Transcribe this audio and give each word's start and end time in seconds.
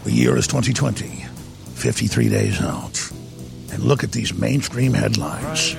The 0.05 0.13
year 0.13 0.39
is 0.39 0.47
2020, 0.47 1.27
53 1.75 2.29
days 2.31 2.63
out. 2.63 3.13
And 3.73 3.83
look 3.83 4.03
at 4.05 4.13
these 4.13 4.33
mainstream 4.33 4.95
headlines. 4.95 5.77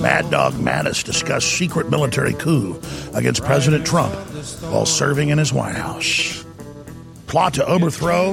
Mad 0.00 0.30
Dog 0.30 0.54
Mattis 0.54 1.04
discussed 1.04 1.48
secret 1.48 1.90
military 1.90 2.32
coup 2.32 2.80
against 3.12 3.44
President 3.44 3.86
Trump 3.86 4.14
while 4.62 4.86
serving 4.86 5.28
in 5.28 5.36
his 5.36 5.52
White 5.52 5.76
House. 5.76 6.45
Plot 7.36 7.52
to 7.52 7.66
overthrow 7.66 8.32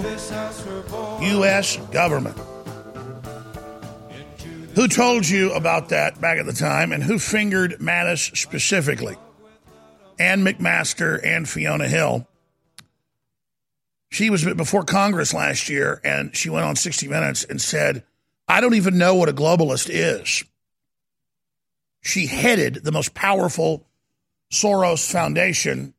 U.S. 1.20 1.75
government. 1.91 2.38
Who 4.76 4.88
told 4.88 5.27
you 5.27 5.52
about 5.52 5.89
that 5.89 6.21
back 6.21 6.38
at 6.38 6.45
the 6.45 6.53
time 6.53 6.93
and 6.93 7.03
who 7.03 7.20
fingered 7.20 7.79
Mattis 7.81 8.34
specifically? 8.38 9.17
Ann 10.17 10.45
McMaster 10.45 11.20
and 11.21 11.49
Fiona 11.49 11.90
Hill. 11.90 12.26
She 14.09 14.29
was 14.29 14.46
before 14.46 14.85
Congress 14.85 15.34
last 15.34 15.68
year 15.68 15.99
and 16.05 16.34
she 16.34 16.49
went 16.49 16.63
on 16.63 16.77
60 16.77 17.05
Minutes 17.09 17.43
and 17.43 17.62
said, 17.62 18.05
I 18.48 18.62
don't 18.62 18.76
even 18.76 18.98
know 18.98 19.15
what 19.15 19.27
a 19.27 19.34
globalist 19.34 19.90
is. 19.91 20.46
She 21.99 22.27
headed 22.27 22.85
the 22.85 22.93
most 22.93 23.13
powerful 23.13 23.85
Soros 24.49 25.12
Foundation 25.12 25.93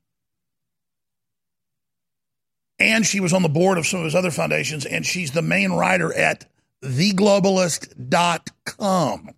and 2.79 3.07
she 3.07 3.21
was 3.21 3.33
on 3.33 3.43
the 3.43 3.49
board 3.49 3.79
of 3.79 3.87
some 3.87 4.01
of 4.01 4.05
his 4.05 4.15
other 4.15 4.31
foundations, 4.31 4.85
and 4.85 5.07
she's 5.07 5.33
the 5.33 5.43
main 5.43 5.73
writer 5.73 6.13
at 6.13 6.47
theglobalist.com. 6.83 9.31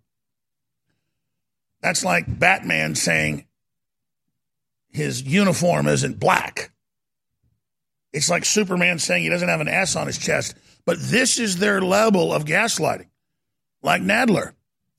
That's 1.81 2.05
like 2.05 2.39
Batman 2.39 2.95
saying 2.95 3.47
his 4.91 5.23
uniform 5.23 5.87
isn't 5.87 6.19
black. 6.19 6.73
It's 8.13 8.31
like 8.31 8.45
Superman 8.45 8.99
saying 8.99 9.23
he 9.23 9.29
doesn't 9.29 9.49
have 9.49 9.61
an 9.61 9.69
S 9.69 9.95
on 9.95 10.07
his 10.07 10.19
chest. 10.19 10.57
But 10.87 10.99
this 11.01 11.39
is 11.39 11.59
their 11.59 11.83
level 11.83 12.33
of 12.33 12.47
gaslighting. 12.47 13.09
Like 13.83 14.03
Nadler. 14.03 14.53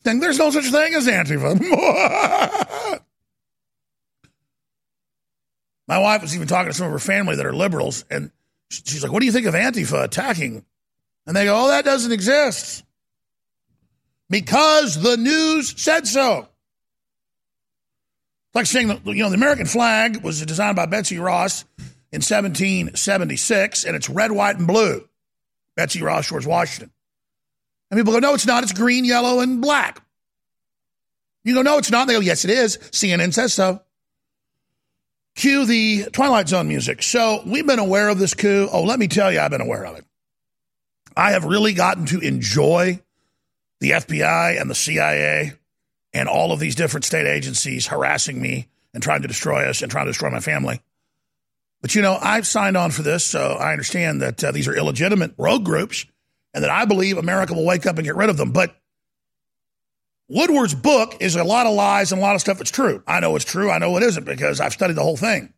Saying 0.03 0.19
there's 0.19 0.37
no 0.37 0.51
such 0.51 0.65
thing 0.65 0.93
as 0.93 1.07
Antifa. 1.07 1.57
My 5.87 5.99
wife 5.99 6.21
was 6.21 6.35
even 6.35 6.47
talking 6.47 6.71
to 6.71 6.77
some 6.77 6.87
of 6.87 6.93
her 6.93 6.99
family 6.99 7.37
that 7.37 7.45
are 7.45 7.53
liberals, 7.53 8.03
and 8.09 8.31
she's 8.69 9.03
like, 9.03 9.11
What 9.11 9.21
do 9.21 9.25
you 9.25 9.31
think 9.31 9.47
of 9.47 9.53
Antifa 9.53 10.03
attacking? 10.03 10.65
And 11.25 11.35
they 11.35 11.45
go, 11.45 11.65
Oh, 11.65 11.67
that 11.69 11.85
doesn't 11.85 12.11
exist. 12.11 12.83
Because 14.29 15.01
the 15.01 15.15
news 15.15 15.81
said 15.81 16.07
so. 16.07 16.39
It's 16.39 16.49
like 18.55 18.65
saying 18.65 18.89
that, 18.89 19.05
you 19.05 19.23
know, 19.23 19.29
the 19.29 19.35
American 19.35 19.65
flag 19.65 20.23
was 20.23 20.45
designed 20.45 20.75
by 20.75 20.85
Betsy 20.85 21.17
Ross 21.17 21.63
in 22.11 22.21
1776, 22.21 23.85
and 23.85 23.95
it's 23.95 24.09
red, 24.09 24.31
white, 24.31 24.57
and 24.57 24.67
blue. 24.67 25.07
Betsy 25.75 26.01
Ross, 26.01 26.27
George 26.27 26.45
Washington. 26.45 26.91
And 27.89 27.97
people 27.97 28.11
go, 28.11 28.19
No, 28.19 28.33
it's 28.33 28.45
not. 28.45 28.63
It's 28.63 28.73
green, 28.73 29.05
yellow, 29.05 29.39
and 29.39 29.61
black. 29.61 30.01
You 31.43 31.53
go, 31.53 31.61
No, 31.61 31.77
it's 31.77 31.91
not. 31.91 32.07
They 32.07 32.13
go, 32.13 32.19
Yes, 32.19 32.43
it 32.43 32.51
is. 32.51 32.77
CNN 32.77 33.33
says 33.33 33.53
so. 33.53 33.81
Cue 35.37 35.67
the 35.67 36.05
Twilight 36.11 36.49
Zone 36.49 36.67
music. 36.67 37.03
So 37.03 37.43
we've 37.45 37.65
been 37.65 37.77
aware 37.77 38.09
of 38.09 38.17
this 38.17 38.33
coup. 38.33 38.67
Oh, 38.71 38.81
let 38.81 38.97
me 38.97 39.07
tell 39.07 39.31
you, 39.31 39.39
I've 39.39 39.51
been 39.51 39.61
aware 39.61 39.85
of 39.85 39.95
it. 39.95 40.03
I 41.15 41.31
have 41.31 41.45
really 41.45 41.73
gotten 41.73 42.07
to 42.07 42.19
enjoy 42.19 42.99
the 43.79 43.91
FBI 43.91 44.59
and 44.59 44.67
the 44.67 44.75
CIA 44.75 45.53
and 46.11 46.27
all 46.27 46.51
of 46.51 46.59
these 46.59 46.73
different 46.73 47.05
state 47.05 47.27
agencies 47.27 47.85
harassing 47.85 48.41
me 48.41 48.67
and 48.95 49.03
trying 49.03 49.21
to 49.21 49.27
destroy 49.27 49.69
us 49.69 49.83
and 49.83 49.91
trying 49.91 50.05
to 50.05 50.11
destroy 50.11 50.31
my 50.31 50.39
family. 50.39 50.81
But 51.81 51.93
you 51.93 52.01
know, 52.01 52.17
I've 52.19 52.47
signed 52.47 52.75
on 52.75 52.89
for 52.89 53.03
this, 53.03 53.23
so 53.23 53.39
I 53.39 53.73
understand 53.73 54.23
that 54.23 54.43
uh, 54.43 54.51
these 54.51 54.67
are 54.67 54.75
illegitimate 54.75 55.35
rogue 55.37 55.63
groups 55.63 56.07
and 56.55 56.63
that 56.63 56.71
I 56.71 56.85
believe 56.85 57.19
America 57.19 57.53
will 57.53 57.65
wake 57.65 57.85
up 57.85 57.97
and 57.97 58.05
get 58.05 58.15
rid 58.15 58.31
of 58.31 58.37
them. 58.37 58.53
But 58.53 58.75
Woodward's 60.29 60.75
book 60.75 61.17
is 61.21 61.35
a 61.35 61.43
lot 61.43 61.67
of 61.67 61.73
lies 61.73 62.11
and 62.11 62.19
a 62.19 62.21
lot 62.21 62.35
of 62.35 62.41
stuff 62.41 62.57
that's 62.57 62.71
true. 62.71 63.01
I 63.07 63.19
know 63.19 63.35
it's 63.35 63.45
true. 63.45 63.71
I 63.71 63.77
know 63.77 63.95
it 63.97 64.03
isn't 64.03 64.25
because 64.25 64.59
I've 64.59 64.73
studied 64.73 64.97
the 64.97 65.03
whole 65.03 65.17
thing. 65.17 65.53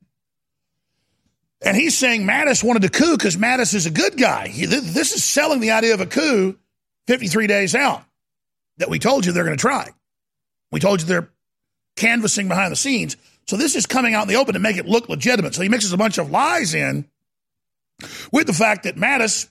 And 1.61 1.75
he's 1.75 1.97
saying 1.97 2.25
Mattis 2.25 2.63
wanted 2.63 2.83
a 2.85 2.89
coup 2.89 3.17
because 3.17 3.35
Mattis 3.35 3.73
is 3.73 3.85
a 3.85 3.91
good 3.91 4.17
guy. 4.17 4.47
He, 4.47 4.65
this 4.65 5.13
is 5.13 5.23
selling 5.23 5.59
the 5.59 5.71
idea 5.71 5.93
of 5.93 6.01
a 6.01 6.05
coup 6.05 6.57
53 7.07 7.47
days 7.47 7.75
out 7.75 8.03
that 8.77 8.89
we 8.89 8.99
told 8.99 9.25
you 9.25 9.31
they're 9.31 9.43
going 9.43 9.57
to 9.57 9.61
try. 9.61 9.89
We 10.71 10.79
told 10.79 11.01
you 11.01 11.07
they're 11.07 11.29
canvassing 11.95 12.47
behind 12.47 12.71
the 12.71 12.77
scenes. 12.77 13.17
So 13.47 13.57
this 13.57 13.75
is 13.75 13.85
coming 13.85 14.13
out 14.13 14.21
in 14.21 14.27
the 14.29 14.35
open 14.35 14.53
to 14.53 14.59
make 14.59 14.77
it 14.77 14.85
look 14.85 15.09
legitimate. 15.09 15.55
So 15.55 15.63
he 15.63 15.69
mixes 15.69 15.91
a 15.91 15.97
bunch 15.97 16.17
of 16.17 16.29
lies 16.29 16.73
in 16.73 17.09
with 18.31 18.47
the 18.47 18.53
fact 18.53 18.83
that 18.83 18.95
Mattis 18.95 19.49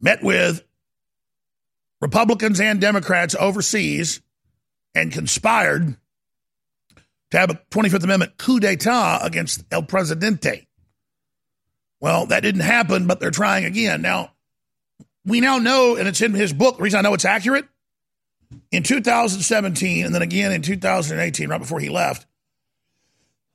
met 0.00 0.22
with 0.22 0.62
Republicans 2.02 2.60
and 2.60 2.80
Democrats 2.80 3.36
overseas 3.38 4.20
and 4.92 5.12
conspired 5.12 5.96
to 7.30 7.38
have 7.38 7.48
a 7.48 7.60
25th 7.70 8.02
Amendment 8.02 8.36
coup 8.36 8.58
d'etat 8.58 9.20
against 9.22 9.64
El 9.70 9.84
Presidente. 9.84 10.66
Well, 12.00 12.26
that 12.26 12.42
didn't 12.42 12.62
happen, 12.62 13.06
but 13.06 13.20
they're 13.20 13.30
trying 13.30 13.64
again. 13.64 14.02
Now, 14.02 14.32
we 15.24 15.40
now 15.40 15.58
know, 15.58 15.94
and 15.94 16.08
it's 16.08 16.20
in 16.20 16.34
his 16.34 16.52
book, 16.52 16.76
the 16.76 16.82
reason 16.82 16.98
I 16.98 17.02
know 17.02 17.14
it's 17.14 17.24
accurate, 17.24 17.66
in 18.72 18.82
2017 18.82 20.04
and 20.04 20.12
then 20.12 20.22
again 20.22 20.50
in 20.50 20.60
2018, 20.60 21.48
right 21.48 21.58
before 21.58 21.78
he 21.78 21.88
left, 21.88 22.26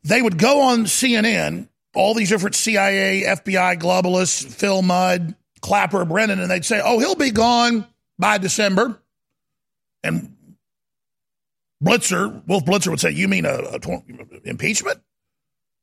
they 0.03 0.21
would 0.21 0.37
go 0.37 0.61
on 0.61 0.85
CNN, 0.85 1.67
all 1.93 2.13
these 2.13 2.29
different 2.29 2.55
CIA, 2.55 3.23
FBI, 3.27 3.77
globalists, 3.77 4.49
Phil 4.49 4.81
Mudd, 4.81 5.35
Clapper, 5.59 6.05
Brennan, 6.05 6.39
and 6.39 6.49
they'd 6.49 6.63
say, 6.63 6.81
oh, 6.81 6.97
he'll 6.99 7.15
be 7.15 7.31
gone 7.31 7.85
by 8.17 8.37
December. 8.37 9.01
And 10.03 10.35
Blitzer, 11.83 12.45
Wolf 12.47 12.65
Blitzer 12.65 12.89
would 12.89 12.99
say, 12.99 13.11
You 13.11 13.27
mean 13.27 13.45
a, 13.45 13.57
a 13.73 13.79
tw- 13.79 14.03
impeachment? 14.43 14.99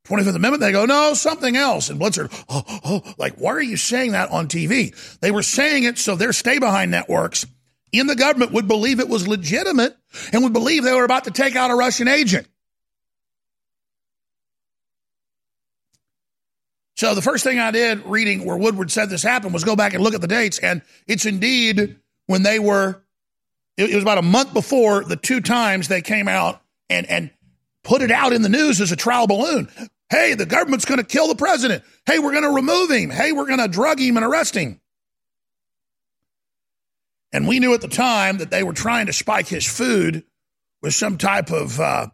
25th 0.06 0.36
Amendment? 0.36 0.60
They 0.60 0.72
go, 0.72 0.86
No, 0.86 1.14
something 1.14 1.56
else. 1.56 1.90
And 1.90 2.00
Blitzer, 2.00 2.32
oh, 2.48 2.62
oh, 2.84 3.14
like, 3.18 3.34
why 3.36 3.52
are 3.52 3.62
you 3.62 3.76
saying 3.76 4.12
that 4.12 4.30
on 4.30 4.48
TV? 4.48 4.94
They 5.20 5.30
were 5.30 5.42
saying 5.42 5.84
it 5.84 5.98
so 5.98 6.16
their 6.16 6.32
stay 6.32 6.58
behind 6.58 6.90
networks 6.90 7.46
in 7.92 8.06
the 8.06 8.16
government 8.16 8.52
would 8.52 8.66
believe 8.66 8.98
it 8.98 9.08
was 9.08 9.28
legitimate 9.28 9.96
and 10.32 10.42
would 10.42 10.52
believe 10.52 10.82
they 10.82 10.92
were 10.92 11.04
about 11.04 11.24
to 11.24 11.30
take 11.30 11.54
out 11.56 11.70
a 11.70 11.74
Russian 11.74 12.08
agent. 12.08 12.48
So 16.96 17.14
the 17.14 17.22
first 17.22 17.44
thing 17.44 17.58
I 17.58 17.70
did 17.70 18.04
reading 18.06 18.44
where 18.44 18.56
Woodward 18.56 18.90
said 18.90 19.10
this 19.10 19.22
happened 19.22 19.52
was 19.52 19.64
go 19.64 19.76
back 19.76 19.94
and 19.94 20.02
look 20.02 20.14
at 20.14 20.20
the 20.20 20.28
dates, 20.28 20.58
and 20.58 20.82
it's 21.06 21.26
indeed 21.26 21.96
when 22.26 22.42
they 22.42 22.58
were, 22.58 23.02
it, 23.76 23.90
it 23.90 23.94
was 23.94 24.04
about 24.04 24.18
a 24.18 24.22
month 24.22 24.52
before 24.52 25.04
the 25.04 25.16
two 25.16 25.40
times 25.40 25.88
they 25.88 26.02
came 26.02 26.28
out 26.28 26.60
and, 26.88 27.06
and 27.06 27.30
put 27.82 28.02
it 28.02 28.10
out 28.10 28.32
in 28.32 28.42
the 28.42 28.48
news 28.48 28.80
as 28.80 28.92
a 28.92 28.96
trial 28.96 29.26
balloon. 29.26 29.68
Hey, 30.10 30.34
the 30.34 30.46
government's 30.46 30.84
going 30.84 30.98
to 30.98 31.04
kill 31.04 31.28
the 31.28 31.34
president. 31.34 31.82
Hey, 32.06 32.18
we're 32.18 32.32
going 32.32 32.44
to 32.44 32.50
remove 32.50 32.90
him. 32.90 33.10
Hey, 33.10 33.32
we're 33.32 33.46
going 33.46 33.60
to 33.60 33.68
drug 33.68 33.98
him 33.98 34.16
and 34.16 34.24
arrest 34.24 34.54
him. 34.54 34.80
And 37.32 37.48
we 37.48 37.58
knew 37.58 37.74
at 37.74 37.80
the 37.80 37.88
time 37.88 38.38
that 38.38 38.50
they 38.50 38.62
were 38.62 38.72
trying 38.72 39.06
to 39.06 39.12
spike 39.12 39.48
his 39.48 39.66
food 39.66 40.24
with 40.82 40.94
some 40.94 41.18
type 41.18 41.50
of 41.50 41.80
uh, 41.80 42.06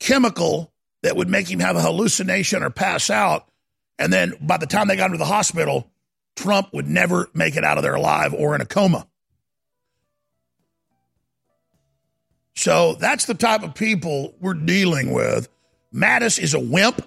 chemical 0.00 0.72
that 1.02 1.16
would 1.16 1.28
make 1.28 1.50
him 1.50 1.60
have 1.60 1.76
a 1.76 1.82
hallucination 1.82 2.62
or 2.62 2.70
pass 2.70 3.10
out. 3.10 3.46
And 3.98 4.12
then 4.12 4.34
by 4.40 4.56
the 4.56 4.66
time 4.66 4.88
they 4.88 4.96
got 4.96 5.06
him 5.06 5.12
to 5.12 5.18
the 5.18 5.26
hospital, 5.26 5.90
Trump 6.36 6.72
would 6.72 6.86
never 6.86 7.28
make 7.34 7.56
it 7.56 7.64
out 7.64 7.78
of 7.78 7.82
there 7.82 7.94
alive 7.94 8.34
or 8.34 8.54
in 8.54 8.60
a 8.60 8.66
coma. 8.66 9.06
So 12.54 12.94
that's 12.94 13.26
the 13.26 13.34
type 13.34 13.62
of 13.62 13.74
people 13.74 14.34
we're 14.40 14.54
dealing 14.54 15.12
with. 15.12 15.48
Mattis 15.94 16.38
is 16.38 16.54
a 16.54 16.60
wimp. 16.60 17.06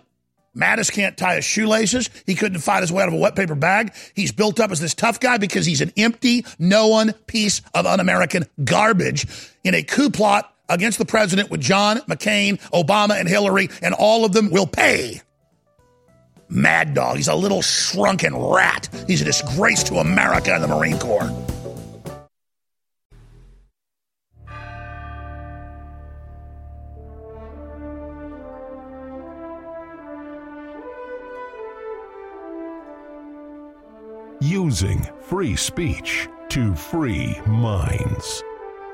Mattis 0.55 0.91
can't 0.91 1.17
tie 1.17 1.35
his 1.35 1.45
shoelaces. 1.45 2.09
He 2.25 2.35
couldn't 2.35 2.59
fight 2.59 2.81
his 2.81 2.91
way 2.91 3.03
out 3.03 3.07
of 3.07 3.13
a 3.13 3.17
wet 3.17 3.35
paper 3.35 3.55
bag. 3.55 3.93
He's 4.15 4.31
built 4.31 4.59
up 4.59 4.71
as 4.71 4.79
this 4.79 4.93
tough 4.93 5.19
guy 5.19 5.37
because 5.37 5.65
he's 5.65 5.81
an 5.81 5.91
empty, 5.95 6.45
no 6.57 6.87
one 6.87 7.13
piece 7.27 7.61
of 7.73 7.85
un 7.85 7.99
American 7.99 8.45
garbage 8.63 9.27
in 9.63 9.73
a 9.73 9.83
coup 9.83 10.09
plot 10.09 10.53
against 10.67 10.97
the 10.97 11.05
president 11.05 11.49
with 11.49 11.61
John 11.61 11.97
McCain, 12.01 12.59
Obama, 12.71 13.19
and 13.19 13.27
Hillary, 13.27 13.69
and 13.81 13.93
all 13.93 14.25
of 14.25 14.33
them 14.33 14.51
will 14.51 14.67
pay. 14.67 15.21
Mad 16.49 16.93
Dog. 16.93 17.17
He's 17.17 17.27
a 17.27 17.35
little 17.35 17.61
shrunken 17.61 18.35
rat. 18.35 18.89
He's 19.07 19.21
a 19.21 19.25
disgrace 19.25 19.83
to 19.83 19.95
America 19.95 20.53
and 20.53 20.63
the 20.63 20.67
Marine 20.67 20.97
Corps. 20.97 21.29
Using 34.41 35.05
free 35.21 35.55
speech 35.55 36.27
to 36.49 36.73
free 36.73 37.39
minds. 37.45 38.43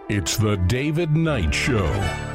It's 0.10 0.38
the 0.38 0.58
David 0.68 1.16
Knight 1.16 1.54
Show. 1.54 2.35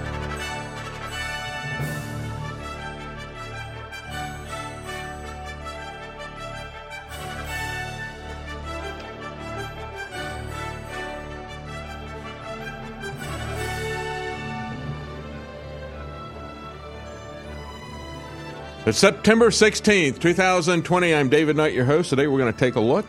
It's 18.90 18.98
September 18.98 19.50
16th, 19.50 20.18
2020. 20.18 21.14
I'm 21.14 21.28
David 21.28 21.54
Knight, 21.54 21.74
your 21.74 21.84
host. 21.84 22.10
Today 22.10 22.26
we're 22.26 22.40
going 22.40 22.52
to 22.52 22.58
take 22.58 22.74
a 22.74 22.80
look 22.80 23.06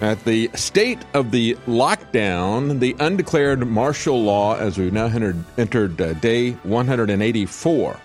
at 0.00 0.24
the 0.24 0.48
state 0.54 1.00
of 1.12 1.32
the 1.32 1.54
lockdown, 1.66 2.78
the 2.78 2.94
undeclared 3.00 3.66
martial 3.66 4.22
law 4.22 4.56
as 4.56 4.78
we've 4.78 4.92
now 4.92 5.06
entered, 5.06 5.44
entered 5.58 6.00
uh, 6.00 6.12
day 6.12 6.52
184. 6.52 8.00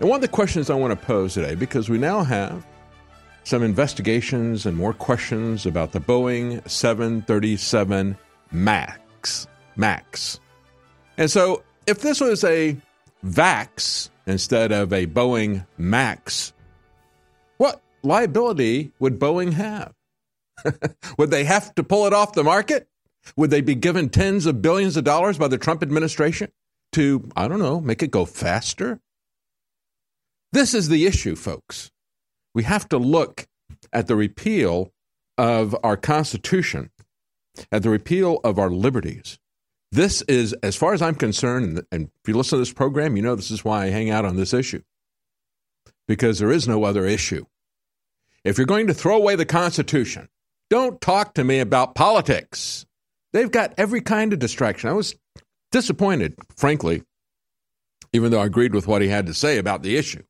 And 0.00 0.08
one 0.08 0.16
of 0.16 0.22
the 0.22 0.28
questions 0.28 0.70
I 0.70 0.74
want 0.74 0.98
to 0.98 1.06
pose 1.06 1.34
today, 1.34 1.54
because 1.54 1.90
we 1.90 1.98
now 1.98 2.22
have 2.22 2.66
some 3.44 3.62
investigations 3.62 4.64
and 4.64 4.74
more 4.74 4.94
questions 4.94 5.66
about 5.66 5.92
the 5.92 6.00
Boeing 6.00 6.66
737 6.66 8.16
MAX. 8.52 9.46
MAX. 9.76 10.40
And 11.18 11.30
so 11.30 11.62
if 11.86 12.00
this 12.00 12.22
was 12.22 12.42
a 12.42 12.74
VAX, 13.22 14.10
instead 14.26 14.72
of 14.72 14.92
a 14.92 15.06
Boeing 15.06 15.66
MAX, 15.76 16.52
what 17.56 17.82
liability 18.02 18.92
would 18.98 19.18
Boeing 19.18 19.52
have? 19.52 19.92
would 21.18 21.30
they 21.30 21.44
have 21.44 21.74
to 21.74 21.82
pull 21.82 22.06
it 22.06 22.12
off 22.12 22.32
the 22.32 22.44
market? 22.44 22.88
Would 23.36 23.50
they 23.50 23.60
be 23.60 23.74
given 23.74 24.08
tens 24.08 24.46
of 24.46 24.62
billions 24.62 24.96
of 24.96 25.04
dollars 25.04 25.38
by 25.38 25.48
the 25.48 25.58
Trump 25.58 25.82
administration 25.82 26.50
to, 26.92 27.28
I 27.36 27.48
don't 27.48 27.58
know, 27.58 27.80
make 27.80 28.02
it 28.02 28.10
go 28.10 28.24
faster? 28.24 29.00
This 30.52 30.72
is 30.72 30.88
the 30.88 31.06
issue, 31.06 31.36
folks. 31.36 31.90
We 32.54 32.62
have 32.62 32.88
to 32.88 32.98
look 32.98 33.46
at 33.92 34.06
the 34.06 34.16
repeal 34.16 34.92
of 35.36 35.76
our 35.82 35.96
Constitution, 35.96 36.90
at 37.70 37.82
the 37.82 37.90
repeal 37.90 38.40
of 38.44 38.58
our 38.58 38.70
liberties, 38.70 39.38
this 39.90 40.22
is, 40.22 40.52
as 40.62 40.76
far 40.76 40.92
as 40.92 41.02
I'm 41.02 41.14
concerned, 41.14 41.82
and 41.90 42.10
if 42.22 42.28
you 42.28 42.36
listen 42.36 42.56
to 42.56 42.60
this 42.60 42.72
program, 42.72 43.16
you 43.16 43.22
know 43.22 43.34
this 43.34 43.50
is 43.50 43.64
why 43.64 43.84
I 43.84 43.90
hang 43.90 44.10
out 44.10 44.24
on 44.24 44.36
this 44.36 44.52
issue. 44.52 44.82
Because 46.06 46.38
there 46.38 46.52
is 46.52 46.68
no 46.68 46.84
other 46.84 47.06
issue. 47.06 47.44
If 48.44 48.58
you're 48.58 48.66
going 48.66 48.86
to 48.86 48.94
throw 48.94 49.16
away 49.16 49.34
the 49.34 49.44
Constitution, 49.44 50.28
don't 50.70 51.00
talk 51.00 51.34
to 51.34 51.44
me 51.44 51.60
about 51.60 51.94
politics. 51.94 52.86
They've 53.32 53.50
got 53.50 53.74
every 53.76 54.00
kind 54.00 54.32
of 54.32 54.38
distraction. 54.38 54.90
I 54.90 54.94
was 54.94 55.14
disappointed, 55.70 56.34
frankly, 56.56 57.02
even 58.12 58.30
though 58.30 58.40
I 58.40 58.46
agreed 58.46 58.74
with 58.74 58.86
what 58.86 59.02
he 59.02 59.08
had 59.08 59.26
to 59.26 59.34
say 59.34 59.58
about 59.58 59.82
the 59.82 59.96
issue. 59.96 60.22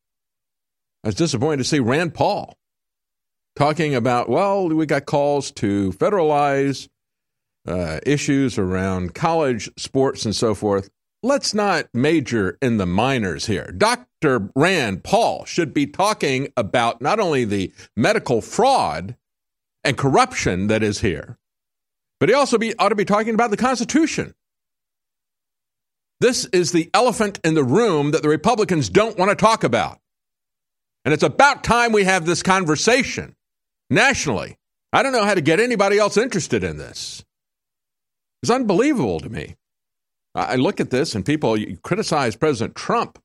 I 1.05 1.09
was 1.09 1.15
disappointed 1.15 1.59
to 1.59 1.65
see 1.65 1.81
Rand 1.81 2.15
Paul 2.15 2.57
talking 3.57 3.95
about, 3.95 4.29
well, 4.29 4.69
we 4.69 4.87
got 4.87 5.07
calls 5.07 5.51
to 5.53 5.93
federalize 5.93 6.89
uh, 7.69 8.01
issues 8.05 8.59
around 8.59 9.15
college 9.15 9.71
sports 9.77 10.25
and 10.25 10.35
so 10.35 10.55
forth. 10.55 10.91
Let's 11.23 11.53
not 11.53 11.89
major 11.93 12.57
in 12.63 12.77
the 12.77 12.87
minors 12.87 13.47
here. 13.47 13.73
Dr. 13.77 14.51
Rand 14.55 15.03
Paul 15.03 15.45
should 15.45 15.75
be 15.75 15.87
talking 15.87 16.53
about 16.57 17.03
not 17.03 17.19
only 17.19 17.45
the 17.45 17.73
medical 17.97 18.41
fraud 18.41 19.17
and 19.83 19.97
corruption 19.97 20.69
that 20.69 20.83
is 20.83 21.01
here, 21.01 21.39
but 22.21 22.29
he 22.29 22.35
also 22.35 22.57
be, 22.59 22.77
ought 22.79 22.91
to 22.91 22.95
be 22.95 23.05
talking 23.05 23.35
about 23.35 23.51
the 23.51 23.57
Constitution. 23.57 24.35
This 26.21 26.47
is 26.47 26.73
the 26.73 26.91
elephant 26.95 27.39
in 27.45 27.55
the 27.55 27.65
room 27.65 28.13
that 28.13 28.23
the 28.23 28.29
Republicans 28.29 28.89
don't 28.89 29.19
want 29.19 29.31
to 29.31 29.37
talk 29.37 29.63
about. 29.63 30.01
And 31.05 31.15
it's 31.15 31.23
about 31.23 31.65
time 31.65 31.93
we 31.93 32.05
have 32.05 32.27
this 32.27 32.43
conversation 32.43 33.37
nationally. 33.89 34.57
I 34.93 35.03
don't 35.03 35.13
know 35.13 35.25
how 35.25 35.35
to 35.35 35.41
get 35.41 35.61
anybody 35.61 35.99
else 35.99 36.17
interested 36.17 36.65
in 36.65 36.77
this. 36.77 37.25
It's 38.43 38.51
unbelievable 38.51 39.21
to 39.21 39.29
me. 39.29 39.57
I 40.35 40.57
look 40.57 40.81
at 40.81 40.91
this 40.91 41.15
and 41.15 41.27
people 41.27 41.57
criticize 41.83 42.37
President 42.37 42.77
Trump 42.77 43.19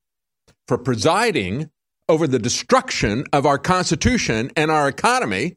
for 0.68 0.78
presiding 0.78 1.70
over 2.10 2.28
the 2.28 2.40
destruction 2.40 3.26
of 3.32 3.46
our 3.46 3.58
Constitution 3.58 4.52
and 4.56 4.72
our 4.72 4.88
economy. 4.88 5.56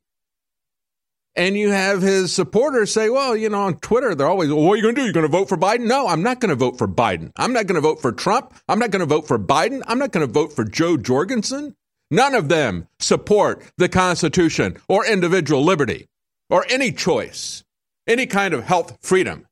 And 1.35 1.57
you 1.57 1.71
have 1.71 2.01
his 2.01 2.33
supporters 2.33 2.93
say, 2.93 3.11
well, 3.11 3.37
you 3.37 3.49
know, 3.49 3.63
on 3.63 3.79
Twitter, 3.81 4.15
they're 4.15 4.27
always, 4.27 4.49
well, 4.49 4.63
what 4.63 4.73
are 4.73 4.77
you 4.77 4.83
going 4.83 4.95
to 4.95 5.01
do? 5.01 5.05
You're 5.05 5.13
going 5.13 5.27
to 5.27 5.33
vote 5.33 5.49
for 5.49 5.59
Biden? 5.59 5.87
No, 5.87 6.07
I'm 6.07 6.23
not 6.23 6.41
going 6.41 6.49
to 6.49 6.55
vote 6.55 6.79
for 6.79 6.89
Biden. 6.89 7.31
I'm 7.37 7.53
not 7.53 7.67
going 7.67 7.75
to 7.75 7.81
vote 7.83 8.01
for 8.01 8.13
Trump. 8.13 8.55
I'm 8.69 8.79
not 8.79 8.91
going 8.91 9.01
to 9.01 9.07
vote 9.07 9.29
for 9.29 9.39
Biden. 9.39 9.83
I'm 9.87 9.99
not 9.99 10.13
going 10.13 10.27
to 10.27 10.33
vote 10.33 10.53
for 10.53 10.65
Jo 10.65 10.97
Jorgensen. 10.97 11.75
None 12.11 12.35
of 12.35 12.49
them 12.49 12.89
support 13.01 13.63
the 13.77 13.89
Constitution 13.89 14.79
or 14.89 15.05
individual 15.05 15.63
liberty 15.63 16.07
or 16.49 16.65
any 16.71 16.93
choice, 16.93 17.65
any 18.07 18.27
kind 18.27 18.55
of 18.55 18.65
health 18.65 18.99
freedom. 19.01 19.47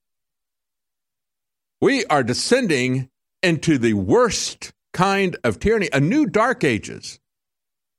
We 1.81 2.05
are 2.07 2.23
descending 2.23 3.11
into 3.43 3.79
the 3.79 3.95
worst 3.95 4.73
kind 4.93 5.37
of 5.45 5.59
tyranny, 5.59 5.89
a 5.93 6.01
new 6.01 6.27
dark 6.27 6.65
ages 6.65 7.19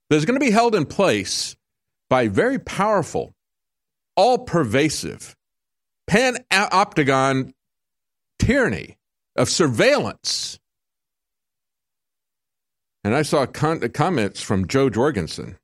that 0.09 0.15
is 0.15 0.25
going 0.25 0.39
to 0.39 0.45
be 0.45 0.51
held 0.51 0.75
in 0.75 0.85
place 0.85 1.55
by 2.09 2.27
very 2.27 2.57
powerful, 2.57 3.33
all 4.15 4.39
pervasive, 4.39 5.35
panopticon 6.09 7.53
tyranny 8.39 8.97
of 9.35 9.49
surveillance. 9.49 10.59
And 13.03 13.13
I 13.13 13.21
saw 13.21 13.45
con- 13.45 13.87
comments 13.89 14.41
from 14.41 14.67
Jo 14.67 14.89
Jorgensen 14.89 15.57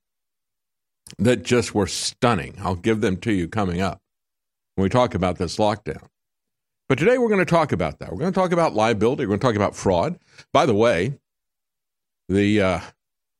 that 1.18 1.42
just 1.42 1.74
were 1.74 1.86
stunning. 1.86 2.54
I'll 2.60 2.76
give 2.76 3.00
them 3.00 3.16
to 3.18 3.32
you 3.32 3.48
coming 3.48 3.80
up 3.80 4.01
when 4.74 4.84
we 4.84 4.88
talk 4.88 5.14
about 5.14 5.38
this 5.38 5.56
lockdown. 5.56 6.06
But 6.88 6.98
today 6.98 7.18
we're 7.18 7.28
going 7.28 7.38
to 7.38 7.46
talk 7.46 7.72
about 7.72 7.98
that. 8.00 8.10
We're 8.10 8.18
going 8.18 8.32
to 8.32 8.38
talk 8.38 8.52
about 8.52 8.74
liability. 8.74 9.24
We're 9.24 9.36
going 9.36 9.40
to 9.40 9.46
talk 9.46 9.56
about 9.56 9.74
fraud. 9.74 10.18
By 10.52 10.66
the 10.66 10.74
way, 10.74 11.18
the 12.28 12.60
uh, 12.60 12.80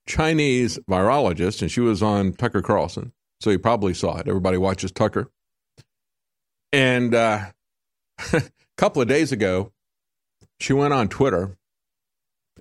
Chinese 0.06 0.78
virologist, 0.90 1.62
and 1.62 1.70
she 1.70 1.80
was 1.80 2.02
on 2.02 2.32
Tucker 2.32 2.62
Carlson, 2.62 3.12
so 3.40 3.50
you 3.50 3.58
probably 3.58 3.94
saw 3.94 4.18
it. 4.18 4.28
Everybody 4.28 4.56
watches 4.56 4.92
Tucker. 4.92 5.30
And 6.72 7.14
uh, 7.14 7.46
a 8.32 8.42
couple 8.78 9.02
of 9.02 9.08
days 9.08 9.32
ago, 9.32 9.72
she 10.60 10.72
went 10.72 10.94
on 10.94 11.08
Twitter, 11.08 11.56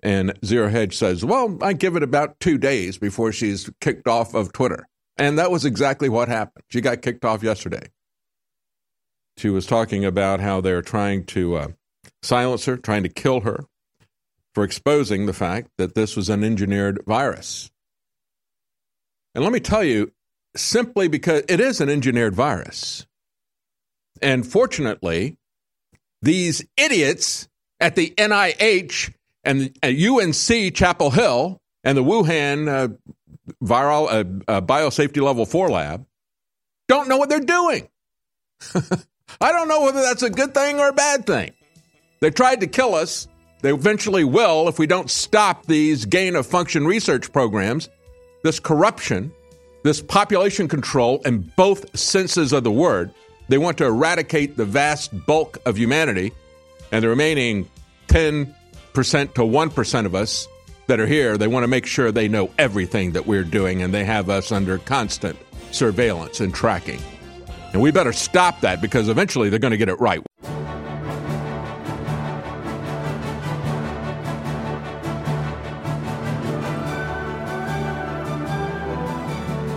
and 0.03 0.33
Zero 0.43 0.69
Hedge 0.69 0.97
says, 0.97 1.23
Well, 1.23 1.57
I 1.61 1.73
give 1.73 1.95
it 1.95 2.03
about 2.03 2.39
two 2.39 2.57
days 2.57 2.97
before 2.97 3.31
she's 3.31 3.69
kicked 3.79 4.07
off 4.07 4.33
of 4.33 4.51
Twitter. 4.51 4.87
And 5.17 5.37
that 5.37 5.51
was 5.51 5.65
exactly 5.65 6.09
what 6.09 6.27
happened. 6.27 6.63
She 6.69 6.81
got 6.81 7.01
kicked 7.01 7.23
off 7.25 7.43
yesterday. 7.43 7.89
She 9.37 9.49
was 9.49 9.65
talking 9.65 10.05
about 10.05 10.39
how 10.39 10.61
they're 10.61 10.81
trying 10.81 11.25
to 11.25 11.55
uh, 11.55 11.67
silence 12.21 12.65
her, 12.65 12.77
trying 12.77 13.03
to 13.03 13.09
kill 13.09 13.41
her 13.41 13.65
for 14.53 14.63
exposing 14.63 15.25
the 15.25 15.33
fact 15.33 15.69
that 15.77 15.95
this 15.95 16.15
was 16.15 16.29
an 16.29 16.43
engineered 16.43 17.01
virus. 17.07 17.71
And 19.33 19.43
let 19.43 19.53
me 19.53 19.59
tell 19.59 19.83
you, 19.83 20.11
simply 20.55 21.07
because 21.07 21.43
it 21.47 21.59
is 21.59 21.79
an 21.79 21.89
engineered 21.89 22.35
virus. 22.35 23.05
And 24.21 24.45
fortunately, 24.45 25.37
these 26.21 26.65
idiots 26.77 27.47
at 27.79 27.95
the 27.95 28.13
NIH 28.17 29.13
and 29.43 29.75
at 29.81 29.95
UNC 29.95 30.75
Chapel 30.75 31.11
Hill 31.11 31.59
and 31.83 31.97
the 31.97 32.03
Wuhan 32.03 32.67
uh, 32.67 32.89
viral 33.63 34.07
uh, 34.07 34.51
uh, 34.51 34.61
biosafety 34.61 35.21
level 35.21 35.45
4 35.45 35.69
lab 35.69 36.05
don't 36.87 37.07
know 37.07 37.17
what 37.17 37.29
they're 37.29 37.39
doing. 37.39 37.87
I 39.39 39.51
don't 39.51 39.67
know 39.67 39.83
whether 39.83 40.01
that's 40.01 40.23
a 40.23 40.29
good 40.29 40.53
thing 40.53 40.79
or 40.79 40.89
a 40.89 40.93
bad 40.93 41.25
thing. 41.25 41.51
They 42.19 42.31
tried 42.31 42.59
to 42.61 42.67
kill 42.67 42.95
us. 42.95 43.27
They 43.61 43.73
eventually 43.73 44.23
will 44.23 44.67
if 44.67 44.79
we 44.79 44.87
don't 44.87 45.09
stop 45.09 45.65
these 45.65 46.05
gain 46.05 46.35
of 46.35 46.45
function 46.47 46.85
research 46.85 47.31
programs, 47.31 47.89
this 48.43 48.59
corruption, 48.59 49.31
this 49.83 50.01
population 50.01 50.67
control 50.67 51.21
in 51.25 51.51
both 51.55 51.97
senses 51.97 52.53
of 52.53 52.63
the 52.63 52.71
word. 52.71 53.13
They 53.49 53.57
want 53.57 53.77
to 53.79 53.85
eradicate 53.85 54.57
the 54.57 54.65
vast 54.65 55.11
bulk 55.25 55.57
of 55.65 55.77
humanity, 55.77 56.31
and 56.91 57.03
the 57.03 57.09
remaining 57.09 57.69
10% 58.07 58.53
to 58.93 59.41
1% 59.41 60.05
of 60.05 60.15
us 60.15 60.47
that 60.87 60.99
are 60.99 61.07
here, 61.07 61.37
they 61.37 61.47
want 61.47 61.63
to 61.63 61.67
make 61.67 61.85
sure 61.85 62.11
they 62.11 62.27
know 62.27 62.49
everything 62.57 63.13
that 63.13 63.25
we're 63.25 63.43
doing 63.43 63.81
and 63.81 63.93
they 63.93 64.03
have 64.03 64.29
us 64.29 64.51
under 64.51 64.77
constant 64.77 65.37
surveillance 65.71 66.41
and 66.41 66.53
tracking. 66.53 67.01
And 67.73 67.81
we 67.81 67.91
better 67.91 68.11
stop 68.11 68.59
that 68.61 68.81
because 68.81 69.07
eventually 69.07 69.49
they're 69.49 69.59
going 69.59 69.71
to 69.71 69.77
get 69.77 69.89
it 69.89 69.99
right. 69.99 70.21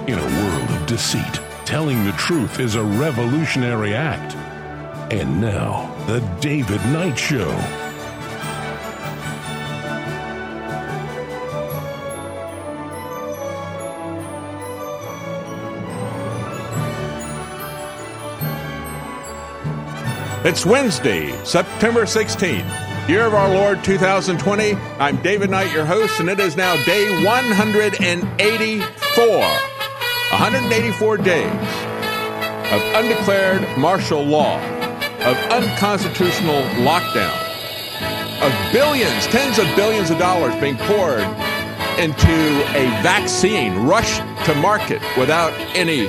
In 0.07 0.19
a 0.19 0.43
world 0.43 0.71
of 0.71 0.87
deceit, 0.87 1.41
telling 1.65 2.05
the 2.05 2.13
truth 2.13 2.59
is 2.59 2.75
a 2.75 2.83
revolutionary 2.83 3.95
act. 3.95 4.35
And 5.13 5.41
now, 5.41 5.95
The 6.07 6.21
David 6.41 6.81
Knight 6.87 7.17
Show. 7.17 7.84
It's 20.47 20.67
Wednesday, 20.67 21.43
September 21.43 22.03
16th, 22.03 23.09
year 23.09 23.25
of 23.25 23.33
our 23.33 23.49
Lord 23.49 23.83
2020. 23.83 24.75
I'm 24.75 25.17
David 25.23 25.49
Knight, 25.49 25.73
your 25.73 25.87
host, 25.87 26.21
and 26.21 26.29
it 26.29 26.39
is 26.39 26.55
now 26.55 26.77
day 26.85 27.25
184. 27.25 29.27
184 29.27 31.17
days 31.17 31.51
of 32.71 32.83
undeclared 32.95 33.63
martial 33.79 34.23
law, 34.23 34.61
of 35.25 35.39
unconstitutional 35.51 36.61
lockdown, 36.85 37.33
of 38.43 38.53
billions, 38.71 39.27
tens 39.29 39.59
of 39.59 39.65
billions 39.77 40.11
of 40.11 40.19
dollars 40.19 40.55
being 40.61 40.77
poured 40.77 41.25
into 41.99 42.35
a 42.77 42.85
vaccine 43.03 43.87
rushed 43.87 44.21
to 44.45 44.55
market 44.57 45.01
without 45.17 45.55
any 45.75 46.07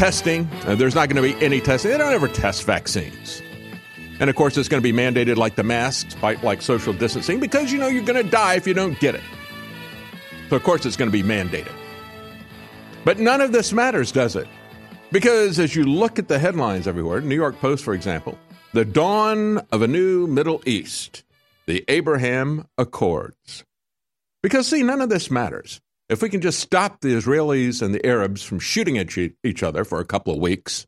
testing. 0.00 0.48
Uh, 0.64 0.74
there's 0.74 0.94
not 0.94 1.10
going 1.10 1.22
to 1.22 1.34
be 1.34 1.44
any 1.44 1.60
testing. 1.60 1.90
They 1.90 1.98
don't 1.98 2.14
ever 2.14 2.26
test 2.26 2.64
vaccines. 2.64 3.42
And 4.18 4.30
of 4.30 4.36
course, 4.36 4.56
it's 4.56 4.66
going 4.66 4.82
to 4.82 4.92
be 4.92 4.98
mandated 4.98 5.36
like 5.36 5.56
the 5.56 5.62
masks, 5.62 6.16
like, 6.22 6.62
social 6.62 6.94
distancing, 6.94 7.38
because 7.38 7.70
you 7.70 7.78
know 7.78 7.86
you're 7.86 8.02
going 8.02 8.24
to 8.24 8.30
die 8.30 8.54
if 8.54 8.66
you 8.66 8.72
don't 8.72 8.98
get 8.98 9.14
it. 9.14 9.20
So, 10.48 10.56
of 10.56 10.62
course, 10.62 10.86
it's 10.86 10.96
going 10.96 11.10
to 11.10 11.12
be 11.12 11.22
mandated. 11.22 11.72
But 13.04 13.18
none 13.18 13.42
of 13.42 13.52
this 13.52 13.74
matters, 13.74 14.10
does 14.10 14.36
it? 14.36 14.48
Because 15.12 15.58
as 15.58 15.76
you 15.76 15.84
look 15.84 16.18
at 16.18 16.28
the 16.28 16.38
headlines 16.38 16.86
everywhere, 16.86 17.20
New 17.20 17.34
York 17.34 17.60
Post, 17.60 17.84
for 17.84 17.92
example, 17.92 18.38
the 18.72 18.86
dawn 18.86 19.58
of 19.70 19.82
a 19.82 19.86
new 19.86 20.26
Middle 20.26 20.62
East, 20.64 21.24
the 21.66 21.84
Abraham 21.88 22.66
Accords. 22.78 23.64
Because, 24.42 24.66
see, 24.66 24.82
none 24.82 25.02
of 25.02 25.10
this 25.10 25.30
matters. 25.30 25.78
If 26.10 26.22
we 26.22 26.28
can 26.28 26.40
just 26.40 26.58
stop 26.58 27.00
the 27.00 27.14
Israelis 27.14 27.82
and 27.82 27.94
the 27.94 28.04
Arabs 28.04 28.42
from 28.42 28.58
shooting 28.58 28.98
at 28.98 29.16
each 29.44 29.62
other 29.62 29.84
for 29.84 30.00
a 30.00 30.04
couple 30.04 30.34
of 30.34 30.40
weeks, 30.40 30.84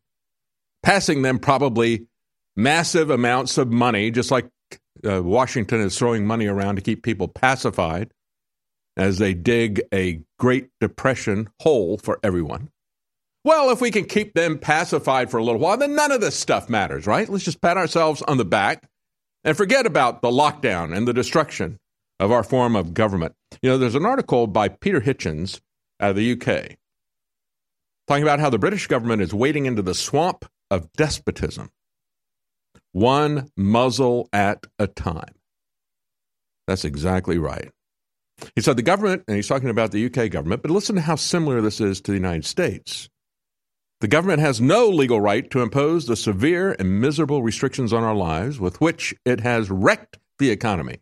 passing 0.83 1.23
them 1.23 1.38
probably 1.38 2.09
massive 2.57 3.09
amounts 3.09 3.57
of 3.57 3.71
money, 3.71 4.11
just 4.11 4.33
like 4.33 4.49
uh, 5.09 5.23
Washington 5.23 5.81
is 5.81 5.97
throwing 5.97 6.26
money 6.26 6.47
around 6.47 6.75
to 6.75 6.83
keep 6.83 7.05
people 7.05 7.29
pacified 7.29 8.12
as 8.97 9.19
they 9.19 9.33
dig 9.33 9.81
a 9.95 10.21
Great 10.41 10.71
Depression 10.81 11.49
hole 11.61 11.99
for 11.99 12.19
everyone. 12.25 12.69
Well, 13.45 13.71
if 13.71 13.81
we 13.81 13.93
can 13.93 14.07
keep 14.07 14.35
them 14.35 14.59
pacified 14.59 15.31
for 15.31 15.37
a 15.37 15.45
little 15.45 15.61
while, 15.61 15.76
then 15.76 15.95
none 15.95 16.11
of 16.11 16.21
this 16.21 16.37
stuff 16.37 16.69
matters, 16.69 17.07
right? 17.07 17.29
Let's 17.29 17.45
just 17.45 17.61
pat 17.61 17.76
ourselves 17.76 18.23
on 18.23 18.38
the 18.38 18.45
back 18.45 18.88
and 19.45 19.57
forget 19.57 19.87
about 19.87 20.21
the 20.21 20.31
lockdown 20.31 20.97
and 20.97 21.07
the 21.07 21.14
destruction 21.14 21.79
of 22.23 22.31
our 22.31 22.45
form 22.45 22.76
of 22.76 22.95
government. 22.95 23.35
You 23.62 23.71
know, 23.71 23.79
there's 23.79 23.97
an 23.97 24.07
article 24.07 24.47
by 24.47 24.69
Peter 24.69 25.00
Hitchens 25.00 25.61
out 25.99 26.11
of 26.11 26.17
the 26.17 26.33
UK 26.33 26.76
talking 28.07 28.23
about 28.23 28.38
how 28.38 28.49
the 28.49 28.59
British 28.59 28.87
government 28.87 29.23
is 29.23 29.35
wading 29.35 29.67
into 29.67 29.83
the 29.83 29.95
swamp 29.95 30.45
of 30.71 30.93
despotism, 30.93 31.71
one 32.93 33.50
muzzle 33.57 34.29
at 34.33 34.67
a 34.79 34.87
time. 34.87 35.35
That's 36.69 36.85
exactly 36.85 37.38
right. 37.38 37.71
He 38.55 38.62
said 38.62 38.76
the 38.76 38.83
government, 38.83 39.25
and 39.26 39.37
he's 39.37 39.49
talking 39.49 39.69
about 39.69 39.91
the 39.91 40.07
UK 40.07 40.31
government, 40.31 40.62
but 40.62 40.71
listen 40.71 40.95
to 40.95 41.02
how 41.02 41.17
similar 41.17 41.61
this 41.61 41.81
is 41.81 42.00
to 42.02 42.12
the 42.12 42.19
United 42.19 42.45
States. 42.45 43.09
The 44.00 44.09
government 44.09 44.41
has 44.41 44.61
no 44.61 44.88
legal 44.88 45.21
right 45.21 45.50
to 45.50 45.61
impose 45.61 46.07
the 46.07 46.17
severe 46.17 46.76
and 46.79 47.00
miserable 47.00 47.43
restrictions 47.43 47.93
on 47.93 48.05
our 48.05 48.14
lives 48.14 48.61
with 48.61 48.81
which 48.81 49.12
it 49.25 49.41
has 49.41 49.71
wrecked 49.73 50.19
the 50.38 50.50
economy 50.50 51.00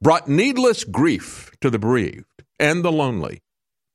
brought 0.00 0.28
needless 0.28 0.84
grief 0.84 1.50
to 1.60 1.70
the 1.70 1.78
bereaved 1.78 2.44
and 2.58 2.84
the 2.84 2.92
lonely, 2.92 3.42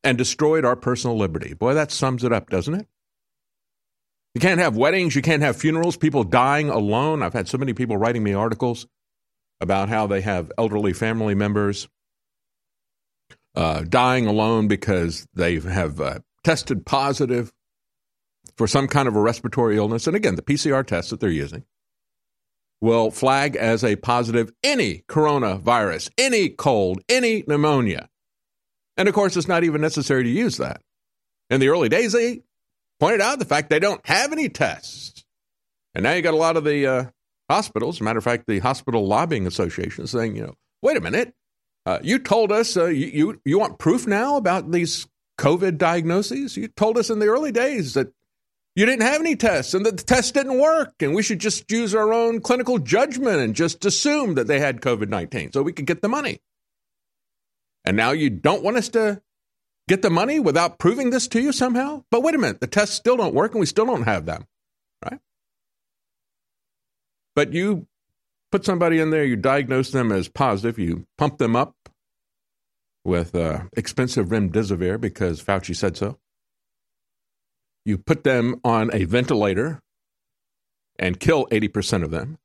and 0.03 0.17
destroyed 0.17 0.65
our 0.65 0.75
personal 0.75 1.17
liberty. 1.17 1.53
Boy, 1.53 1.74
that 1.74 1.91
sums 1.91 2.24
it 2.24 2.31
up, 2.31 2.50
doesn't 2.50 2.74
it? 2.74 2.88
You 4.34 4.41
can't 4.41 4.60
have 4.60 4.77
weddings, 4.77 5.15
you 5.15 5.22
can't 5.22 5.43
have 5.43 5.58
funerals, 5.58 5.98
people 5.98 6.24
dying 6.24 6.70
alone. 6.70 7.22
I've 7.22 7.34
had 7.34 7.48
so 7.48 7.58
many 7.58 7.74
people 7.74 7.98
writing 7.98 8.24
me 8.24 8.34
articles 8.34 8.88
about 9.60 9.89
how 9.89 10.08
they 10.08 10.22
have 10.22 10.51
elderly 10.58 10.93
family 10.93 11.36
members 11.36 11.88
uh, 13.55 13.81
dying 13.81 14.25
alone 14.25 14.67
because 14.67 15.27
they 15.34 15.60
have 15.60 16.00
uh, 16.00 16.20
tested 16.43 16.86
positive 16.86 17.51
for 18.55 18.67
some 18.67 18.88
kind 18.88 19.08
of 19.08 19.15
a 19.15 19.22
respiratory 19.22 19.77
illness. 19.77 20.08
And 20.08 20.15
again, 20.15 20.36
the 20.36 20.41
PCR 20.41 20.86
test 20.86 21.10
that 21.10 21.20
they're 21.20 21.29
using 21.29 21.65
will 22.81 23.11
flag 23.11 23.55
as 23.55 23.83
a 23.83 23.95
positive 23.95 24.51
any 24.63 25.03
coronavirus, 25.07 26.09
any 26.17 26.50
cold, 26.50 27.00
any 27.07 27.43
pneumonia. 27.47 28.09
And 28.97 29.07
of 29.07 29.13
course, 29.13 29.38
it's 29.38 29.47
not 29.47 29.63
even 29.63 29.81
necessary 29.81 30.23
to 30.23 30.29
use 30.29 30.57
that. 30.57 30.81
In 31.50 31.59
the 31.59 31.69
early 31.69 31.89
days, 31.89 32.13
they 32.13 32.41
pointed 33.00 33.21
out 33.21 33.39
the 33.39 33.45
fact 33.45 33.69
they 33.69 33.79
don't 33.79 34.05
have 34.05 34.31
any 34.31 34.50
tests. 34.50 35.23
And 35.93 36.03
now 36.03 36.13
you 36.13 36.21
got 36.21 36.33
a 36.33 36.38
lot 36.38 36.57
of 36.57 36.63
the 36.63 36.88
uh, 36.88 37.03
hospitals, 37.50 38.01
matter 38.01 38.17
of 38.17 38.23
fact, 38.23 38.45
the 38.47 38.59
Hospital 38.59 39.05
Lobbying 39.05 39.45
Association 39.45 40.05
is 40.05 40.11
saying, 40.11 40.35
you 40.35 40.43
know, 40.43 40.55
wait 40.81 40.97
a 40.97 41.01
minute, 41.01 41.33
uh, 41.85 42.00
you 42.01 42.19
told 42.19 42.51
us 42.51 42.77
uh, 42.77 42.85
you, 42.85 43.07
you, 43.07 43.41
you 43.43 43.59
want 43.59 43.79
proof 43.79 44.07
now 44.07 44.38
about 44.38 44.71
these 44.71 45.07
COVID 45.39 45.77
diagnoses? 45.77 46.55
You 46.55 46.67
told 46.67 46.97
us 46.97 47.09
in 47.09 47.19
the 47.19 47.27
early 47.27 47.51
days 47.51 47.95
that 47.95 48.13
you 48.75 48.85
didn't 48.85 49.01
have 49.01 49.19
any 49.19 49.35
tests 49.35 49.73
and 49.73 49.85
the 49.85 49.91
test 49.91 50.33
didn't 50.33 50.59
work 50.59 50.93
and 51.01 51.13
we 51.13 51.23
should 51.23 51.39
just 51.39 51.69
use 51.69 51.93
our 51.93 52.13
own 52.13 52.39
clinical 52.39 52.77
judgment 52.77 53.41
and 53.41 53.55
just 53.55 53.85
assume 53.85 54.35
that 54.35 54.47
they 54.47 54.59
had 54.59 54.81
covid-19 54.81 55.53
so 55.53 55.61
we 55.61 55.73
could 55.73 55.87
get 55.87 56.01
the 56.01 56.09
money. 56.09 56.41
And 57.83 57.97
now 57.97 58.11
you 58.11 58.29
don't 58.29 58.63
want 58.63 58.77
us 58.77 58.89
to 58.89 59.21
get 59.87 60.01
the 60.01 60.09
money 60.09 60.39
without 60.39 60.79
proving 60.79 61.09
this 61.09 61.27
to 61.29 61.41
you 61.41 61.51
somehow? 61.51 62.03
But 62.11 62.23
wait 62.23 62.35
a 62.35 62.37
minute 62.37 62.61
the 62.61 62.67
tests 62.67 62.95
still 62.95 63.17
don't 63.17 63.35
work 63.35 63.51
and 63.51 63.59
we 63.59 63.65
still 63.65 63.85
don't 63.85 64.03
have 64.03 64.25
them 64.25 64.45
right? 65.03 65.19
But 67.35 67.53
you 67.53 67.87
put 68.51 68.65
somebody 68.65 68.99
in 68.99 69.09
there 69.09 69.25
you 69.25 69.35
diagnose 69.35 69.91
them 69.91 70.11
as 70.11 70.29
positive 70.29 70.79
you 70.79 71.05
pump 71.17 71.39
them 71.39 71.55
up 71.55 71.75
with 73.03 73.35
uh, 73.35 73.63
expensive 73.75 74.27
remdesivir 74.27 75.01
because 75.01 75.43
fauci 75.43 75.75
said 75.75 75.97
so 75.97 76.19
you 77.85 77.97
put 77.97 78.23
them 78.23 78.59
on 78.63 78.89
a 78.93 79.05
ventilator 79.05 79.81
and 81.00 81.19
kill 81.19 81.47
80% 81.47 82.03
of 82.03 82.11
them, 82.11 82.38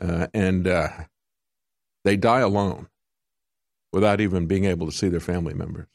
uh, 0.00 0.28
and 0.32 0.66
uh, 0.68 0.88
they 2.04 2.16
die 2.16 2.40
alone 2.40 2.88
without 3.92 4.20
even 4.20 4.46
being 4.46 4.64
able 4.64 4.86
to 4.86 4.92
see 4.92 5.08
their 5.08 5.20
family 5.20 5.54
members. 5.54 5.88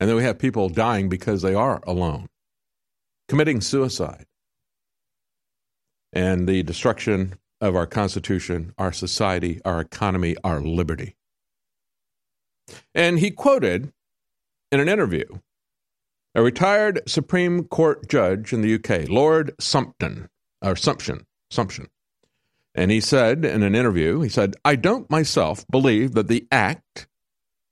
And 0.00 0.08
then 0.08 0.16
we 0.16 0.24
have 0.24 0.38
people 0.38 0.68
dying 0.68 1.08
because 1.08 1.42
they 1.42 1.54
are 1.54 1.80
alone, 1.86 2.28
committing 3.28 3.60
suicide, 3.60 4.26
and 6.12 6.48
the 6.48 6.62
destruction 6.62 7.36
of 7.60 7.74
our 7.74 7.86
Constitution, 7.86 8.74
our 8.78 8.92
society, 8.92 9.60
our 9.64 9.80
economy, 9.80 10.36
our 10.44 10.60
liberty. 10.60 11.16
And 12.94 13.18
he 13.18 13.30
quoted 13.30 13.92
in 14.72 14.80
an 14.80 14.88
interview 14.88 15.24
a 16.34 16.42
retired 16.42 17.00
Supreme 17.06 17.64
Court 17.64 18.08
judge 18.08 18.52
in 18.52 18.60
the 18.60 18.74
UK, 18.74 19.08
Lord 19.08 19.52
Sumpton, 19.58 20.28
or 20.62 20.74
Sumption, 20.74 21.24
Sumption. 21.52 21.86
And 22.74 22.90
he 22.90 23.00
said 23.00 23.44
in 23.44 23.62
an 23.62 23.76
interview, 23.76 24.20
he 24.20 24.28
said, 24.28 24.56
I 24.64 24.74
don't 24.74 25.08
myself 25.08 25.64
believe 25.70 26.12
that 26.14 26.26
the 26.26 26.46
act 26.50 27.06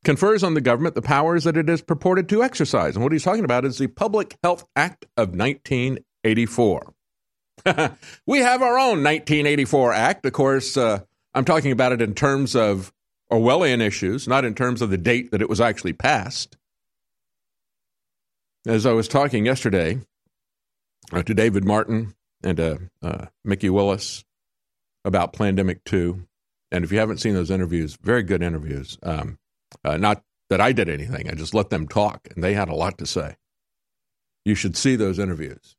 confers 0.05 0.45
on 0.45 0.55
the 0.55 0.61
government 0.61 0.95
the 0.95 1.03
powers 1.03 1.45
that 1.45 1.57
it 1.57 1.69
is 1.69 1.83
purported 1.83 2.29
to 2.29 2.43
exercise. 2.43 2.95
And 2.95 3.03
what 3.03 3.13
he's 3.13 3.25
talking 3.25 3.45
about 3.45 3.65
is 3.65 3.79
the 3.79 3.89
Public 3.89 4.37
Health 4.43 4.65
Act 4.77 5.07
of 5.17 5.31
1984. 5.31 6.95
we 8.27 8.39
have 8.39 8.63
our 8.63 8.79
own 8.79 9.03
1984 9.03 9.93
Act. 9.93 10.27
Of 10.27 10.33
course, 10.33 10.77
uh, 10.77 11.01
I'm 11.35 11.45
talking 11.45 11.73
about 11.73 11.93
it 11.93 12.01
in 12.03 12.15
terms 12.15 12.55
of 12.55 12.93
Orwellian 13.31 13.81
issues, 13.81 14.29
not 14.29 14.45
in 14.45 14.55
terms 14.55 14.83
of 14.83 14.91
the 14.91 14.99
date 14.99 15.33
that 15.33 15.43
it 15.43 15.49
was 15.49 15.61
actually 15.61 15.95
passed 15.95 16.57
as 18.67 18.87
I 18.87 18.93
was 18.93 19.09
talking 19.09 19.47
yesterday 19.47 20.01
uh, 21.13 21.23
to 21.23 21.35
David 21.35 21.65
Martin 21.65 22.15
and 22.43 22.61
uh, 22.61 22.77
uh, 23.03 23.27
Mikki 23.45 23.71
Willis 23.71 24.25
about 25.05 25.33
Plandemic 25.33 25.81
2. 25.85 26.23
And 26.71 26.85
if 26.85 26.93
you 26.93 26.99
haven't 26.99 27.19
seen 27.19 27.35
those 27.35 27.51
interviews, 27.51 27.99
very 28.01 28.23
good 28.23 28.43
interviews. 28.43 28.99
Um, 29.03 29.39
uh, 29.85 29.97
not 29.97 30.23
that 30.49 30.61
I 30.61 30.73
did 30.73 30.89
anything, 30.89 31.29
I 31.29 31.35
just 31.35 31.55
let 31.55 31.71
them 31.71 31.89
talk, 31.89 32.29
and 32.35 32.43
they 32.43 32.55
had 32.55 32.69
a 32.69 32.75
lot 32.75 32.99
to 32.99 33.07
say. 33.07 33.37
You 34.45 34.55
should 34.55 34.77
see 34.77 34.97
those 34.97 35.19
interviews. 35.19 35.77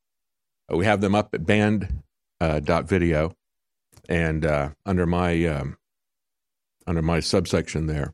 Uh, 0.72 0.78
we 0.78 0.86
have 0.86 1.02
them 1.02 1.16
up 1.16 1.34
at 1.34 1.46
banned.video 1.46 3.28
uh, 3.30 3.34
and 4.10 4.46
uh, 4.46 4.70
under 4.86 5.06
my 5.06 5.46
um, 5.46 5.78
under 6.86 7.02
my 7.02 7.20
subsection 7.20 7.88
there. 7.88 8.14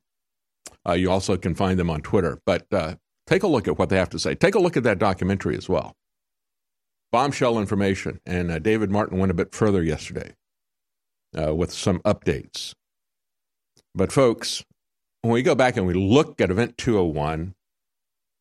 You 0.96 1.12
also 1.12 1.38
can 1.38 1.54
find 1.54 1.78
them 1.78 1.90
on 1.90 2.02
Twitter. 2.02 2.40
But 2.46 2.66
take 3.30 3.44
a 3.44 3.48
look 3.48 3.68
at 3.68 3.78
what 3.78 3.90
they 3.90 3.98
have 3.98 4.10
to 4.10 4.20
say. 4.20 4.34
Take 4.34 4.56
a 4.56 4.60
look 4.60 4.76
at 4.76 4.84
that 4.84 4.98
documentary 4.98 5.56
as 5.56 5.70
well. 5.70 5.96
Bombshell 7.12 7.60
information. 7.60 8.20
And 8.26 8.52
uh, 8.52 8.60
David 8.60 8.90
Martin 8.90 9.20
went 9.20 9.32
a 9.32 9.36
bit 9.36 9.54
further 9.54 9.84
yesterday 9.84 10.34
uh, 11.40 11.54
with 11.54 11.72
some 11.72 12.00
updates. 12.00 12.74
But, 13.94 14.12
folks, 14.12 14.64
when 15.22 15.34
we 15.34 15.44
go 15.44 15.56
back 15.56 15.78
and 15.78 15.86
we 15.86 15.94
look 15.94 16.42
at 16.42 16.50
Event 16.50 16.78
201 16.78 17.54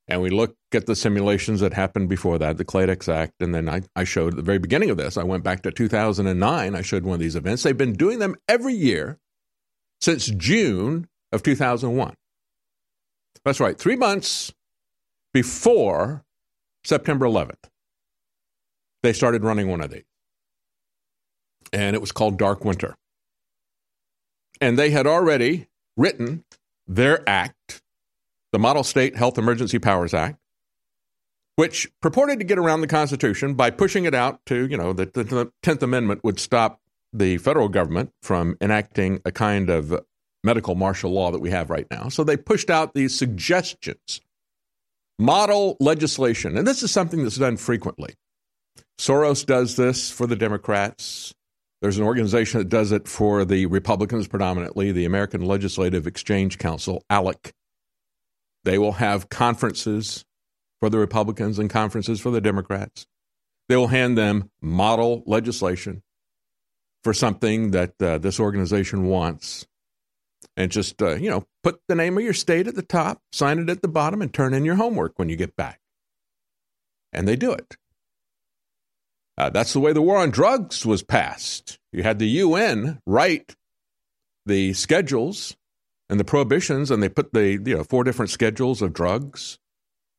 and 0.09 0.23
we 0.23 0.31
look 0.31 0.55
at 0.73 0.87
the 0.87 0.97
simulations 0.97 1.61
that 1.61 1.75
happened 1.75 2.09
before 2.09 2.39
that, 2.39 2.57
the 2.57 2.65
Clade 2.65 2.89
X 2.89 3.09
Act, 3.09 3.35
and 3.41 3.55
then 3.55 3.69
I, 3.69 3.83
I 3.95 4.05
showed 4.05 4.33
at 4.33 4.37
the 4.37 4.43
very 4.43 4.59
beginning 4.59 4.89
of 4.89 4.97
this, 4.97 5.19
I 5.19 5.23
went 5.23 5.45
back 5.45 5.63
to 5.63 5.71
2009. 5.71 6.75
I 6.75 6.83
showed 6.83 7.05
one 7.05 7.15
of 7.15 7.21
these 7.21 7.37
events. 7.37 7.63
They've 7.63 7.77
been 7.77 7.93
doing 7.93 8.21
them 8.21 8.37
every 8.49 8.75
year 8.75 9.19
since 10.01 10.27
June 10.29 11.09
of 11.31 11.43
2001. 11.43 12.15
That's 13.45 13.61
right, 13.61 13.79
three 13.79 13.97
months 13.97 14.53
before 15.33 16.25
September 16.85 17.27
11th, 17.27 17.69
they 19.03 19.13
started 19.13 19.45
running 19.45 19.69
one 19.69 19.81
of 19.81 19.91
these. 19.91 20.05
And 21.73 21.95
it 21.95 22.01
was 22.01 22.13
called 22.13 22.39
Dark 22.39 22.65
Winter. 22.65 22.97
And 24.61 24.79
they 24.79 24.91
had 24.91 25.07
already 25.07 25.69
written 25.97 26.45
their 26.87 27.29
act, 27.29 27.83
the 28.53 28.59
Model 28.59 28.83
State 28.83 29.17
Health 29.17 29.39
Emergency 29.39 29.79
Powers 29.79 30.15
Act, 30.15 30.39
which 31.57 31.89
purported 32.01 32.39
to 32.39 32.45
get 32.45 32.59
around 32.59 32.81
the 32.81 32.87
Constitution 32.87 33.55
by 33.55 33.71
pushing 33.71 34.05
it 34.05 34.15
out 34.15 34.41
to, 34.47 34.67
you 34.69 34.77
know, 34.77 34.93
that 34.93 35.15
the 35.15 35.53
10th 35.63 35.83
Amendment 35.83 36.23
would 36.25 36.41
stop 36.41 36.81
the 37.13 37.37
federal 37.39 37.69
government 37.69 38.13
from 38.23 38.57
enacting 38.61 39.21
a 39.25 39.33
kind 39.33 39.69
of 39.69 40.01
medical 40.45 40.75
martial 40.75 41.11
law 41.11 41.31
that 41.31 41.41
we 41.41 41.51
have 41.51 41.69
right 41.69 41.87
now. 41.91 42.09
So 42.09 42.25
they 42.25 42.37
pushed 42.37 42.71
out 42.71 42.95
these 42.95 43.15
suggestions, 43.15 44.21
model 45.19 45.77
legislation. 45.81 46.57
And 46.57 46.67
this 46.67 46.83
is 46.83 46.91
something 46.91 47.23
that's 47.23 47.37
done 47.37 47.57
frequently. 47.57 48.15
Soros 48.99 49.47
does 49.47 49.77
this 49.77 50.11
for 50.11 50.27
the 50.27 50.37
Democrats. 50.37 51.33
There's 51.81 51.99
an 51.99 52.05
organization 52.05 52.59
that 52.59 52.69
does 52.69 52.91
it 52.91 53.07
for 53.07 53.45
the 53.45 53.67
Republicans 53.67 54.27
predominantly, 54.27 54.91
the 54.91 55.05
American 55.05 55.43
Legislative 55.43 56.07
Exchange 56.07 56.59
Council, 56.59 57.03
ALEC. 57.11 57.53
They 58.65 58.79
will 58.79 58.93
have 58.93 59.29
conferences 59.29 60.25
for 60.81 60.91
the 60.91 60.99
Republicans 60.99 61.59
and 61.59 61.71
conferences 61.71 62.21
for 62.21 62.31
the 62.31 62.41
Democrats. 62.41 63.07
They 63.69 63.77
will 63.77 63.89
hand 63.89 64.19
them 64.19 64.51
model 64.61 65.23
legislation 65.27 66.03
for 67.05 67.15
something 67.15 67.71
that 67.71 67.93
uh, 68.03 68.19
this 68.19 68.41
organization 68.41 69.07
wants 69.07 69.67
and 70.57 70.71
just 70.71 71.01
uh, 71.03 71.15
you 71.17 71.31
know 71.31 71.47
put 71.63 71.81
the 71.89 71.95
name 71.95 72.17
of 72.17 72.25
your 72.25 72.33
state 72.33 72.67
at 72.67 72.75
the 72.75 72.83
top, 72.83 73.23
sign 73.33 73.59
it 73.59 73.71
at 73.71 73.83
the 73.83 73.89
bottom, 73.89 74.23
and 74.23 74.33
turn 74.33 74.55
in 74.55 74.65
your 74.65 74.77
homework 74.77 75.19
when 75.19 75.29
you 75.29 75.37
get 75.37 75.57
back. 75.57 75.81
And 77.13 77.27
they 77.27 77.37
do 77.37 77.53
it. 77.53 77.77
Uh, 79.39 79.51
that's 79.51 79.73
the 79.73 79.81
way 79.81 79.93
the 79.93 80.03
war 80.03 80.19
on 80.19 80.31
drugs 80.31 80.85
was 80.85 81.03
passed. 81.03 81.79
You 81.93 82.03
had 82.03 82.19
the 82.19 82.29
UN 82.29 83.01
write 83.07 83.55
the 84.45 84.73
schedules 84.73 85.57
and 86.11 86.19
the 86.19 86.25
prohibitions, 86.25 86.91
and 86.91 87.03
they 87.03 87.09
put 87.09 87.33
the 87.33 87.53
you 87.53 87.77
know 87.77 87.85
four 87.85 88.03
different 88.03 88.31
schedules 88.31 88.83
of 88.83 88.93
drugs. 88.93 89.59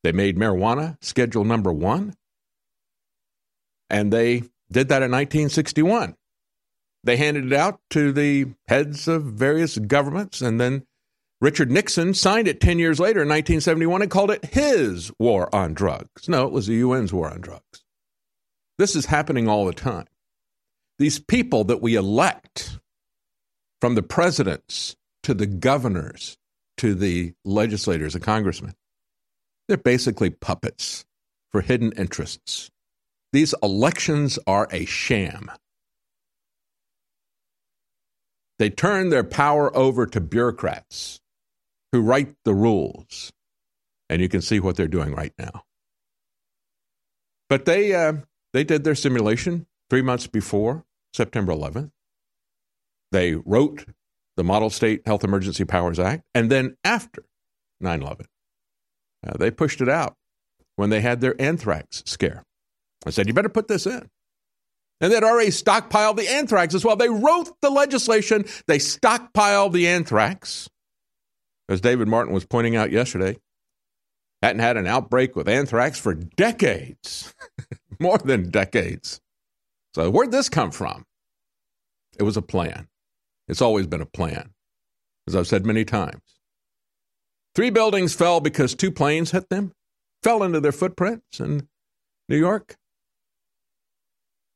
They 0.02 0.12
made 0.12 0.38
marijuana 0.38 0.96
schedule 1.02 1.44
number 1.44 1.72
one, 1.72 2.14
and 3.90 4.12
they 4.12 4.44
did 4.72 4.88
that 4.88 5.02
in 5.02 5.10
1961. 5.10 6.16
They 7.02 7.16
handed 7.16 7.46
it 7.46 7.52
out 7.52 7.80
to 7.90 8.12
the 8.12 8.48
heads 8.68 9.08
of 9.08 9.24
various 9.24 9.78
governments, 9.78 10.42
and 10.42 10.60
then 10.60 10.86
Richard 11.40 11.70
Nixon 11.70 12.12
signed 12.12 12.46
it 12.46 12.60
10 12.60 12.78
years 12.78 13.00
later 13.00 13.22
in 13.22 13.28
1971 13.28 14.02
and 14.02 14.10
called 14.10 14.30
it 14.30 14.44
his 14.44 15.10
war 15.18 15.54
on 15.54 15.72
drugs. 15.72 16.28
No, 16.28 16.46
it 16.46 16.52
was 16.52 16.66
the 16.66 16.82
UN's 16.82 17.12
war 17.12 17.30
on 17.30 17.40
drugs. 17.40 17.84
This 18.78 18.94
is 18.94 19.06
happening 19.06 19.48
all 19.48 19.64
the 19.64 19.72
time. 19.72 20.06
These 20.98 21.18
people 21.18 21.64
that 21.64 21.80
we 21.80 21.94
elect, 21.94 22.78
from 23.80 23.94
the 23.94 24.02
presidents 24.02 24.96
to 25.22 25.32
the 25.32 25.46
governors 25.46 26.36
to 26.76 26.94
the 26.94 27.32
legislators 27.44 28.14
and 28.14 28.22
congressmen, 28.22 28.74
they're 29.66 29.78
basically 29.78 30.28
puppets 30.28 31.06
for 31.50 31.62
hidden 31.62 31.92
interests. 31.92 32.70
These 33.32 33.54
elections 33.62 34.38
are 34.46 34.68
a 34.70 34.84
sham. 34.84 35.50
They 38.60 38.68
turn 38.68 39.08
their 39.08 39.24
power 39.24 39.74
over 39.74 40.04
to 40.04 40.20
bureaucrats 40.20 41.18
who 41.92 42.02
write 42.02 42.34
the 42.44 42.52
rules. 42.52 43.32
And 44.10 44.20
you 44.20 44.28
can 44.28 44.42
see 44.42 44.60
what 44.60 44.76
they're 44.76 44.86
doing 44.86 45.14
right 45.14 45.32
now. 45.38 45.64
But 47.48 47.64
they, 47.64 47.94
uh, 47.94 48.12
they 48.52 48.64
did 48.64 48.84
their 48.84 48.94
simulation 48.94 49.66
three 49.88 50.02
months 50.02 50.26
before 50.26 50.84
September 51.14 51.54
11th. 51.54 51.90
They 53.12 53.32
wrote 53.32 53.86
the 54.36 54.44
Model 54.44 54.68
State 54.68 55.06
Health 55.06 55.24
Emergency 55.24 55.64
Powers 55.64 55.98
Act. 55.98 56.24
And 56.34 56.50
then 56.50 56.76
after 56.84 57.24
9 57.80 58.02
11, 58.02 58.26
uh, 59.26 59.38
they 59.38 59.50
pushed 59.50 59.80
it 59.80 59.88
out 59.88 60.16
when 60.76 60.90
they 60.90 61.00
had 61.00 61.22
their 61.22 61.40
anthrax 61.40 62.02
scare. 62.04 62.44
I 63.06 63.10
said, 63.10 63.26
You 63.26 63.32
better 63.32 63.48
put 63.48 63.68
this 63.68 63.86
in. 63.86 64.10
And 65.00 65.12
they'd 65.12 65.24
already 65.24 65.50
stockpiled 65.50 66.16
the 66.16 66.28
anthrax 66.28 66.74
as 66.74 66.84
well. 66.84 66.96
They 66.96 67.08
wrote 67.08 67.50
the 67.62 67.70
legislation, 67.70 68.44
they 68.66 68.78
stockpiled 68.78 69.72
the 69.72 69.88
anthrax. 69.88 70.68
As 71.68 71.80
David 71.80 72.08
Martin 72.08 72.34
was 72.34 72.44
pointing 72.44 72.76
out 72.76 72.90
yesterday, 72.90 73.36
hadn't 74.42 74.60
had 74.60 74.76
an 74.76 74.86
outbreak 74.86 75.36
with 75.36 75.48
anthrax 75.48 75.98
for 75.98 76.14
decades, 76.14 77.34
more 78.00 78.18
than 78.18 78.50
decades. 78.50 79.20
So, 79.94 80.10
where'd 80.10 80.32
this 80.32 80.48
come 80.48 80.70
from? 80.70 81.04
It 82.18 82.22
was 82.22 82.36
a 82.36 82.42
plan. 82.42 82.88
It's 83.48 83.62
always 83.62 83.86
been 83.86 84.00
a 84.00 84.06
plan, 84.06 84.50
as 85.26 85.34
I've 85.34 85.46
said 85.48 85.66
many 85.66 85.84
times. 85.84 86.22
Three 87.54 87.70
buildings 87.70 88.14
fell 88.14 88.40
because 88.40 88.74
two 88.74 88.92
planes 88.92 89.32
hit 89.32 89.48
them, 89.48 89.72
fell 90.22 90.42
into 90.42 90.60
their 90.60 90.72
footprints 90.72 91.40
in 91.40 91.68
New 92.28 92.38
York. 92.38 92.76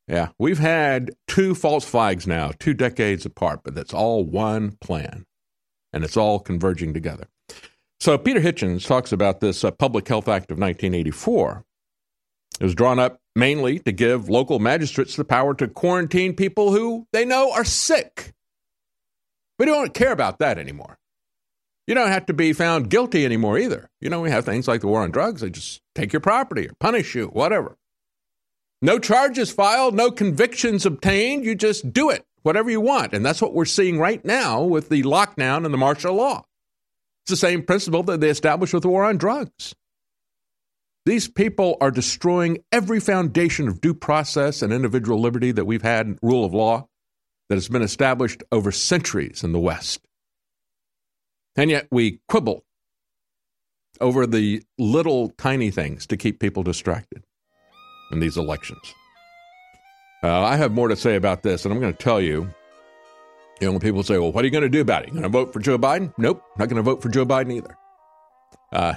Yeah, 0.07 0.29
we've 0.39 0.59
had 0.59 1.13
two 1.27 1.55
false 1.55 1.85
flags 1.85 2.27
now, 2.27 2.53
two 2.59 2.75
decades 2.75 3.25
apart, 3.25 3.61
but 3.65 3.75
that's 3.75 3.95
all 3.95 4.25
one 4.25 4.73
plan, 4.81 5.25
and 5.93 6.05
it's 6.05 6.17
all 6.17 6.41
converging 6.41 6.93
together. 6.93 7.27
So 8.01 8.19
Peter 8.19 8.41
Hitchens 8.41 8.87
talks 8.87 9.13
about 9.13 9.41
this 9.41 9.65
uh, 9.65 9.71
Public 9.71 10.07
Health 10.07 10.29
Act 10.29 10.51
of 10.51 10.59
1984. 10.59 11.65
It 12.61 12.65
was 12.65 12.75
drawn 12.75 12.99
up 12.99 13.19
mainly 13.35 13.79
to 13.81 13.93
give 13.93 14.29
local 14.29 14.59
magistrates 14.59 15.17
the 15.17 15.25
power 15.25 15.55
to 15.55 15.69
quarantine 15.69 16.35
people 16.35 16.73
who 16.73 17.07
they 17.13 17.25
know 17.25 17.53
are 17.53 17.65
sick. 17.65 18.35
We 19.59 19.65
don't 19.65 19.95
care 19.95 20.13
about 20.13 20.39
that 20.41 20.59
anymore. 20.59 20.99
You 21.87 21.95
don't 21.95 22.09
have 22.09 22.27
to 22.27 22.35
be 22.35 22.53
found 22.53 22.91
guilty 22.91 23.25
anymore 23.25 23.59
either. 23.59 23.91
You 24.01 24.09
know, 24.09 24.21
we 24.21 24.31
have 24.31 24.45
things 24.45 24.67
like 24.67 24.81
the 24.81 24.87
war 24.87 25.03
on 25.03 25.11
drugs. 25.11 25.41
They 25.41 25.51
just 25.51 25.83
take 25.95 26.13
your 26.13 26.21
property 26.21 26.69
or 26.69 26.75
punish 26.81 27.15
you, 27.15 27.27
whatever. 27.29 27.77
No 28.85 28.99
charges 28.99 29.51
filed, 29.51 29.95
no 29.95 30.11
convictions 30.11 30.85
obtained. 30.85 31.47
You 31.47 31.55
just 31.55 31.91
do 31.95 32.11
it, 32.11 32.27
whatever 32.43 32.71
you 32.71 32.83
want. 32.83 33.15
And 33.15 33.25
that's 33.25 33.41
what 33.41 33.55
we're 33.55 33.65
seeing 33.65 33.99
right 33.99 34.23
now 34.23 34.63
with 34.63 34.91
the 34.91 35.03
lockdown 35.05 35.65
and 35.65 35.73
the 35.73 35.79
martial 35.79 36.15
law. 36.15 36.45
It's 37.23 37.31
the 37.31 37.37
same 37.39 37.63
principle 37.63 38.03
that 38.03 38.21
they 38.21 38.29
established 38.29 38.75
with 38.75 38.83
the 38.83 38.91
war 38.91 39.07
on 39.07 39.17
drugs. 39.17 39.75
These 41.07 41.29
people 41.29 41.79
are 41.81 41.91
destroying 41.91 42.59
every 42.71 43.01
foundation 43.01 43.69
of 43.69 43.81
due 43.81 43.95
process 43.95 44.61
and 44.61 44.71
individual 44.71 45.19
liberty 45.19 45.51
that 45.51 45.65
we've 45.65 45.81
had, 45.81 46.19
rule 46.21 46.45
of 46.45 46.53
law, 46.53 46.87
that 47.49 47.55
has 47.55 47.71
been 47.71 47.81
established 47.81 48.43
over 48.53 48.71
centuries 48.71 49.43
in 49.43 49.53
the 49.53 49.59
West. 49.59 50.07
And 51.57 51.71
yet 51.71 51.89
we 51.91 52.21
quibble 52.29 52.67
over 53.99 54.27
the 54.27 54.63
little 54.79 55.31
tiny 55.39 55.71
things 55.71 56.07
to 56.09 56.19
keep 56.19 56.39
people 56.39 56.63
distracted 56.63 57.25
in 58.13 58.21
these 58.21 58.37
elections. 58.37 58.95
Uh, 60.23 60.43
I 60.43 60.57
have 60.57 60.73
more 60.73 60.89
to 60.89 60.97
say 60.97 61.17
about 61.17 61.43
this, 61.43 61.65
and 61.65 61.73
I'm 61.75 61.81
going 61.81 61.93
to 61.93 62.03
tell 62.03 62.21
you. 62.21 62.53
You 63.61 63.69
know, 63.69 63.73
when 63.73 63.81
people 63.81 64.03
say, 64.03 64.19
well, 64.19 64.33
what 64.33 64.43
are 64.43 64.47
you 64.47 64.51
going 64.51 64.63
to 64.63 64.69
do 64.69 64.81
about 64.81 65.05
it? 65.05 65.11
Going 65.11 65.23
to 65.23 65.29
vote 65.29 65.53
for 65.53 65.61
Joe 65.61 65.79
Biden? 65.79 66.13
Nope, 66.19 66.43
not 66.59 66.69
going 66.69 66.77
to 66.77 66.83
vote 66.83 67.01
for 67.01 67.09
Joe 67.09 67.25
Biden 67.25 67.53
either. 67.53 67.77
Uh, 68.73 68.95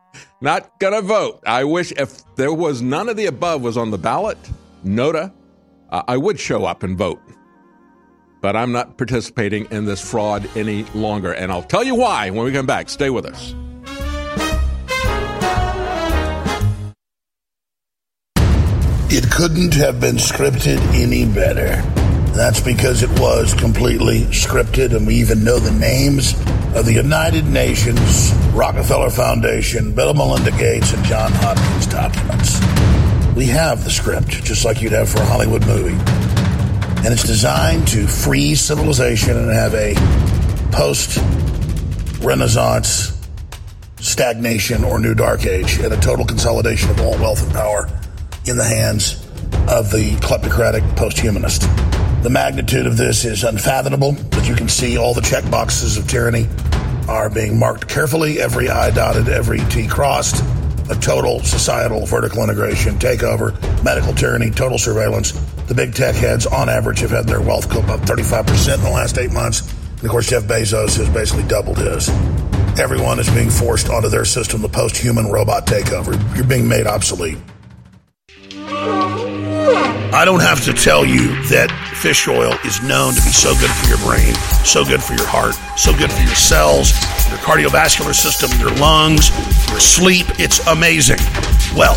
not 0.40 0.78
going 0.78 0.94
to 0.94 1.02
vote. 1.02 1.40
I 1.46 1.64
wish 1.64 1.92
if 1.92 2.22
there 2.36 2.52
was 2.52 2.80
none 2.80 3.10
of 3.10 3.16
the 3.16 3.26
above 3.26 3.60
was 3.62 3.76
on 3.76 3.90
the 3.90 3.98
ballot, 3.98 4.38
NOTA, 4.84 5.32
uh, 5.90 6.02
I 6.08 6.16
would 6.16 6.40
show 6.40 6.64
up 6.64 6.82
and 6.82 6.96
vote. 6.96 7.20
but 8.42 8.56
I'm 8.56 8.72
not 8.72 8.98
participating 8.98 9.66
in 9.70 9.84
this 9.86 10.00
fraud 10.00 10.48
any 10.56 10.84
longer. 10.94 11.32
And 11.32 11.52
I'll 11.52 11.62
tell 11.62 11.84
you 11.84 11.94
why 11.94 12.28
when 12.30 12.44
we 12.44 12.52
come 12.52 12.66
back. 12.66 12.88
Stay 12.90 13.08
with 13.08 13.24
us. 13.24 13.54
It 19.14 19.30
couldn't 19.30 19.74
have 19.74 20.00
been 20.00 20.16
scripted 20.16 20.78
any 20.94 21.26
better. 21.26 21.82
That's 22.32 22.60
because 22.60 23.02
it 23.02 23.10
was 23.20 23.52
completely 23.52 24.22
scripted, 24.30 24.96
and 24.96 25.06
we 25.06 25.16
even 25.16 25.44
know 25.44 25.58
the 25.58 25.70
names 25.70 26.32
of 26.74 26.86
the 26.86 26.94
United 26.94 27.44
Nations, 27.44 28.32
Rockefeller 28.54 29.10
Foundation, 29.10 29.92
Bill 29.92 30.08
and 30.08 30.18
Melinda 30.18 30.50
Gates, 30.52 30.94
and 30.94 31.04
John 31.04 31.30
Hopkins 31.30 31.86
documents. 31.88 32.58
We 33.36 33.44
have 33.48 33.84
the 33.84 33.90
script, 33.90 34.30
just 34.44 34.64
like 34.64 34.80
you'd 34.80 34.92
have 34.92 35.10
for 35.10 35.18
a 35.18 35.26
Hollywood 35.26 35.66
movie. 35.66 35.98
And 37.04 37.12
it's 37.12 37.24
designed 37.24 37.86
to 37.88 38.06
freeze 38.06 38.62
civilization 38.62 39.36
and 39.36 39.50
have 39.50 39.74
a 39.74 39.94
post 40.74 41.18
Renaissance 42.22 43.20
stagnation 44.00 44.84
or 44.84 44.98
new 44.98 45.14
dark 45.14 45.44
age 45.44 45.80
and 45.80 45.92
a 45.92 46.00
total 46.00 46.24
consolidation 46.24 46.88
of 46.88 46.98
all 47.02 47.12
wealth 47.18 47.42
and 47.42 47.52
power 47.52 47.90
in 48.46 48.56
the 48.56 48.64
hands 48.64 49.14
of 49.68 49.90
the 49.90 50.16
kleptocratic 50.20 50.96
post-humanist. 50.96 51.62
The 52.22 52.30
magnitude 52.30 52.86
of 52.86 52.96
this 52.96 53.24
is 53.24 53.44
unfathomable, 53.44 54.16
but 54.30 54.48
you 54.48 54.54
can 54.54 54.68
see 54.68 54.96
all 54.96 55.14
the 55.14 55.20
check 55.20 55.48
boxes 55.50 55.96
of 55.96 56.06
tyranny 56.06 56.48
are 57.08 57.28
being 57.28 57.58
marked 57.58 57.88
carefully, 57.88 58.40
every 58.40 58.68
I 58.68 58.90
dotted, 58.90 59.28
every 59.28 59.58
T 59.70 59.86
crossed. 59.86 60.42
A 60.90 60.94
total 60.94 61.40
societal 61.40 62.06
vertical 62.06 62.42
integration, 62.42 62.98
takeover, 62.98 63.52
medical 63.82 64.12
tyranny, 64.12 64.50
total 64.50 64.78
surveillance. 64.78 65.32
The 65.66 65.74
big 65.74 65.94
tech 65.94 66.14
heads, 66.14 66.46
on 66.46 66.68
average, 66.68 67.00
have 67.00 67.10
had 67.10 67.26
their 67.26 67.40
wealth 67.40 67.68
go 67.70 67.80
up 67.80 68.00
35% 68.00 68.74
in 68.74 68.82
the 68.82 68.90
last 68.90 69.18
eight 69.18 69.32
months. 69.32 69.60
And 69.96 70.04
of 70.04 70.10
course, 70.10 70.28
Jeff 70.28 70.44
Bezos 70.44 70.96
has 70.98 71.08
basically 71.08 71.44
doubled 71.44 71.78
his. 71.78 72.08
Everyone 72.78 73.18
is 73.18 73.30
being 73.30 73.50
forced 73.50 73.88
onto 73.88 74.08
their 74.08 74.24
system, 74.24 74.60
the 74.60 74.68
post 74.68 74.96
human 74.96 75.26
robot 75.26 75.66
takeover. 75.66 76.14
You're 76.36 76.44
being 76.44 76.68
made 76.68 76.86
obsolete. 76.86 77.38
I 80.12 80.24
don't 80.24 80.42
have 80.42 80.64
to 80.64 80.72
tell 80.72 81.04
you 81.04 81.28
that 81.48 81.70
fish 81.96 82.28
oil 82.28 82.52
is 82.64 82.82
known 82.82 83.14
to 83.14 83.22
be 83.22 83.32
so 83.32 83.54
good 83.54 83.70
for 83.70 83.88
your 83.88 83.98
brain, 84.04 84.34
so 84.64 84.84
good 84.84 85.02
for 85.02 85.14
your 85.14 85.26
heart, 85.26 85.54
so 85.78 85.96
good 85.96 86.12
for 86.12 86.22
your 86.22 86.36
cells, 86.36 86.92
your 87.30 87.38
cardiovascular 87.40 88.14
system, 88.14 88.50
your 88.60 88.74
lungs, 88.76 89.30
your 89.70 89.80
sleep. 89.80 90.26
It's 90.38 90.64
amazing. 90.66 91.18
Well, 91.76 91.96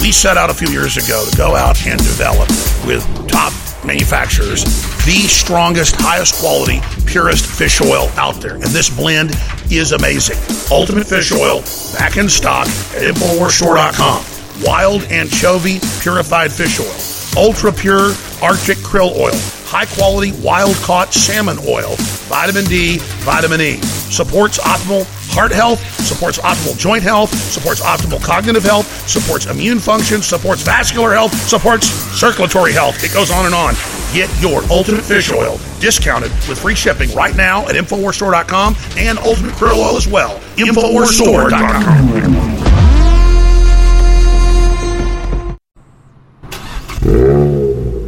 we 0.00 0.12
set 0.12 0.36
out 0.36 0.48
a 0.50 0.54
few 0.54 0.68
years 0.68 0.96
ago 0.96 1.24
to 1.28 1.36
go 1.36 1.54
out 1.54 1.76
and 1.86 1.98
develop 1.98 2.48
with 2.86 3.04
top 3.28 3.52
manufacturers 3.84 4.64
the 5.04 5.26
strongest, 5.28 5.96
highest 5.98 6.34
quality, 6.40 6.80
purest 7.06 7.46
fish 7.46 7.80
oil 7.80 8.08
out 8.16 8.40
there. 8.40 8.54
And 8.54 8.64
this 8.64 8.90
blend 8.90 9.32
is 9.70 9.92
amazing. 9.92 10.36
Ultimate 10.70 11.06
Fish 11.06 11.32
Oil, 11.32 11.62
back 11.98 12.16
in 12.16 12.28
stock 12.28 12.66
at 12.66 13.14
InfoWarsStore.com. 13.14 14.29
Wild 14.62 15.04
anchovy 15.04 15.80
purified 16.00 16.52
fish 16.52 16.80
oil, 16.80 17.42
ultra 17.42 17.72
pure 17.72 18.12
Arctic 18.42 18.78
krill 18.78 19.14
oil, 19.16 19.36
high 19.64 19.84
quality 19.86 20.32
wild 20.42 20.74
caught 20.76 21.12
salmon 21.12 21.58
oil, 21.68 21.94
vitamin 22.28 22.64
D, 22.64 22.98
vitamin 23.20 23.60
E. 23.60 23.80
Supports 24.10 24.58
optimal 24.58 25.04
heart 25.30 25.52
health, 25.52 25.78
supports 26.00 26.38
optimal 26.38 26.76
joint 26.78 27.02
health, 27.02 27.34
supports 27.34 27.80
optimal 27.82 28.22
cognitive 28.22 28.62
health, 28.64 28.86
supports 29.08 29.46
immune 29.46 29.78
function, 29.78 30.22
supports 30.22 30.62
vascular 30.62 31.12
health, 31.12 31.34
supports 31.48 31.88
circulatory 32.18 32.72
health. 32.72 33.04
It 33.04 33.12
goes 33.12 33.30
on 33.30 33.44
and 33.46 33.54
on. 33.54 33.74
Get 34.12 34.30
your 34.40 34.62
Ultimate 34.70 35.04
Fish 35.04 35.30
Oil 35.30 35.60
discounted 35.80 36.30
with 36.48 36.58
free 36.58 36.74
shipping 36.74 37.14
right 37.14 37.36
now 37.36 37.68
at 37.68 37.76
InfoWarsStore.com 37.76 38.74
and 38.96 39.18
Ultimate 39.18 39.52
Krill 39.52 39.76
Oil 39.76 39.96
as 39.96 40.08
well. 40.08 40.40
InfoWarsStore.com. 40.56 42.49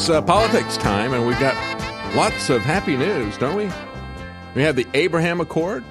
It's 0.00 0.08
uh, 0.08 0.22
politics 0.22 0.78
time, 0.78 1.12
and 1.12 1.26
we've 1.26 1.38
got 1.38 1.54
lots 2.16 2.48
of 2.48 2.62
happy 2.62 2.96
news, 2.96 3.36
don't 3.36 3.54
we? 3.54 3.70
We 4.54 4.62
have 4.62 4.74
the 4.74 4.86
Abraham 4.94 5.42
Accord. 5.42 5.84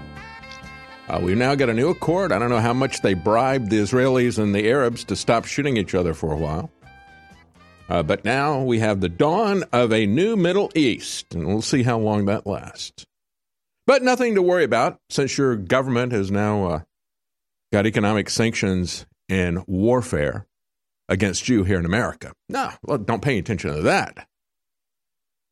Uh, 1.07 1.19
we've 1.21 1.37
now 1.37 1.53
got 1.53 1.69
a 1.69 1.75
new 1.75 1.89
accord. 1.89 2.31
I 2.31 2.39
don't 2.39 2.49
know 2.49 2.59
how 2.59 2.73
much 2.73 3.03
they 3.03 3.13
bribed 3.13 3.69
the 3.69 3.77
Israelis 3.77 4.39
and 4.39 4.55
the 4.55 4.67
Arabs 4.67 5.03
to 5.05 5.15
stop 5.15 5.45
shooting 5.45 5.77
each 5.77 5.93
other 5.93 6.15
for 6.15 6.33
a 6.33 6.37
while. 6.37 6.71
Uh, 7.87 8.01
but 8.01 8.25
now 8.25 8.63
we 8.63 8.79
have 8.79 8.99
the 8.99 9.09
dawn 9.09 9.63
of 9.71 9.93
a 9.93 10.07
new 10.07 10.35
Middle 10.35 10.71
East, 10.73 11.35
and 11.35 11.45
we'll 11.45 11.61
see 11.61 11.83
how 11.83 11.99
long 11.99 12.25
that 12.25 12.47
lasts. 12.47 13.05
But 13.85 14.01
nothing 14.01 14.33
to 14.33 14.41
worry 14.41 14.63
about 14.63 14.99
since 15.11 15.37
your 15.37 15.55
government 15.55 16.13
has 16.13 16.31
now 16.31 16.65
uh, 16.65 16.79
got 17.71 17.85
economic 17.85 18.31
sanctions 18.31 19.05
and 19.29 19.63
warfare 19.67 20.47
against 21.09 21.49
you 21.49 21.63
here 21.63 21.79
in 21.79 21.85
America. 21.85 22.31
No, 22.47 22.71
well, 22.83 22.97
don't 22.99 23.21
pay 23.21 23.37
attention 23.37 23.75
to 23.75 23.81
that. 23.81 24.27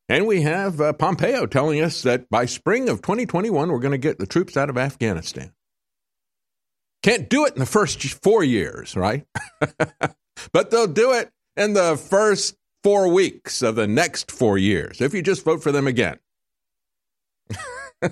And 0.08 0.26
we 0.26 0.42
have 0.42 0.80
uh, 0.80 0.94
Pompeo 0.94 1.44
telling 1.44 1.82
us 1.82 2.02
that 2.02 2.30
by 2.30 2.46
spring 2.46 2.88
of 2.88 3.02
2021, 3.02 3.70
we're 3.70 3.78
going 3.78 3.92
to 3.92 3.98
get 3.98 4.18
the 4.18 4.26
troops 4.26 4.56
out 4.56 4.70
of 4.70 4.78
Afghanistan. 4.78 5.52
Can't 7.02 7.28
do 7.28 7.44
it 7.44 7.52
in 7.52 7.58
the 7.58 7.66
first 7.66 8.02
four 8.22 8.42
years, 8.42 8.96
right? 8.96 9.26
but 10.52 10.70
they'll 10.70 10.86
do 10.86 11.12
it 11.12 11.30
in 11.56 11.74
the 11.74 11.96
first 11.96 12.56
four 12.82 13.08
weeks 13.08 13.60
of 13.60 13.74
the 13.74 13.86
next 13.86 14.32
four 14.32 14.56
years 14.56 15.00
if 15.00 15.12
you 15.12 15.20
just 15.20 15.44
vote 15.44 15.62
for 15.62 15.72
them 15.72 15.86
again. 15.86 16.18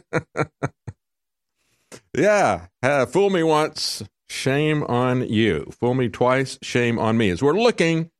yeah, 2.16 2.66
uh, 2.82 3.06
fool 3.06 3.30
me 3.30 3.42
once, 3.42 4.02
Shame 4.28 4.82
on 4.84 5.28
you. 5.28 5.70
Fool 5.80 5.94
me 5.94 6.08
twice, 6.08 6.58
shame 6.62 6.98
on 6.98 7.16
me. 7.16 7.30
As 7.30 7.42
we're 7.42 7.52
looking 7.52 8.10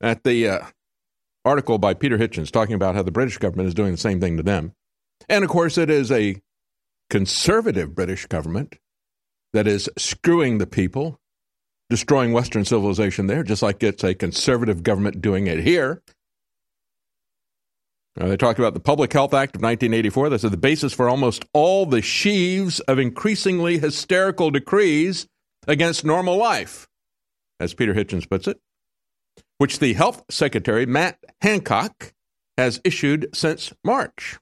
at 0.00 0.24
the 0.24 0.48
uh, 0.48 0.58
article 1.44 1.78
by 1.78 1.94
Peter 1.94 2.18
Hitchens 2.18 2.50
talking 2.50 2.74
about 2.74 2.94
how 2.94 3.02
the 3.02 3.10
British 3.10 3.38
government 3.38 3.68
is 3.68 3.74
doing 3.74 3.92
the 3.92 3.98
same 3.98 4.20
thing 4.20 4.36
to 4.36 4.42
them. 4.42 4.72
And 5.28 5.44
of 5.44 5.50
course, 5.50 5.78
it 5.78 5.90
is 5.90 6.12
a 6.12 6.40
conservative 7.10 7.94
British 7.94 8.26
government 8.26 8.76
that 9.52 9.66
is 9.66 9.88
screwing 9.96 10.58
the 10.58 10.66
people, 10.66 11.18
destroying 11.88 12.32
Western 12.32 12.64
civilization 12.64 13.26
there, 13.26 13.42
just 13.42 13.62
like 13.62 13.82
it's 13.82 14.04
a 14.04 14.14
conservative 14.14 14.82
government 14.82 15.22
doing 15.22 15.46
it 15.46 15.60
here. 15.60 16.02
Uh, 18.20 18.28
they 18.28 18.36
talked 18.36 18.58
about 18.58 18.74
the 18.74 18.80
Public 18.80 19.12
Health 19.12 19.32
Act 19.32 19.56
of 19.56 19.62
1984. 19.62 20.28
That's 20.28 20.42
the 20.42 20.56
basis 20.56 20.92
for 20.92 21.08
almost 21.08 21.44
all 21.52 21.86
the 21.86 22.02
sheaves 22.02 22.80
of 22.80 22.98
increasingly 22.98 23.78
hysterical 23.78 24.50
decrees 24.50 25.26
against 25.68 26.04
normal 26.04 26.36
life, 26.36 26.88
as 27.60 27.74
Peter 27.74 27.94
Hitchens 27.94 28.28
puts 28.28 28.48
it, 28.48 28.58
which 29.58 29.78
the 29.78 29.92
Health 29.92 30.24
Secretary, 30.30 30.86
Matt 30.86 31.18
Hancock, 31.42 32.14
has 32.56 32.80
issued 32.82 33.28
since 33.34 33.72
March. 33.84 34.38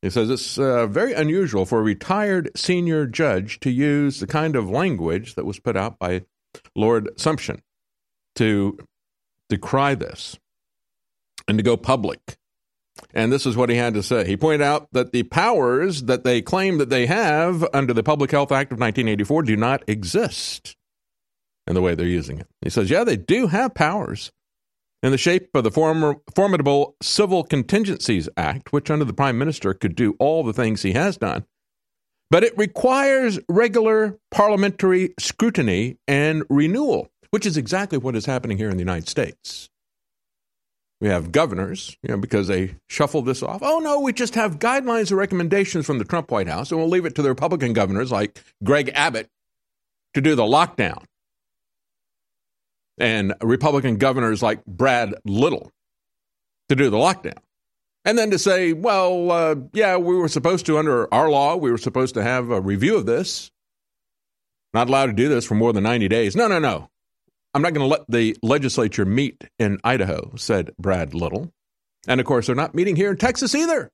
He 0.00 0.10
says 0.10 0.30
it's 0.30 0.58
uh, 0.58 0.86
very 0.86 1.12
unusual 1.12 1.66
for 1.66 1.80
a 1.80 1.82
retired 1.82 2.50
senior 2.56 3.06
judge 3.06 3.58
to 3.60 3.70
use 3.70 4.20
the 4.20 4.26
kind 4.26 4.54
of 4.54 4.70
language 4.70 5.34
that 5.34 5.44
was 5.44 5.58
put 5.58 5.76
out 5.76 5.98
by 5.98 6.22
Lord 6.74 7.08
Sumption 7.16 7.60
to 8.36 8.78
decry 9.48 9.94
this 9.94 10.38
and 11.48 11.58
to 11.58 11.64
go 11.64 11.76
public. 11.76 12.36
And 13.16 13.32
this 13.32 13.46
is 13.46 13.56
what 13.56 13.70
he 13.70 13.76
had 13.76 13.94
to 13.94 14.02
say. 14.02 14.26
He 14.26 14.36
pointed 14.36 14.60
out 14.60 14.88
that 14.92 15.12
the 15.12 15.22
powers 15.22 16.02
that 16.02 16.22
they 16.22 16.42
claim 16.42 16.76
that 16.76 16.90
they 16.90 17.06
have 17.06 17.66
under 17.72 17.94
the 17.94 18.02
Public 18.02 18.30
Health 18.30 18.52
Act 18.52 18.72
of 18.72 18.78
1984 18.78 19.42
do 19.44 19.56
not 19.56 19.82
exist 19.88 20.76
in 21.66 21.74
the 21.74 21.80
way 21.80 21.94
they're 21.94 22.06
using 22.06 22.38
it. 22.38 22.46
He 22.60 22.68
says, 22.68 22.90
yeah, 22.90 23.04
they 23.04 23.16
do 23.16 23.46
have 23.46 23.74
powers 23.74 24.32
in 25.02 25.12
the 25.12 25.18
shape 25.18 25.48
of 25.54 25.64
the 25.64 25.70
former, 25.70 26.16
formidable 26.34 26.94
Civil 27.00 27.42
Contingencies 27.42 28.28
Act, 28.36 28.70
which 28.70 28.90
under 28.90 29.06
the 29.06 29.14
Prime 29.14 29.38
Minister 29.38 29.72
could 29.72 29.96
do 29.96 30.14
all 30.18 30.44
the 30.44 30.52
things 30.52 30.82
he 30.82 30.92
has 30.92 31.16
done. 31.16 31.46
But 32.30 32.44
it 32.44 32.52
requires 32.58 33.38
regular 33.48 34.18
parliamentary 34.30 35.14
scrutiny 35.18 35.96
and 36.06 36.44
renewal, 36.50 37.08
which 37.30 37.46
is 37.46 37.56
exactly 37.56 37.96
what 37.96 38.14
is 38.14 38.26
happening 38.26 38.58
here 38.58 38.68
in 38.68 38.76
the 38.76 38.82
United 38.82 39.08
States. 39.08 39.70
We 41.00 41.08
have 41.08 41.30
governors, 41.30 41.96
you 42.02 42.08
know, 42.08 42.16
because 42.16 42.48
they 42.48 42.76
shuffled 42.88 43.26
this 43.26 43.42
off. 43.42 43.60
Oh 43.62 43.80
no, 43.80 44.00
we 44.00 44.12
just 44.12 44.34
have 44.34 44.58
guidelines 44.58 45.10
and 45.10 45.18
recommendations 45.18 45.84
from 45.84 45.98
the 45.98 46.04
Trump 46.04 46.30
White 46.30 46.48
House, 46.48 46.70
and 46.70 46.80
we'll 46.80 46.88
leave 46.88 47.04
it 47.04 47.14
to 47.16 47.22
the 47.22 47.28
Republican 47.28 47.74
governors 47.74 48.10
like 48.10 48.42
Greg 48.64 48.90
Abbott 48.94 49.28
to 50.14 50.22
do 50.22 50.34
the 50.34 50.42
lockdown, 50.42 51.04
and 52.98 53.34
Republican 53.42 53.96
governors 53.96 54.42
like 54.42 54.64
Brad 54.64 55.14
Little 55.24 55.70
to 56.68 56.76
do 56.76 56.88
the 56.88 56.96
lockdown. 56.96 57.38
And 58.06 58.16
then 58.16 58.30
to 58.30 58.38
say, 58.38 58.72
well, 58.72 59.32
uh, 59.32 59.56
yeah, 59.72 59.96
we 59.96 60.14
were 60.16 60.28
supposed 60.28 60.64
to, 60.66 60.78
under 60.78 61.12
our 61.12 61.28
law, 61.28 61.56
we 61.56 61.72
were 61.72 61.78
supposed 61.78 62.14
to 62.14 62.22
have 62.22 62.50
a 62.50 62.60
review 62.60 62.96
of 62.96 63.04
this. 63.04 63.50
Not 64.72 64.88
allowed 64.88 65.06
to 65.06 65.12
do 65.12 65.28
this 65.28 65.44
for 65.44 65.56
more 65.56 65.72
than 65.72 65.82
90 65.82 66.06
days. 66.06 66.36
No, 66.36 66.46
no, 66.46 66.60
no. 66.60 66.88
I'm 67.56 67.62
not 67.62 67.72
going 67.72 67.88
to 67.88 67.90
let 67.90 68.04
the 68.06 68.36
legislature 68.42 69.06
meet 69.06 69.44
in 69.58 69.78
Idaho, 69.82 70.34
said 70.36 70.72
Brad 70.78 71.14
Little. 71.14 71.54
And 72.06 72.20
of 72.20 72.26
course, 72.26 72.46
they're 72.46 72.54
not 72.54 72.74
meeting 72.74 72.96
here 72.96 73.12
in 73.12 73.16
Texas 73.16 73.54
either. 73.54 73.90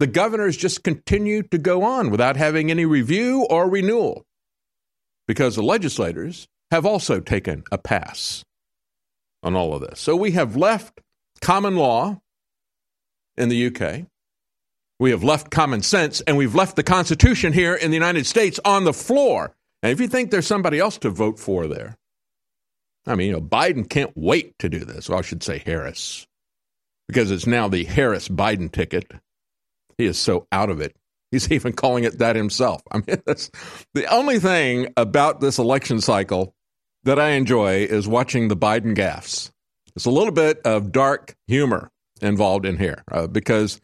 The 0.00 0.08
governors 0.08 0.56
just 0.56 0.82
continue 0.82 1.44
to 1.44 1.58
go 1.58 1.84
on 1.84 2.10
without 2.10 2.36
having 2.36 2.68
any 2.72 2.84
review 2.84 3.46
or 3.48 3.70
renewal 3.70 4.26
because 5.28 5.54
the 5.54 5.62
legislators 5.62 6.48
have 6.72 6.84
also 6.84 7.20
taken 7.20 7.62
a 7.70 7.78
pass 7.78 8.42
on 9.44 9.54
all 9.54 9.72
of 9.72 9.82
this. 9.82 10.00
So 10.00 10.16
we 10.16 10.32
have 10.32 10.56
left 10.56 11.00
common 11.40 11.76
law 11.76 12.20
in 13.36 13.50
the 13.50 13.66
UK. 13.68 14.06
We 14.98 15.12
have 15.12 15.22
left 15.22 15.52
common 15.52 15.82
sense 15.82 16.22
and 16.22 16.36
we've 16.36 16.56
left 16.56 16.74
the 16.74 16.82
Constitution 16.82 17.52
here 17.52 17.76
in 17.76 17.92
the 17.92 17.96
United 17.96 18.26
States 18.26 18.58
on 18.64 18.82
the 18.82 18.92
floor. 18.92 19.54
And 19.80 19.92
if 19.92 20.00
you 20.00 20.08
think 20.08 20.32
there's 20.32 20.48
somebody 20.48 20.80
else 20.80 20.98
to 20.98 21.10
vote 21.10 21.38
for 21.38 21.68
there, 21.68 21.96
I 23.08 23.14
mean, 23.14 23.28
you 23.28 23.32
know, 23.32 23.40
Biden 23.40 23.88
can't 23.88 24.12
wait 24.14 24.58
to 24.58 24.68
do 24.68 24.80
this. 24.80 25.08
Well, 25.08 25.18
I 25.18 25.22
should 25.22 25.42
say 25.42 25.62
Harris, 25.64 26.26
because 27.08 27.30
it's 27.30 27.46
now 27.46 27.68
the 27.68 27.84
Harris 27.84 28.28
Biden 28.28 28.70
ticket. 28.70 29.10
He 29.96 30.04
is 30.04 30.18
so 30.18 30.46
out 30.52 30.70
of 30.70 30.80
it. 30.80 30.94
He's 31.30 31.50
even 31.52 31.72
calling 31.72 32.04
it 32.04 32.18
that 32.18 32.36
himself. 32.36 32.82
I 32.90 32.98
mean, 32.98 33.22
that's 33.26 33.50
the 33.94 34.06
only 34.06 34.38
thing 34.38 34.92
about 34.96 35.40
this 35.40 35.58
election 35.58 36.00
cycle 36.00 36.54
that 37.04 37.18
I 37.18 37.30
enjoy 37.30 37.84
is 37.84 38.06
watching 38.06 38.48
the 38.48 38.56
Biden 38.56 38.94
gaffes. 38.94 39.50
It's 39.96 40.04
a 40.04 40.10
little 40.10 40.32
bit 40.32 40.60
of 40.64 40.92
dark 40.92 41.34
humor 41.46 41.90
involved 42.20 42.66
in 42.66 42.76
here 42.76 43.02
uh, 43.10 43.26
because 43.26 43.80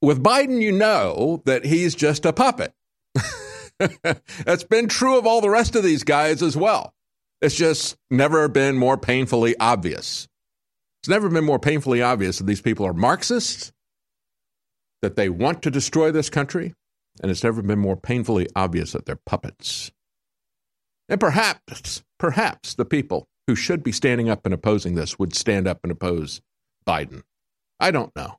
with 0.00 0.22
Biden, 0.22 0.60
you 0.60 0.72
know 0.72 1.42
that 1.44 1.64
he's 1.64 1.94
just 1.94 2.24
a 2.24 2.32
puppet. 2.32 2.72
That's 4.44 4.64
been 4.64 4.88
true 4.88 5.18
of 5.18 5.26
all 5.26 5.40
the 5.40 5.50
rest 5.50 5.76
of 5.76 5.84
these 5.84 6.02
guys 6.02 6.42
as 6.42 6.56
well. 6.56 6.94
It's 7.42 7.56
just 7.56 7.96
never 8.08 8.48
been 8.48 8.76
more 8.76 8.96
painfully 8.96 9.56
obvious. 9.58 10.28
It's 11.02 11.08
never 11.08 11.28
been 11.28 11.44
more 11.44 11.58
painfully 11.58 12.00
obvious 12.00 12.38
that 12.38 12.44
these 12.44 12.60
people 12.60 12.86
are 12.86 12.94
Marxists, 12.94 13.72
that 15.02 15.16
they 15.16 15.28
want 15.28 15.60
to 15.62 15.70
destroy 15.70 16.12
this 16.12 16.30
country, 16.30 16.74
and 17.20 17.30
it's 17.30 17.42
never 17.42 17.60
been 17.60 17.80
more 17.80 17.96
painfully 17.96 18.48
obvious 18.54 18.92
that 18.92 19.06
they're 19.06 19.18
puppets. 19.26 19.90
And 21.08 21.20
perhaps, 21.20 22.04
perhaps 22.18 22.74
the 22.74 22.84
people 22.84 23.26
who 23.48 23.56
should 23.56 23.82
be 23.82 23.90
standing 23.90 24.30
up 24.30 24.46
and 24.46 24.54
opposing 24.54 24.94
this 24.94 25.18
would 25.18 25.34
stand 25.34 25.66
up 25.66 25.80
and 25.82 25.90
oppose 25.90 26.40
Biden. 26.86 27.22
I 27.80 27.90
don't 27.90 28.14
know. 28.14 28.38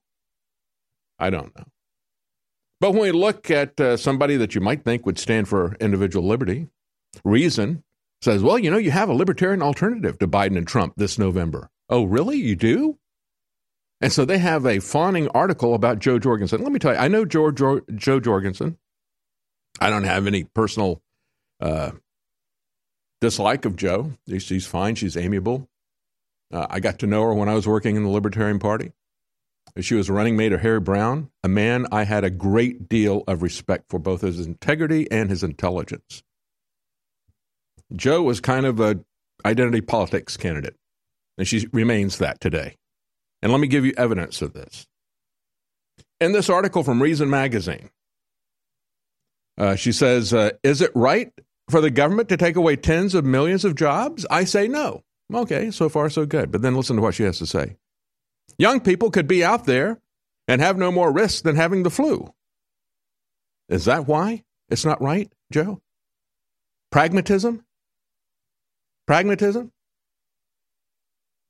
I 1.19 1.29
don't 1.29 1.53
know. 1.57 1.65
But 2.79 2.91
when 2.91 3.01
we 3.01 3.11
look 3.11 3.51
at 3.51 3.79
uh, 3.81 3.97
somebody 3.97 4.37
that 4.37 4.55
you 4.55 4.61
might 4.61 4.85
think 4.85 5.05
would 5.05 5.19
stand 5.19 5.49
for 5.49 5.75
individual 5.81 6.25
liberty, 6.25 6.69
Reason 7.23 7.83
says, 8.23 8.41
well, 8.41 8.57
you 8.57 8.71
know, 8.71 8.77
you 8.77 8.91
have 8.91 9.09
a 9.09 9.13
libertarian 9.13 9.61
alternative 9.61 10.17
to 10.19 10.27
Biden 10.27 10.57
and 10.57 10.67
Trump 10.67 10.93
this 10.95 11.19
November. 11.19 11.69
Oh, 11.89 12.03
really? 12.05 12.37
You 12.37 12.55
do? 12.55 12.97
And 13.99 14.13
so 14.13 14.23
they 14.23 14.37
have 14.37 14.65
a 14.65 14.79
fawning 14.79 15.27
article 15.29 15.73
about 15.73 15.99
Jo 15.99 16.19
Jorgensen. 16.19 16.63
Let 16.63 16.71
me 16.71 16.79
tell 16.79 16.93
you, 16.93 16.99
I 16.99 17.09
know 17.09 17.25
Jo, 17.25 17.51
jo, 17.51 17.81
Jo 17.95 18.19
Jorgensen. 18.19 18.77
I 19.79 19.89
don't 19.89 20.05
have 20.05 20.25
any 20.25 20.45
personal 20.45 21.01
uh, 21.59 21.91
dislike 23.19 23.65
of 23.65 23.75
Jo. 23.75 24.13
She's 24.39 24.65
fine. 24.65 24.95
She's 24.95 25.17
amiable. 25.17 25.67
Uh, 26.51 26.67
I 26.69 26.79
got 26.79 26.99
to 26.99 27.07
know 27.07 27.23
her 27.23 27.33
when 27.33 27.49
I 27.49 27.55
was 27.55 27.67
working 27.67 27.95
in 27.95 28.03
the 28.03 28.09
Libertarian 28.09 28.59
Party. 28.59 28.93
She 29.81 29.95
was 29.95 30.09
running 30.09 30.37
mate 30.37 30.53
of 30.53 30.61
Harry 30.61 30.79
Browne, 30.79 31.29
a 31.43 31.49
man 31.49 31.87
I 31.91 32.03
had 32.03 32.23
a 32.23 32.29
great 32.29 32.87
deal 32.87 33.23
of 33.27 33.41
respect 33.41 33.85
for 33.89 33.99
both 33.99 34.21
his 34.21 34.45
integrity 34.45 35.09
and 35.11 35.29
his 35.29 35.43
intelligence. 35.43 36.23
Jo 37.95 38.21
was 38.23 38.39
kind 38.39 38.65
of 38.65 38.79
a 38.79 38.99
identity 39.45 39.81
politics 39.81 40.37
candidate, 40.37 40.75
and 41.37 41.47
she 41.47 41.67
remains 41.71 42.17
that 42.17 42.39
today. 42.39 42.75
And 43.41 43.51
let 43.51 43.59
me 43.59 43.67
give 43.67 43.85
you 43.85 43.93
evidence 43.97 44.41
of 44.41 44.53
this. 44.53 44.87
In 46.21 46.31
this 46.31 46.49
article 46.49 46.83
from 46.83 47.01
Reason 47.01 47.29
Magazine, 47.29 47.89
uh, 49.57 49.75
she 49.75 49.91
says, 49.91 50.33
uh, 50.33 50.51
Is 50.63 50.81
it 50.81 50.91
right 50.95 51.31
for 51.69 51.81
the 51.81 51.91
government 51.91 52.29
to 52.29 52.37
take 52.37 52.55
away 52.55 52.75
tens 52.75 53.13
of 53.13 53.25
millions 53.25 53.65
of 53.65 53.75
jobs? 53.75 54.25
I 54.31 54.45
say 54.45 54.67
no. 54.67 55.03
Okay, 55.33 55.71
so 55.71 55.89
far 55.89 56.09
so 56.09 56.25
good. 56.25 56.51
But 56.51 56.61
then 56.61 56.75
listen 56.75 56.95
to 56.95 57.01
what 57.01 57.15
she 57.15 57.23
has 57.23 57.39
to 57.39 57.45
say. 57.45 57.75
Young 58.57 58.79
people 58.79 59.11
could 59.11 59.27
be 59.27 59.43
out 59.43 59.65
there 59.65 59.99
and 60.47 60.61
have 60.61 60.77
no 60.77 60.91
more 60.91 61.11
risk 61.11 61.43
than 61.43 61.55
having 61.55 61.83
the 61.83 61.89
flu. 61.89 62.33
Is 63.69 63.85
that 63.85 64.07
why 64.07 64.43
it's 64.69 64.85
not 64.85 65.01
right, 65.01 65.31
Jo? 65.51 65.81
Pragmatism? 66.91 67.63
Pragmatism? 69.07 69.71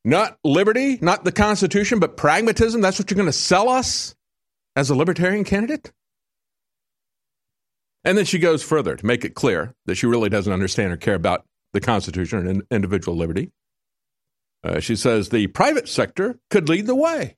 Not 0.05 0.37
liberty, 0.43 0.97
not 1.01 1.23
the 1.23 1.31
Constitution, 1.31 1.99
but 1.99 2.17
pragmatism? 2.17 2.81
That's 2.81 2.99
what 2.99 3.09
you're 3.09 3.15
going 3.15 3.27
to 3.27 3.33
sell 3.33 3.69
us 3.69 4.15
as 4.75 4.89
a 4.89 4.95
libertarian 4.95 5.43
candidate? 5.43 5.91
And 8.03 8.17
then 8.17 8.25
she 8.25 8.39
goes 8.39 8.63
further 8.63 8.95
to 8.95 9.05
make 9.05 9.23
it 9.23 9.33
clear 9.33 9.75
that 9.85 9.95
she 9.95 10.07
really 10.07 10.29
doesn't 10.29 10.51
understand 10.51 10.91
or 10.91 10.97
care 10.97 11.15
about 11.15 11.45
the 11.71 11.79
Constitution 11.79 12.47
and 12.47 12.63
individual 12.69 13.17
liberty. 13.17 13.51
Uh, 14.63 14.79
she 14.79 14.95
says 14.95 15.29
the 15.29 15.47
private 15.47 15.87
sector 15.87 16.39
could 16.49 16.67
lead 16.69 16.85
the 16.85 16.95
way. 16.95 17.37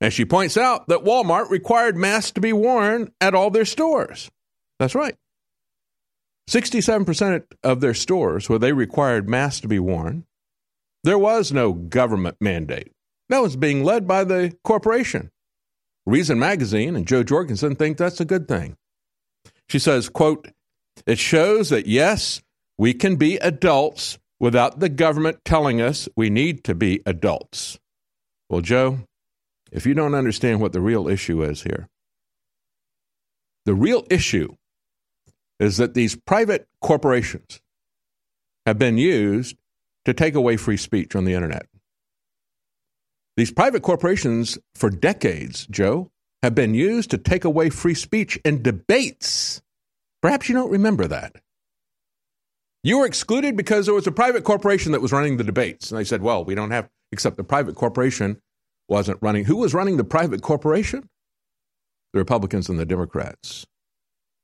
And 0.00 0.12
she 0.12 0.24
points 0.24 0.56
out 0.56 0.88
that 0.88 1.04
Walmart 1.04 1.50
required 1.50 1.96
masks 1.96 2.32
to 2.32 2.40
be 2.40 2.52
worn 2.52 3.12
at 3.20 3.34
all 3.34 3.50
their 3.50 3.64
stores. 3.64 4.30
That's 4.78 4.94
right. 4.94 5.16
67% 6.48 7.44
of 7.64 7.80
their 7.80 7.94
stores 7.94 8.48
where 8.48 8.58
they 8.58 8.72
required 8.72 9.28
masks 9.28 9.60
to 9.60 9.68
be 9.68 9.78
worn, 9.78 10.24
there 11.02 11.18
was 11.18 11.52
no 11.52 11.72
government 11.72 12.36
mandate. 12.40 12.92
That 13.28 13.42
was 13.42 13.56
being 13.56 13.82
led 13.82 14.06
by 14.06 14.24
the 14.24 14.56
corporation. 14.62 15.30
Reason 16.04 16.38
Magazine 16.38 16.94
and 16.94 17.06
Jo 17.06 17.24
Jorgensen 17.24 17.74
think 17.74 17.96
that's 17.96 18.20
a 18.20 18.24
good 18.24 18.46
thing. 18.46 18.76
She 19.68 19.80
says, 19.80 20.08
quote, 20.08 20.48
it 21.04 21.18
shows 21.18 21.70
that 21.70 21.86
yes, 21.86 22.40
we 22.78 22.94
can 22.94 23.16
be 23.16 23.36
adults 23.38 24.18
without 24.38 24.78
the 24.78 24.88
government 24.88 25.44
telling 25.44 25.80
us 25.80 26.08
we 26.16 26.30
need 26.30 26.62
to 26.64 26.74
be 26.74 27.02
adults. 27.06 27.78
Well, 28.48 28.60
Jo, 28.60 29.00
if 29.72 29.84
you 29.84 29.94
don't 29.94 30.14
understand 30.14 30.60
what 30.60 30.72
the 30.72 30.80
real 30.80 31.08
issue 31.08 31.42
is 31.42 31.62
here, 31.62 31.88
the 33.64 33.74
real 33.74 34.04
issue 34.08 34.54
is 35.58 35.76
that 35.78 35.94
these 35.94 36.16
private 36.16 36.68
corporations 36.80 37.60
have 38.66 38.78
been 38.78 38.98
used 38.98 39.56
to 40.04 40.14
take 40.14 40.34
away 40.34 40.56
free 40.56 40.76
speech 40.76 41.16
on 41.16 41.24
the 41.24 41.34
internet. 41.34 41.66
These 43.36 43.52
private 43.52 43.82
corporations, 43.82 44.58
for 44.74 44.88
decades, 44.88 45.66
Jo, 45.66 46.10
have 46.42 46.54
been 46.54 46.74
used 46.74 47.10
to 47.10 47.18
take 47.18 47.44
away 47.44 47.70
free 47.70 47.94
speech 47.94 48.38
in 48.44 48.62
debates. 48.62 49.62
Perhaps 50.22 50.48
you 50.48 50.54
don't 50.54 50.70
remember 50.70 51.06
that. 51.06 51.36
You 52.82 52.98
were 52.98 53.06
excluded 53.06 53.56
because 53.56 53.86
there 53.86 53.94
was 53.94 54.06
a 54.06 54.12
private 54.12 54.44
corporation 54.44 54.92
that 54.92 55.02
was 55.02 55.12
running 55.12 55.36
the 55.36 55.44
debates. 55.44 55.90
And 55.90 55.98
they 55.98 56.04
said, 56.04 56.22
well, 56.22 56.44
we 56.44 56.54
don't 56.54 56.70
have, 56.70 56.88
except 57.12 57.36
the 57.36 57.44
private 57.44 57.74
corporation 57.74 58.40
wasn't 58.88 59.18
running. 59.20 59.44
Who 59.44 59.56
was 59.56 59.74
running 59.74 59.96
the 59.96 60.04
private 60.04 60.42
corporation? 60.42 61.08
The 62.12 62.20
Republicans 62.20 62.68
and 62.68 62.78
the 62.78 62.86
Democrats. 62.86 63.66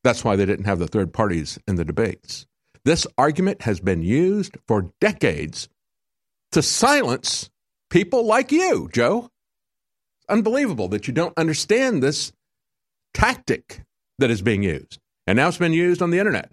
That's 0.05 0.25
why 0.25 0.37
they 0.37 0.47
didn't 0.47 0.65
have 0.65 0.79
the 0.79 0.89
third 0.89 1.13
parties 1.13 1.59
in 1.67 1.77
the 1.77 1.85
debates. 1.85 2.47
This 2.85 3.07
argument 3.17 3.63
has 3.63 3.81
been 3.81 4.03
used 4.03 4.57
for 4.67 4.93
decades 5.01 5.69
to 6.51 6.63
silence 6.63 7.51
people 7.91 8.27
like 8.27 8.51
you, 8.51 8.89
Jo. 8.93 9.31
Unbelievable 10.29 10.89
that 10.89 11.07
you 11.07 11.15
don't 11.15 11.37
understand 11.37 12.03
this 12.03 12.33
tactic 13.15 13.83
that 14.19 14.31
is 14.31 14.43
being 14.43 14.63
used. 14.63 14.99
And 15.27 15.37
now 15.37 15.49
it's 15.49 15.59
been 15.59 15.73
used 15.73 16.03
on 16.03 16.11
the 16.11 16.19
internet 16.19 16.51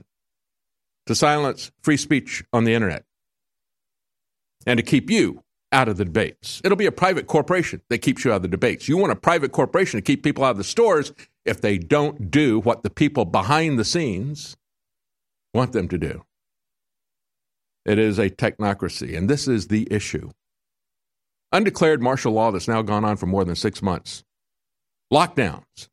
to 1.08 1.16
silence 1.16 1.72
free 1.82 1.98
speech 1.98 2.44
on 2.54 2.66
the 2.66 2.74
internet 2.74 3.04
and 4.68 4.78
to 4.78 4.84
keep 4.84 5.10
you 5.10 5.44
out 5.72 5.88
of 5.88 5.98
the 5.98 6.06
debates. 6.06 6.62
It'll 6.64 6.76
be 6.76 6.86
a 6.86 6.92
private 6.92 7.28
corporation 7.28 7.82
that 7.90 8.00
keeps 8.00 8.24
you 8.24 8.32
out 8.32 8.38
of 8.38 8.42
the 8.44 8.48
debates. 8.48 8.88
You 8.88 8.98
want 8.98 9.12
a 9.12 9.16
private 9.16 9.52
corporation 9.52 9.98
to 9.98 10.02
keep 10.02 10.24
people 10.24 10.44
out 10.44 10.52
of 10.52 10.58
the 10.58 10.64
stores 10.64 11.14
if 11.50 11.62
they 11.62 11.78
don't 11.78 12.32
do 12.32 12.60
what 12.62 12.84
the 12.84 12.90
people 12.90 13.26
behind 13.26 13.78
the 13.78 13.86
scenes 13.86 14.56
want 15.54 15.74
them 15.74 15.88
to 15.90 15.98
do. 15.98 16.24
It 17.86 18.00
is 18.00 18.20
a 18.20 18.30
technocracy, 18.30 19.18
and 19.18 19.30
this 19.30 19.48
is 19.48 19.68
the 19.68 19.88
issue. 19.92 20.30
undeclared 21.52 22.02
martial 22.02 22.34
law 22.34 22.52
that's 22.52 22.68
now 22.68 22.82
gone 22.82 23.04
on 23.06 23.18
for 23.18 23.26
more 23.26 23.44
than 23.46 23.56
six 23.56 23.82
months, 23.82 24.24
lockdowns, 25.12 25.88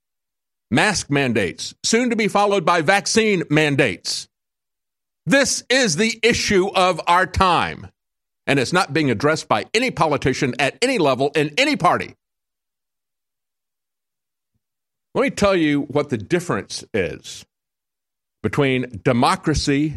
mask 0.70 1.10
mandates, 1.10 1.74
soon 1.82 2.10
to 2.10 2.16
be 2.16 2.28
followed 2.28 2.64
by 2.64 2.82
vaccine 2.82 3.42
mandates. 3.50 4.28
This 5.24 5.64
is 5.70 5.96
the 5.96 6.20
issue 6.22 6.68
of 6.74 7.00
our 7.06 7.26
time, 7.26 7.88
and 8.46 8.58
it's 8.58 8.72
not 8.72 8.92
being 8.92 9.10
addressed 9.10 9.48
by 9.48 9.66
any 9.74 9.90
politician 9.90 10.54
at 10.58 10.76
any 10.82 10.98
level 10.98 11.30
in 11.34 11.52
any 11.58 11.76
party. 11.76 12.14
Let 15.16 15.22
me 15.22 15.30
tell 15.30 15.56
you 15.56 15.80
what 15.84 16.10
the 16.10 16.18
difference 16.18 16.84
is 16.92 17.46
between 18.42 19.00
democracy, 19.02 19.94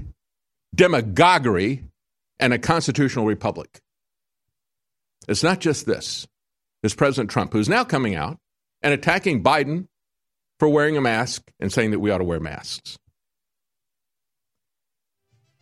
demagoguery, 0.73 1.83
and 2.39 2.53
a 2.53 2.57
constitutional 2.57 3.25
republic. 3.25 3.81
It's 5.27 5.43
not 5.43 5.59
just 5.59 5.85
this. 5.85 6.25
It's 6.83 6.95
President 6.95 7.29
Trump, 7.29 7.51
who's 7.51 7.67
now 7.67 7.83
coming 7.83 8.15
out 8.15 8.37
and 8.81 8.93
attacking 8.93 9.43
Biden 9.43 9.87
for 10.57 10.69
wearing 10.69 10.95
a 10.95 11.01
mask 11.01 11.51
and 11.59 11.69
saying 11.69 11.91
that 11.91 11.99
we 11.99 12.11
ought 12.11 12.19
to 12.19 12.23
wear 12.23 12.39
masks. 12.39 12.97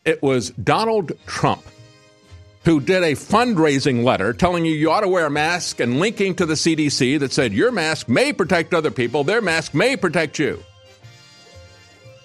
It 0.05 0.21
was 0.21 0.51
Donald 0.51 1.13
Trump 1.25 1.63
who 2.67 2.81
did 2.81 3.01
a 3.01 3.13
fundraising 3.13 4.03
letter 4.03 4.33
telling 4.33 4.65
you 4.65 4.73
you 4.73 4.91
ought 4.91 4.99
to 4.99 5.07
wear 5.07 5.27
a 5.27 5.29
mask 5.29 5.79
and 5.79 6.01
linking 6.01 6.35
to 6.35 6.45
the 6.45 6.55
CDC 6.55 7.17
that 7.17 7.31
said 7.31 7.53
your 7.53 7.71
mask 7.71 8.09
may 8.09 8.33
protect 8.33 8.73
other 8.73 8.91
people, 8.91 9.23
their 9.23 9.41
mask 9.41 9.73
may 9.73 9.95
protect 9.95 10.37
you. 10.37 10.61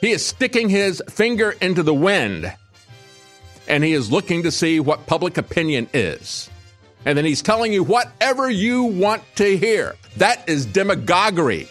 He 0.00 0.10
is 0.10 0.26
sticking 0.26 0.68
his 0.68 1.00
finger 1.08 1.54
into 1.60 1.84
the 1.84 1.94
wind 1.94 2.52
and 3.68 3.84
he 3.84 3.92
is 3.92 4.10
looking 4.10 4.42
to 4.42 4.50
see 4.50 4.80
what 4.80 5.06
public 5.06 5.38
opinion 5.38 5.88
is. 5.94 6.50
And 7.04 7.16
then 7.16 7.24
he's 7.24 7.40
telling 7.40 7.72
you 7.72 7.84
whatever 7.84 8.50
you 8.50 8.82
want 8.82 9.22
to 9.36 9.56
hear. 9.56 9.94
That 10.16 10.48
is 10.48 10.66
demagoguery. 10.66 11.68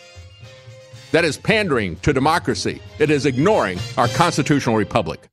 That 1.12 1.26
is 1.26 1.38
pandering 1.38 1.98
to 1.98 2.14
democracy. 2.14 2.82
It 3.00 3.12
is 3.12 3.26
ignoring 3.26 3.80
our 3.98 4.08
constitutional 4.08 4.78
republic. 4.78 5.31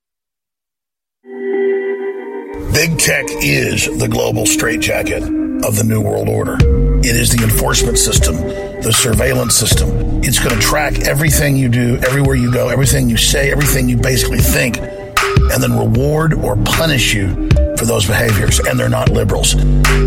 Big 2.78 2.96
tech 2.96 3.26
is 3.42 3.86
the 3.98 4.06
global 4.06 4.46
straitjacket 4.46 5.24
of 5.64 5.74
the 5.74 5.82
New 5.84 6.00
World 6.00 6.28
Order. 6.28 6.54
It 7.00 7.16
is 7.16 7.28
the 7.28 7.42
enforcement 7.42 7.98
system, 7.98 8.36
the 8.36 8.92
surveillance 8.92 9.56
system. 9.56 9.88
It's 10.22 10.38
going 10.38 10.54
to 10.54 10.60
track 10.64 11.00
everything 11.00 11.56
you 11.56 11.68
do, 11.68 11.96
everywhere 12.06 12.36
you 12.36 12.52
go, 12.52 12.68
everything 12.68 13.10
you 13.10 13.16
say, 13.16 13.50
everything 13.50 13.88
you 13.88 13.96
basically 13.96 14.38
think, 14.38 14.78
and 14.78 15.60
then 15.60 15.76
reward 15.76 16.34
or 16.34 16.54
punish 16.58 17.12
you 17.12 17.48
for 17.76 17.84
those 17.84 18.06
behaviors. 18.06 18.60
And 18.60 18.78
they're 18.78 18.88
not 18.88 19.08
liberals. 19.08 19.56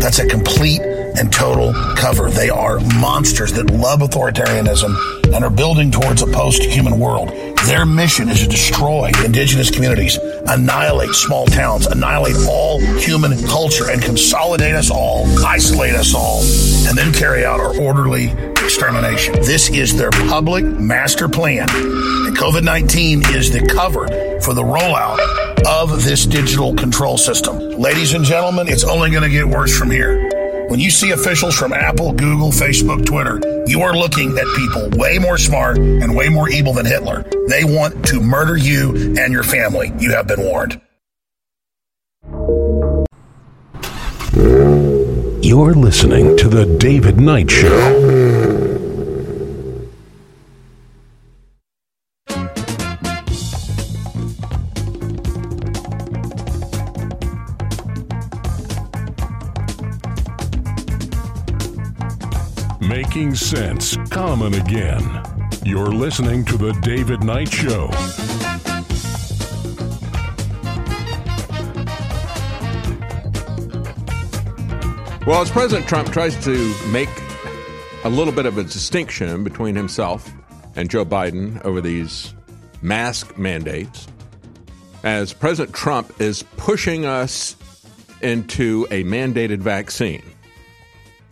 That's 0.00 0.20
a 0.20 0.26
complete 0.26 0.80
and 1.16 1.32
total 1.32 1.72
cover. 1.96 2.30
They 2.30 2.50
are 2.50 2.80
monsters 2.98 3.52
that 3.52 3.70
love 3.70 4.00
authoritarianism 4.00 5.34
and 5.34 5.44
are 5.44 5.50
building 5.50 5.90
towards 5.90 6.22
a 6.22 6.26
post 6.26 6.62
human 6.62 6.98
world. 6.98 7.30
Their 7.66 7.86
mission 7.86 8.28
is 8.28 8.40
to 8.40 8.48
destroy 8.48 9.10
indigenous 9.24 9.70
communities, 9.70 10.18
annihilate 10.46 11.10
small 11.10 11.46
towns, 11.46 11.86
annihilate 11.86 12.36
all 12.48 12.80
human 12.98 13.40
culture, 13.46 13.90
and 13.90 14.02
consolidate 14.02 14.74
us 14.74 14.90
all, 14.90 15.26
isolate 15.44 15.94
us 15.94 16.14
all, 16.14 16.40
and 16.88 16.98
then 16.98 17.12
carry 17.12 17.44
out 17.44 17.60
our 17.60 17.78
orderly 17.80 18.30
extermination. 18.62 19.34
This 19.34 19.70
is 19.70 19.96
their 19.96 20.10
public 20.10 20.64
master 20.64 21.28
plan. 21.28 21.68
And 21.70 22.36
COVID 22.36 22.64
19 22.64 23.22
is 23.34 23.52
the 23.52 23.64
cover 23.66 24.08
for 24.40 24.54
the 24.54 24.62
rollout 24.62 25.18
of 25.66 26.04
this 26.04 26.26
digital 26.26 26.74
control 26.74 27.16
system. 27.16 27.58
Ladies 27.58 28.14
and 28.14 28.24
gentlemen, 28.24 28.68
it's 28.68 28.84
only 28.84 29.10
going 29.10 29.22
to 29.22 29.30
get 29.30 29.46
worse 29.46 29.76
from 29.76 29.90
here. 29.90 30.31
When 30.72 30.80
you 30.80 30.88
see 30.88 31.10
officials 31.10 31.54
from 31.54 31.74
Apple, 31.74 32.14
Google, 32.14 32.48
Facebook, 32.48 33.04
Twitter, 33.04 33.38
you 33.66 33.82
are 33.82 33.94
looking 33.94 34.38
at 34.38 34.46
people 34.56 34.88
way 34.98 35.18
more 35.18 35.36
smart 35.36 35.76
and 35.76 36.16
way 36.16 36.30
more 36.30 36.48
evil 36.48 36.72
than 36.72 36.86
Hitler. 36.86 37.30
They 37.50 37.62
want 37.62 38.06
to 38.06 38.22
murder 38.22 38.56
you 38.56 38.94
and 39.18 39.34
your 39.34 39.42
family. 39.42 39.92
You 39.98 40.12
have 40.14 40.26
been 40.26 40.40
warned. 40.40 40.80
You're 45.44 45.74
listening 45.74 46.38
to 46.38 46.48
The 46.48 46.64
David 46.78 47.20
Knight 47.20 47.50
Show. 47.50 48.21
Sense 63.42 63.96
common 64.08 64.54
again. 64.54 65.02
You're 65.64 65.92
listening 65.92 66.44
to 66.44 66.56
The 66.56 66.72
David 66.74 67.24
Knight 67.24 67.52
Show. 67.52 67.88
Well, 75.26 75.42
as 75.42 75.50
President 75.50 75.88
Trump 75.88 76.12
tries 76.12 76.42
to 76.44 76.74
make 76.92 77.08
a 78.04 78.08
little 78.08 78.32
bit 78.32 78.46
of 78.46 78.58
a 78.58 78.62
distinction 78.62 79.42
between 79.42 79.74
himself 79.74 80.30
and 80.76 80.88
Joe 80.88 81.04
Biden 81.04 81.62
over 81.64 81.80
these 81.80 82.34
mask 82.80 83.36
mandates, 83.36 84.06
as 85.02 85.32
President 85.32 85.74
Trump 85.74 86.20
is 86.20 86.44
pushing 86.56 87.06
us 87.06 87.56
into 88.20 88.86
a 88.92 89.02
mandated 89.02 89.58
vaccine. 89.58 90.31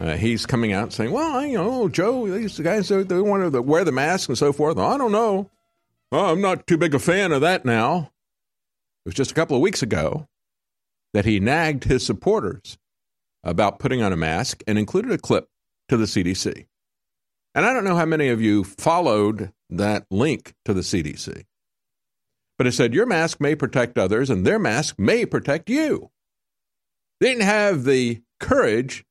Uh, 0.00 0.16
he's 0.16 0.46
coming 0.46 0.72
out 0.72 0.92
saying, 0.92 1.12
"Well, 1.12 1.44
you 1.44 1.58
know, 1.58 1.88
Joe, 1.88 2.26
these 2.26 2.58
guys 2.58 2.88
they 2.88 3.20
want 3.20 3.52
to 3.52 3.62
wear 3.62 3.84
the 3.84 3.92
mask 3.92 4.30
and 4.30 4.38
so 4.38 4.52
forth." 4.52 4.78
I 4.78 4.96
don't 4.96 5.12
know. 5.12 5.50
I'm 6.10 6.40
not 6.40 6.66
too 6.66 6.78
big 6.78 6.94
a 6.94 6.98
fan 6.98 7.32
of 7.32 7.42
that 7.42 7.64
now. 7.64 8.10
It 9.04 9.08
was 9.10 9.14
just 9.14 9.30
a 9.30 9.34
couple 9.34 9.56
of 9.56 9.62
weeks 9.62 9.82
ago 9.82 10.26
that 11.12 11.26
he 11.26 11.38
nagged 11.38 11.84
his 11.84 12.04
supporters 12.04 12.78
about 13.44 13.78
putting 13.78 14.02
on 14.02 14.12
a 14.12 14.16
mask 14.16 14.62
and 14.66 14.78
included 14.78 15.12
a 15.12 15.18
clip 15.18 15.48
to 15.88 15.96
the 15.96 16.06
CDC. 16.06 16.66
And 17.54 17.66
I 17.66 17.72
don't 17.72 17.84
know 17.84 17.96
how 17.96 18.06
many 18.06 18.28
of 18.28 18.40
you 18.40 18.64
followed 18.64 19.52
that 19.68 20.06
link 20.10 20.54
to 20.64 20.72
the 20.74 20.82
CDC, 20.82 21.44
but 22.56 22.66
it 22.66 22.72
said 22.72 22.94
your 22.94 23.06
mask 23.06 23.40
may 23.40 23.54
protect 23.54 23.98
others 23.98 24.30
and 24.30 24.46
their 24.46 24.58
mask 24.58 24.98
may 24.98 25.26
protect 25.26 25.68
you. 25.68 26.10
They 27.20 27.28
didn't 27.28 27.44
have 27.44 27.84
the 27.84 28.22
courage 28.38 29.04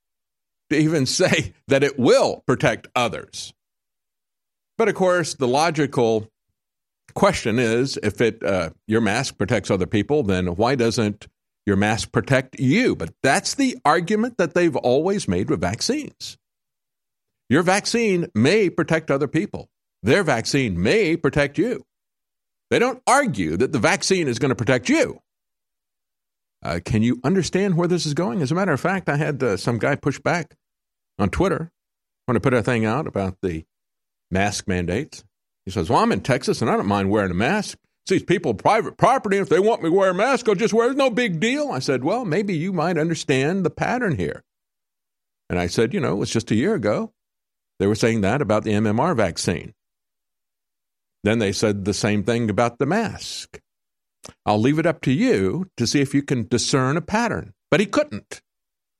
to 0.70 0.78
even 0.78 1.06
say 1.06 1.54
that 1.68 1.84
it 1.84 1.98
will 1.98 2.44
protect 2.48 2.88
others. 2.96 3.54
But 4.78 4.88
of 4.88 4.96
course, 4.96 5.34
the 5.34 5.48
logical 5.48 6.30
question 7.16 7.60
is 7.60 7.98
if 8.02 8.22
it 8.22 8.44
uh, 8.44 8.70
your 8.88 9.02
mask 9.02 9.38
protects 9.38 9.70
other 9.72 9.88
people, 9.88 10.24
then 10.24 10.48
why 10.56 10.76
doesn't 10.76 11.28
your 11.66 11.76
mask 11.76 12.12
protect 12.12 12.60
you? 12.60 12.96
But 12.96 13.14
that's 13.22 13.56
the 13.56 13.78
argument 13.84 14.38
that 14.38 14.54
they've 14.54 14.76
always 14.76 15.28
made 15.28 15.50
with 15.50 15.62
vaccines. 15.62 16.38
Your 17.50 17.64
vaccine 17.64 18.28
may 18.36 18.70
protect 18.70 19.12
other 19.12 19.28
people. 19.28 19.70
Their 20.04 20.24
vaccine 20.24 20.82
may 20.82 21.18
protect 21.18 21.58
you. 21.58 21.84
They 22.70 22.80
don't 22.80 23.02
argue 23.08 23.58
that 23.58 23.72
the 23.72 23.80
vaccine 23.80 24.28
is 24.28 24.40
going 24.40 24.50
to 24.50 24.56
protect 24.56 24.88
you. 24.88 25.20
Uh, 26.62 26.80
can 26.84 27.02
you 27.02 27.20
understand 27.24 27.78
where 27.78 27.88
this 27.88 28.06
is 28.06 28.14
going? 28.14 28.42
As 28.42 28.52
a 28.52 28.56
matter 28.56 28.74
of 28.74 28.82
fact, 28.82 29.08
I 29.10 29.16
had 29.16 29.42
uh, 29.42 29.58
some 29.58 29.78
guy 29.78 29.96
push 29.96 30.20
back 30.20 30.56
on 31.18 31.30
Twitter 31.30 31.72
when 32.26 32.36
I 32.36 32.40
put 32.40 32.54
a 32.54 32.62
thing 32.62 32.86
out 32.86 33.08
about 33.08 33.38
the 33.42 33.66
mask 34.30 34.68
mandates. 34.68 35.24
He 35.66 35.72
says, 35.72 35.90
Well, 35.90 36.00
I'm 36.00 36.12
in 36.12 36.22
Texas 36.22 36.62
and 36.62 36.70
I 36.70 36.76
don't 36.76 36.88
mind 36.88 37.10
wearing 37.10 37.32
a 37.32 37.36
mask. 37.36 37.78
It's 38.04 38.12
these 38.12 38.24
people 38.24 38.54
private 38.54 38.98
property. 38.98 39.38
If 39.38 39.50
they 39.50 39.60
want 39.60 39.84
me 39.84 39.90
to 39.90 39.96
wear 39.96 40.10
a 40.10 40.16
mask, 40.16 40.50
I'll 40.50 40.56
just 40.56 40.74
wear 40.74 40.92
it. 40.92 40.98
No 40.98 41.10
big 41.10 41.40
deal. 41.40 41.72
I 41.72 41.80
said, 41.80 42.04
Well, 42.04 42.26
maybe 42.26 42.56
you 42.56 42.74
might 42.74 42.98
understand 42.98 43.66
the 43.66 43.70
pattern 43.70 44.18
here. 44.18 44.44
And 45.50 45.60
I 45.60 45.68
said, 45.68 45.94
You 45.94 46.00
know, 46.00 46.14
it 46.14 46.20
was 46.20 46.32
just 46.32 46.52
a 46.52 46.56
year 46.56 46.76
ago. 46.76 47.14
They 47.80 47.88
were 47.88 47.96
saying 47.96 48.22
that 48.22 48.42
about 48.42 48.64
the 48.64 48.74
MMR 48.74 49.16
vaccine. 49.16 49.74
Then 51.24 51.40
they 51.40 51.52
said 51.52 51.86
the 51.86 51.94
same 51.94 52.24
thing 52.24 52.50
about 52.50 52.80
the 52.80 52.86
mask. 52.86 53.60
I'll 54.46 54.60
leave 54.60 54.80
it 54.80 54.86
up 54.86 55.02
to 55.02 55.12
you 55.12 55.70
to 55.78 55.88
see 55.88 56.02
if 56.02 56.14
you 56.14 56.22
can 56.22 56.48
discern 56.48 56.98
a 56.98 57.02
pattern. 57.02 57.54
But 57.72 57.80
he 57.80 57.86
couldn't 57.86 58.42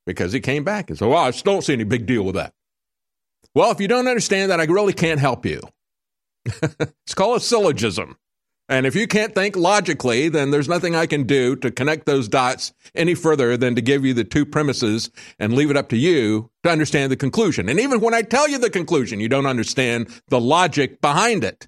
because 0.06 0.32
he 0.32 0.40
came 0.40 0.64
back 0.64 0.90
and 0.90 0.98
said, 0.98 1.08
Well, 1.08 1.18
I 1.18 1.32
still 1.32 1.54
don't 1.54 1.64
see 1.64 1.74
any 1.74 1.84
big 1.84 2.06
deal 2.06 2.24
with 2.24 2.36
that. 2.36 2.54
Well, 3.56 3.72
if 3.72 3.82
you 3.82 3.88
don't 3.88 4.08
understand 4.08 4.52
that, 4.52 4.60
I 4.60 4.66
really 4.66 4.94
can't 4.94 5.20
help 5.20 5.46
you. 5.46 5.62
it's 6.46 7.16
called 7.16 7.38
a 7.38 7.40
syllogism. 7.42 8.18
And 8.70 8.86
if 8.86 8.96
you 8.96 9.08
can't 9.08 9.34
think 9.34 9.56
logically, 9.56 10.30
then 10.30 10.52
there's 10.52 10.70
nothing 10.70 10.96
I 10.96 11.08
can 11.08 11.24
do 11.24 11.56
to 11.56 11.72
connect 11.72 12.06
those 12.06 12.28
dots 12.28 12.72
any 12.94 13.16
further 13.16 13.58
than 13.58 13.74
to 13.74 13.82
give 13.82 14.06
you 14.06 14.14
the 14.14 14.24
two 14.24 14.46
premises 14.46 15.10
and 15.40 15.54
leave 15.54 15.72
it 15.72 15.78
up 15.78 15.90
to 15.90 15.98
you 15.98 16.52
to 16.64 16.70
understand 16.70 17.12
the 17.12 17.18
conclusion. 17.18 17.68
And 17.68 17.80
even 17.80 18.00
when 18.00 18.14
I 18.14 18.22
tell 18.22 18.48
you 18.48 18.60
the 18.60 18.70
conclusion, 18.70 19.20
you 19.20 19.28
don't 19.28 19.48
understand 19.48 20.22
the 20.28 20.40
logic 20.40 21.02
behind 21.02 21.44
it. 21.44 21.68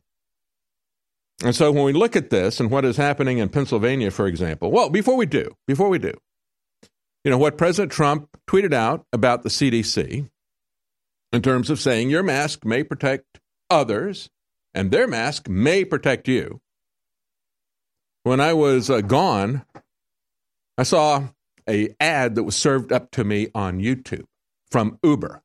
And 1.44 1.56
so 1.56 1.72
when 1.72 1.86
we 1.86 1.94
look 1.94 2.16
at 2.16 2.30
this 2.30 2.60
and 2.60 2.70
what 2.70 2.86
is 2.86 2.98
happening 2.98 3.39
in 3.39 3.50
Pennsylvania, 3.50 4.12
for 4.12 4.28
example, 4.28 4.72
well, 4.72 4.89
before 4.89 5.16
we 5.16 5.26
do, 5.26 5.56
before 5.68 5.89
we 5.89 5.98
do, 5.98 6.14
you 7.24 7.32
know, 7.32 7.38
what 7.38 7.58
President 7.58 7.92
Trump 7.92 8.30
tweeted 8.48 8.74
out 8.74 9.06
about 9.12 9.44
the 9.44 9.50
CDC 9.50 10.30
in 11.32 11.42
terms 11.42 11.70
of 11.70 11.80
saying 11.80 12.10
your 12.10 12.24
mask 12.24 12.64
may 12.64 12.84
protect 12.84 13.39
others 13.70 14.30
and 14.74 14.92
their 14.92 15.08
mask 15.08 15.50
may 15.50 15.84
protect 15.84 16.28
you. 16.28 16.62
When 18.24 18.39
I 18.39 18.54
was 18.54 18.89
uh, 18.89 19.02
gone, 19.02 19.66
I 20.78 20.84
saw 20.84 21.30
a 21.68 21.89
ad 22.00 22.36
that 22.36 22.44
was 22.44 22.56
served 22.56 22.92
up 22.92 23.10
to 23.12 23.24
me 23.24 23.48
on 23.56 23.80
YouTube 23.80 24.26
from 24.70 25.00
Uber. 25.04 25.42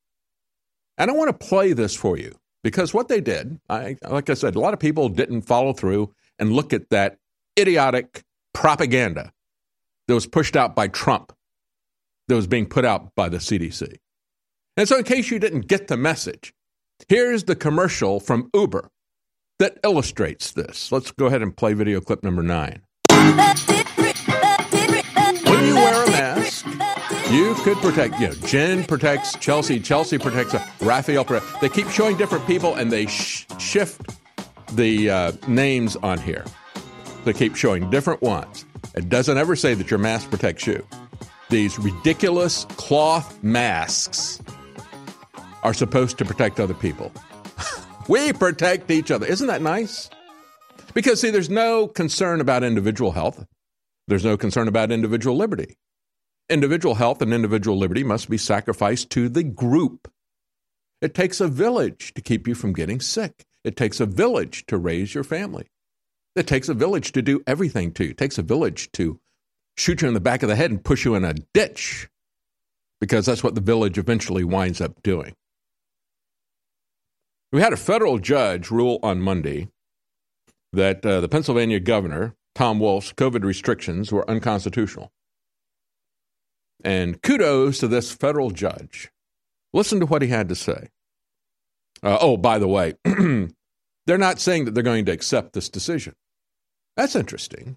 And 0.98 1.10
I 1.10 1.14
want 1.14 1.28
to 1.28 1.46
play 1.46 1.72
this 1.72 1.94
for 1.94 2.18
you 2.18 2.36
because 2.66 2.92
what 2.92 3.06
they 3.06 3.20
did, 3.20 3.60
I, 3.70 3.96
like 4.10 4.28
I 4.28 4.34
said, 4.34 4.56
a 4.56 4.58
lot 4.58 4.74
of 4.74 4.80
people 4.80 5.08
didn't 5.08 5.42
follow 5.42 5.72
through 5.72 6.12
and 6.36 6.52
look 6.52 6.72
at 6.72 6.90
that 6.90 7.16
idiotic 7.56 8.24
propaganda 8.54 9.32
that 10.08 10.14
was 10.14 10.26
pushed 10.26 10.56
out 10.56 10.74
by 10.74 10.88
Trump, 10.88 11.32
that 12.26 12.34
was 12.34 12.48
being 12.48 12.66
put 12.66 12.84
out 12.84 13.14
by 13.14 13.28
the 13.28 13.36
CDC. 13.36 13.98
And 14.76 14.88
so, 14.88 14.98
in 14.98 15.04
case 15.04 15.30
you 15.30 15.38
didn't 15.38 15.68
get 15.68 15.86
the 15.86 15.96
message, 15.96 16.52
here's 17.08 17.44
the 17.44 17.54
commercial 17.54 18.18
from 18.18 18.50
Uber 18.52 18.90
that 19.60 19.78
illustrates 19.84 20.50
this. 20.50 20.90
Let's 20.90 21.12
go 21.12 21.26
ahead 21.26 21.42
and 21.42 21.56
play 21.56 21.72
video 21.72 22.00
clip 22.00 22.24
number 22.24 22.42
nine. 22.42 22.82
You 23.08 23.36
wear 25.76 26.04
a 26.04 26.10
mask, 26.10 26.66
you 27.30 27.54
could 27.56 27.76
protect, 27.78 28.20
you 28.20 28.28
know, 28.28 28.34
Jen 28.46 28.84
protects 28.84 29.34
Chelsea, 29.36 29.80
Chelsea 29.80 30.18
protects 30.18 30.54
uh, 30.54 30.64
Raphael. 30.80 31.24
They 31.60 31.68
keep 31.68 31.88
showing 31.88 32.16
different 32.16 32.46
people 32.46 32.74
and 32.74 32.90
they 32.92 33.06
sh- 33.06 33.46
shift 33.58 34.00
the 34.72 35.10
uh, 35.10 35.32
names 35.48 35.96
on 35.96 36.18
here. 36.18 36.44
They 37.24 37.32
keep 37.32 37.56
showing 37.56 37.90
different 37.90 38.22
ones. 38.22 38.64
It 38.94 39.08
doesn't 39.08 39.36
ever 39.36 39.56
say 39.56 39.74
that 39.74 39.90
your 39.90 39.98
mask 39.98 40.30
protects 40.30 40.66
you. 40.66 40.86
These 41.50 41.78
ridiculous 41.78 42.64
cloth 42.76 43.42
masks 43.42 44.40
are 45.62 45.74
supposed 45.74 46.18
to 46.18 46.24
protect 46.24 46.60
other 46.60 46.74
people. 46.74 47.12
we 48.08 48.32
protect 48.32 48.90
each 48.90 49.10
other. 49.10 49.26
Isn't 49.26 49.48
that 49.48 49.62
nice? 49.62 50.10
Because, 50.94 51.20
see, 51.20 51.30
there's 51.30 51.50
no 51.50 51.88
concern 51.88 52.40
about 52.40 52.62
individual 52.62 53.12
health, 53.12 53.44
there's 54.06 54.24
no 54.24 54.36
concern 54.36 54.68
about 54.68 54.92
individual 54.92 55.36
liberty. 55.36 55.76
Individual 56.48 56.94
health 56.94 57.20
and 57.22 57.34
individual 57.34 57.76
liberty 57.76 58.04
must 58.04 58.30
be 58.30 58.38
sacrificed 58.38 59.10
to 59.10 59.28
the 59.28 59.42
group. 59.42 60.10
It 61.02 61.12
takes 61.12 61.40
a 61.40 61.48
village 61.48 62.14
to 62.14 62.22
keep 62.22 62.46
you 62.46 62.54
from 62.54 62.72
getting 62.72 63.00
sick. 63.00 63.44
It 63.64 63.76
takes 63.76 63.98
a 63.98 64.06
village 64.06 64.64
to 64.66 64.78
raise 64.78 65.12
your 65.12 65.24
family. 65.24 65.66
It 66.36 66.46
takes 66.46 66.68
a 66.68 66.74
village 66.74 67.12
to 67.12 67.22
do 67.22 67.42
everything 67.46 67.92
to 67.94 68.04
you. 68.04 68.10
It 68.10 68.18
takes 68.18 68.38
a 68.38 68.42
village 68.42 68.92
to 68.92 69.18
shoot 69.76 70.02
you 70.02 70.08
in 70.08 70.14
the 70.14 70.20
back 70.20 70.42
of 70.44 70.48
the 70.48 70.56
head 70.56 70.70
and 70.70 70.84
push 70.84 71.04
you 71.04 71.16
in 71.16 71.24
a 71.24 71.34
ditch 71.52 72.08
because 73.00 73.26
that's 73.26 73.42
what 73.42 73.54
the 73.54 73.60
village 73.60 73.98
eventually 73.98 74.44
winds 74.44 74.80
up 74.80 75.02
doing. 75.02 75.34
We 77.52 77.60
had 77.60 77.72
a 77.72 77.76
federal 77.76 78.18
judge 78.18 78.70
rule 78.70 79.00
on 79.02 79.20
Monday 79.20 79.68
that 80.72 81.04
uh, 81.04 81.20
the 81.20 81.28
Pennsylvania 81.28 81.80
governor, 81.80 82.34
Tom 82.54 82.78
Wolf's 82.78 83.12
COVID 83.12 83.44
restrictions 83.44 84.12
were 84.12 84.28
unconstitutional. 84.30 85.10
And 86.86 87.20
kudos 87.20 87.80
to 87.80 87.88
this 87.88 88.12
federal 88.12 88.52
judge. 88.52 89.10
Listen 89.72 89.98
to 89.98 90.06
what 90.06 90.22
he 90.22 90.28
had 90.28 90.48
to 90.50 90.54
say. 90.54 90.90
Uh, 92.00 92.16
oh, 92.20 92.36
by 92.36 92.60
the 92.60 92.68
way, 92.68 92.94
they're 93.04 94.16
not 94.16 94.38
saying 94.38 94.66
that 94.66 94.74
they're 94.74 94.84
going 94.84 95.04
to 95.06 95.12
accept 95.12 95.52
this 95.52 95.68
decision. 95.68 96.14
That's 96.96 97.16
interesting. 97.16 97.76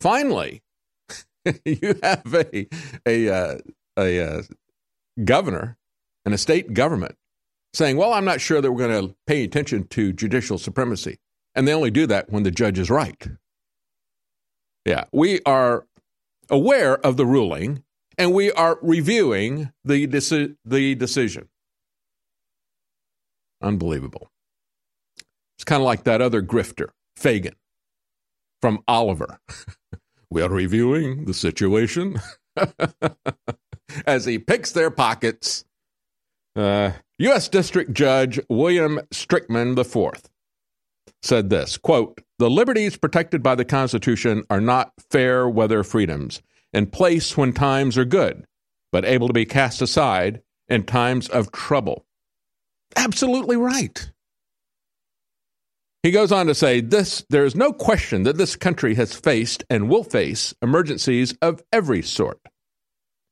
Finally, 0.00 0.62
you 1.66 1.98
have 2.02 2.34
a 2.34 2.66
a 3.06 3.28
uh, 3.28 3.58
a 3.98 4.20
uh, 4.20 4.42
governor 5.22 5.76
and 6.24 6.32
a 6.34 6.38
state 6.38 6.72
government 6.72 7.16
saying, 7.74 7.98
"Well, 7.98 8.14
I'm 8.14 8.24
not 8.24 8.40
sure 8.40 8.62
that 8.62 8.72
we're 8.72 8.88
going 8.88 9.08
to 9.08 9.14
pay 9.26 9.44
attention 9.44 9.86
to 9.88 10.14
judicial 10.14 10.56
supremacy," 10.56 11.18
and 11.54 11.68
they 11.68 11.74
only 11.74 11.90
do 11.90 12.06
that 12.06 12.30
when 12.32 12.42
the 12.42 12.50
judge 12.50 12.78
is 12.78 12.88
right. 12.88 13.28
Yeah, 14.86 15.04
we 15.12 15.40
are 15.44 15.84
aware 16.52 17.04
of 17.04 17.16
the 17.16 17.26
ruling 17.26 17.82
and 18.18 18.32
we 18.32 18.52
are 18.52 18.78
reviewing 18.82 19.72
the 19.84 20.06
deci- 20.06 20.56
the 20.64 20.94
decision. 20.94 21.48
Unbelievable. 23.62 24.28
It's 25.56 25.64
kind 25.64 25.80
of 25.80 25.86
like 25.86 26.04
that 26.04 26.20
other 26.20 26.42
grifter, 26.42 26.88
Fagin, 27.16 27.54
from 28.60 28.82
Oliver. 28.86 29.38
we 30.30 30.42
are 30.42 30.50
reviewing 30.50 31.24
the 31.24 31.34
situation 31.34 32.20
as 34.06 34.24
he 34.24 34.38
picks 34.38 34.72
their 34.72 34.90
pockets. 34.90 35.64
Uh, 36.54 36.92
U.S. 37.18 37.48
District 37.48 37.92
Judge 37.92 38.40
William 38.48 39.00
Strickman 39.10 39.78
IV 39.78 40.31
said 41.22 41.50
this 41.50 41.78
quote, 41.78 42.20
The 42.38 42.50
liberties 42.50 42.96
protected 42.96 43.42
by 43.42 43.54
the 43.54 43.64
Constitution 43.64 44.44
are 44.50 44.60
not 44.60 44.92
fair 45.10 45.48
weather 45.48 45.82
freedoms 45.82 46.42
in 46.72 46.86
place 46.86 47.36
when 47.36 47.52
times 47.52 47.96
are 47.98 48.04
good, 48.04 48.44
but 48.90 49.04
able 49.04 49.28
to 49.28 49.34
be 49.34 49.44
cast 49.44 49.82
aside 49.82 50.42
in 50.68 50.84
times 50.84 51.28
of 51.28 51.52
trouble. 51.52 52.06
Absolutely 52.96 53.56
right. 53.56 54.10
He 56.02 56.10
goes 56.10 56.32
on 56.32 56.46
to 56.46 56.54
say 56.54 56.80
this 56.80 57.24
there 57.30 57.44
is 57.44 57.54
no 57.54 57.72
question 57.72 58.24
that 58.24 58.36
this 58.36 58.56
country 58.56 58.94
has 58.96 59.14
faced 59.14 59.64
and 59.70 59.88
will 59.88 60.02
face 60.02 60.52
emergencies 60.60 61.34
of 61.40 61.62
every 61.72 62.02
sort. 62.02 62.40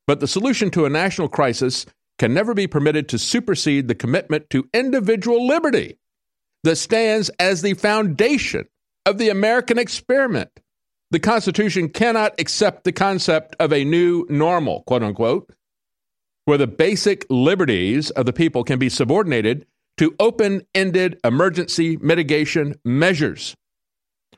But 0.06 0.20
the 0.20 0.28
solution 0.28 0.70
to 0.72 0.84
a 0.84 0.90
national 0.90 1.28
crisis 1.28 1.84
can 2.18 2.32
never 2.32 2.54
be 2.54 2.66
permitted 2.66 3.08
to 3.08 3.18
supersede 3.18 3.88
the 3.88 3.94
commitment 3.94 4.50
to 4.50 4.68
individual 4.72 5.46
liberty 5.46 5.98
that 6.64 6.76
stands 6.76 7.30
as 7.38 7.62
the 7.62 7.74
foundation 7.74 8.66
of 9.06 9.18
the 9.18 9.28
American 9.30 9.78
experiment. 9.78 10.50
The 11.10 11.18
Constitution 11.18 11.88
cannot 11.88 12.38
accept 12.38 12.84
the 12.84 12.92
concept 12.92 13.56
of 13.58 13.72
a 13.72 13.84
new 13.84 14.26
normal, 14.28 14.82
quote 14.82 15.02
unquote, 15.02 15.50
where 16.44 16.58
the 16.58 16.66
basic 16.66 17.26
liberties 17.30 18.10
of 18.10 18.26
the 18.26 18.32
people 18.32 18.64
can 18.64 18.78
be 18.78 18.88
subordinated 18.88 19.66
to 19.98 20.14
open 20.20 20.62
ended 20.74 21.18
emergency 21.24 21.96
mitigation 21.96 22.74
measures. 22.84 23.54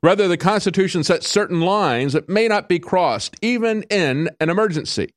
Rather, 0.03 0.27
the 0.27 0.37
Constitution 0.37 1.05
sets 1.05 1.29
certain 1.29 1.61
lines 1.61 2.15
that 2.15 2.29
may 2.29 2.49
not 2.49 2.69
be 2.69 2.81
crossed, 2.81 3.37
even 3.41 3.83
in 3.85 4.29
an 4.41 4.51
emergency. 4.51 5.15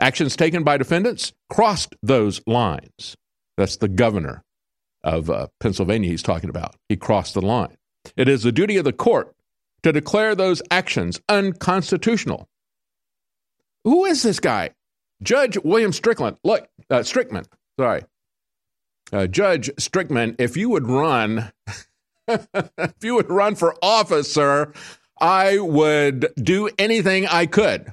Actions 0.00 0.36
taken 0.36 0.64
by 0.64 0.76
defendants 0.76 1.32
crossed 1.48 1.94
those 2.02 2.42
lines. 2.46 3.16
That's 3.56 3.76
the 3.76 3.88
governor 3.88 4.42
of 5.04 5.30
uh, 5.30 5.46
Pennsylvania 5.60 6.10
he's 6.10 6.22
talking 6.22 6.50
about. 6.50 6.74
He 6.88 6.96
crossed 6.96 7.34
the 7.34 7.42
line. 7.42 7.76
It 8.16 8.28
is 8.28 8.42
the 8.42 8.52
duty 8.52 8.76
of 8.76 8.84
the 8.84 8.92
court 8.92 9.32
to 9.82 9.92
declare 9.92 10.34
those 10.34 10.62
actions 10.70 11.20
unconstitutional. 11.28 12.48
Who 13.84 14.06
is 14.06 14.22
this 14.22 14.40
guy? 14.40 14.70
Judge 15.22 15.58
William 15.62 15.92
Strickland. 15.92 16.38
Look, 16.42 16.66
uh, 16.90 17.00
Strickman. 17.00 17.46
Sorry. 17.78 18.02
Uh, 19.12 19.26
Judge 19.26 19.70
Strickman, 19.76 20.34
if 20.38 20.56
you 20.56 20.70
would 20.70 20.86
run, 20.86 21.52
if 22.28 22.94
you 23.02 23.14
would 23.14 23.30
run 23.30 23.54
for 23.54 23.76
office, 23.82 24.32
sir, 24.32 24.72
I 25.20 25.58
would 25.58 26.32
do 26.36 26.70
anything 26.78 27.26
I 27.26 27.46
could. 27.46 27.92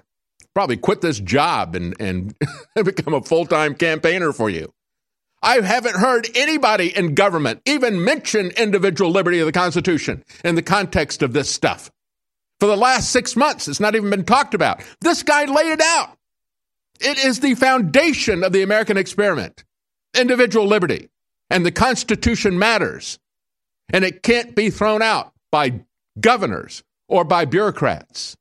Probably 0.53 0.78
quit 0.78 1.01
this 1.01 1.20
job 1.20 1.76
and, 1.76 1.95
and 1.99 2.36
become 2.76 3.14
a 3.14 3.22
full 3.22 3.45
time 3.45 3.76
campaigner 3.76 4.34
for 4.34 4.49
you. 4.49 4.74
I 5.42 5.62
haven't 5.62 5.96
heard 5.96 6.28
anybody 6.36 6.96
in 6.96 7.16
government 7.16 7.62
even 7.66 8.04
mention 8.04 8.52
individual 8.52 9.12
liberty 9.12 9.39
of 9.39 9.48
the 9.48 9.52
Constitution 9.52 10.24
in 10.44 10.56
the 10.56 10.62
context 10.62 11.24
of 11.24 11.34
this 11.34 11.50
stuff. 11.50 11.92
For 12.60 12.68
the 12.68 12.78
last 12.78 13.10
six 13.12 13.36
months, 13.36 13.68
it's 13.68 13.80
not 13.80 13.96
even 13.96 14.12
been 14.12 14.24
talked 14.24 14.54
about. 14.54 14.84
This 15.02 15.24
guy 15.24 15.46
laid 15.46 15.72
it 15.72 15.82
out. 15.82 16.16
It 17.00 17.18
is 17.18 17.39
the 17.39 17.56
foundation 17.56 18.44
of 18.44 18.54
the 18.54 18.62
American 18.62 18.98
experiment 18.98 19.64
individual 20.14 20.68
liberty. 20.68 21.10
And 21.50 21.66
the 21.66 21.72
Constitution 21.72 22.60
matters. 22.60 23.18
And 23.92 24.06
it 24.06 24.24
can't 24.24 24.56
be 24.56 24.70
thrown 24.70 25.02
out 25.02 25.34
by 25.52 25.82
governors 26.20 26.84
or 27.08 27.24
by 27.24 27.46
bureaucrats. 27.46 28.38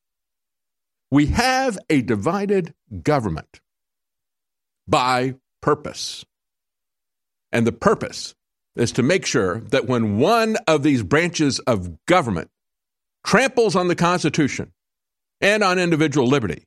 We 1.10 1.26
have 1.26 1.78
a 1.88 2.02
divided 2.02 2.74
government 3.02 3.60
by 4.86 5.36
purpose. 5.60 6.24
And 7.52 7.66
the 7.66 7.72
purpose 7.72 8.34
is 8.76 8.92
to 8.92 9.02
make 9.02 9.26
sure 9.26 9.60
that 9.60 9.86
when 9.86 10.18
one 10.18 10.56
of 10.66 10.82
these 10.82 11.02
branches 11.02 11.58
of 11.60 12.04
government 12.06 12.50
tramples 13.24 13.76
on 13.76 13.88
the 13.88 13.96
Constitution 13.96 14.72
and 15.40 15.62
on 15.62 15.78
individual 15.78 16.26
liberty, 16.26 16.64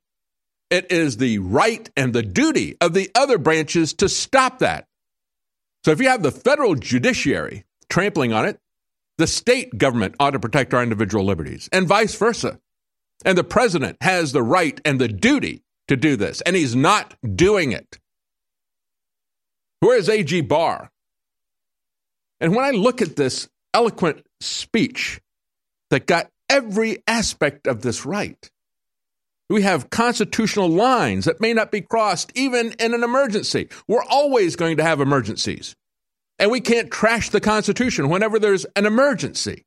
it 0.69 0.91
is 0.91 1.17
the 1.17 1.39
right 1.39 1.89
and 1.95 2.13
the 2.13 2.23
duty 2.23 2.75
of 2.81 2.93
the 2.93 3.09
other 3.15 3.37
branches 3.37 3.93
to 3.93 4.09
stop 4.09 4.59
that. 4.59 4.87
So 5.85 5.91
if 5.91 6.01
you 6.01 6.07
have 6.07 6.23
the 6.23 6.31
federal 6.31 6.75
judiciary 6.75 7.65
trampling 7.89 8.33
on 8.33 8.45
it, 8.45 8.59
the 9.17 9.27
state 9.27 9.77
government 9.77 10.15
ought 10.19 10.31
to 10.31 10.39
protect 10.39 10.73
our 10.73 10.81
individual 10.81 11.23
liberties, 11.23 11.69
and 11.71 11.87
vice 11.87 12.15
versa. 12.15 12.59
And 13.23 13.37
the 13.37 13.43
president 13.43 13.97
has 14.01 14.31
the 14.31 14.41
right 14.41 14.81
and 14.83 14.99
the 14.99 15.07
duty 15.07 15.63
to 15.87 15.95
do 15.95 16.15
this, 16.15 16.41
and 16.41 16.55
he's 16.55 16.75
not 16.75 17.15
doing 17.35 17.71
it. 17.71 17.99
Where 19.83 19.97
is 19.97 20.07
A.G. 20.07 20.41
Barr? 20.41 20.89
And 22.39 22.55
when 22.55 22.63
I 22.63 22.71
look 22.71 23.01
at 23.01 23.17
this 23.17 23.49
eloquent 23.73 24.25
speech 24.39 25.19
that 25.89 26.07
got 26.07 26.29
every 26.49 27.03
aspect 27.05 27.67
of 27.67 27.81
this 27.81 28.05
right, 28.05 28.49
we 29.49 29.63
have 29.63 29.89
constitutional 29.89 30.69
lines 30.69 31.25
that 31.25 31.41
may 31.41 31.53
not 31.53 31.69
be 31.69 31.81
crossed 31.81 32.31
even 32.33 32.71
in 32.79 32.93
an 32.93 33.03
emergency. 33.03 33.67
We're 33.85 34.05
always 34.05 34.55
going 34.55 34.77
to 34.77 34.83
have 34.83 35.01
emergencies. 35.01 35.75
And 36.39 36.49
we 36.49 36.61
can't 36.61 36.89
trash 36.89 37.29
the 37.29 37.41
Constitution 37.41 38.07
whenever 38.07 38.39
there's 38.39 38.65
an 38.77 38.85
emergency. 38.85 39.65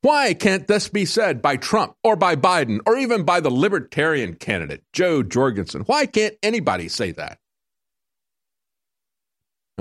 Why 0.00 0.32
can't 0.32 0.66
this 0.66 0.88
be 0.88 1.04
said 1.04 1.42
by 1.42 1.56
Trump 1.56 1.94
or 2.02 2.16
by 2.16 2.36
Biden 2.36 2.80
or 2.86 2.96
even 2.96 3.24
by 3.24 3.40
the 3.40 3.50
Libertarian 3.50 4.34
candidate, 4.34 4.82
Jo 4.94 5.22
Jorgensen? 5.22 5.82
Why 5.82 6.06
can't 6.06 6.34
anybody 6.42 6.88
say 6.88 7.12
that? 7.12 7.38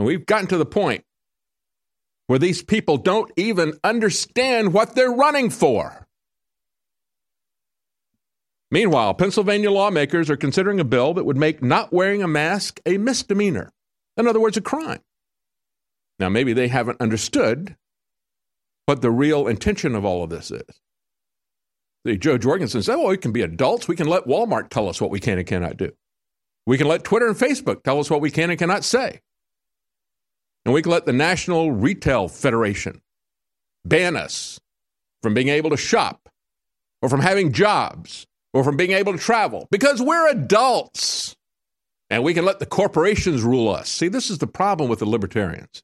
And 0.02 0.08
we've 0.08 0.26
gotten 0.26 0.48
to 0.48 0.58
the 0.58 0.66
point 0.66 1.04
where 2.26 2.40
these 2.40 2.64
people 2.64 2.98
don't 2.98 3.32
even 3.38 3.78
understand 3.84 4.74
what 4.74 4.96
they're 4.96 5.12
running 5.12 5.52
for. 5.52 6.08
Meanwhile, 8.72 9.14
Pennsylvania 9.14 9.70
lawmakers 9.70 10.32
are 10.32 10.38
considering 10.38 10.80
a 10.80 10.84
bill 10.84 11.14
that 11.14 11.26
would 11.26 11.38
make 11.38 11.62
not 11.62 11.94
wearing 11.94 12.24
a 12.24 12.28
mask 12.28 12.80
a 12.84 12.98
misdemeanor. 12.98 13.72
In 14.18 14.26
other 14.26 14.40
words, 14.40 14.58
a 14.58 14.62
crime. 14.62 15.02
Now, 16.18 16.30
maybe 16.30 16.54
they 16.54 16.68
haven't 16.68 17.00
understood 17.00 17.76
what 18.88 19.04
the 19.04 19.12
real 19.12 19.48
intention 19.48 19.94
of 19.94 20.04
all 20.04 20.24
of 20.24 20.32
this 20.32 20.50
is. 20.50 20.82
The 22.06 22.18
Jo 22.18 22.40
Jorgensen 22.40 22.82
said, 22.82 22.96
well, 22.96 23.10
we 23.10 23.18
can 23.18 23.34
be 23.34 23.44
adults. 23.44 23.88
We 23.88 23.96
can 23.96 24.08
let 24.08 24.26
Walmart 24.26 24.70
tell 24.70 24.90
us 24.90 25.00
what 25.00 25.12
we 25.12 25.20
can 25.20 25.38
and 25.38 25.46
cannot 25.46 25.78
do. 25.78 25.92
We 26.66 26.80
can 26.80 26.88
let 26.88 27.04
Twitter 27.04 27.28
and 27.28 27.38
Facebook 27.38 27.84
tell 27.84 28.00
us 28.00 28.10
what 28.10 28.22
we 28.22 28.32
can 28.32 28.50
and 28.50 28.58
cannot 28.58 28.84
say. 28.84 29.22
And 30.66 30.74
we 30.74 30.82
can 30.82 30.92
let 30.92 31.06
the 31.06 31.14
National 31.14 31.72
Retail 31.72 32.28
Federation 32.28 33.02
ban 33.84 34.16
us 34.16 34.60
from 35.24 35.34
being 35.34 35.50
able 35.50 35.70
to 35.72 35.78
shop 35.78 36.30
or 37.02 37.10
from 37.10 37.22
having 37.22 37.52
jobs 37.52 38.28
or 38.54 38.64
from 38.64 38.78
being 38.78 38.92
able 38.92 39.14
to 39.14 39.20
travel 39.20 39.68
because 39.72 40.02
we're 40.02 40.30
adults 40.30 41.36
and 42.10 42.24
we 42.24 42.34
can 42.34 42.46
let 42.46 42.60
the 42.60 42.66
corporations 42.66 43.42
rule 43.42 43.70
us. 43.70 43.90
See, 43.90 44.08
this 44.08 44.30
is 44.30 44.40
the 44.40 44.48
problem 44.48 44.90
with 44.90 45.00
the 45.00 45.06
libertarians. 45.06 45.82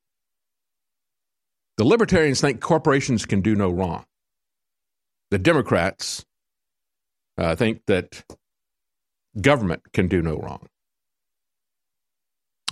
The 1.78 1.86
libertarians 1.86 2.42
think 2.42 2.60
corporations 2.60 3.26
can 3.26 3.42
do 3.42 3.56
no 3.56 3.70
wrong. 3.70 4.06
The 5.32 5.38
Democrats 5.38 6.26
uh, 7.38 7.56
think 7.56 7.82
that 7.88 8.24
government 9.40 9.84
can 9.94 10.08
do 10.08 10.22
no 10.22 10.38
wrong. 10.38 10.68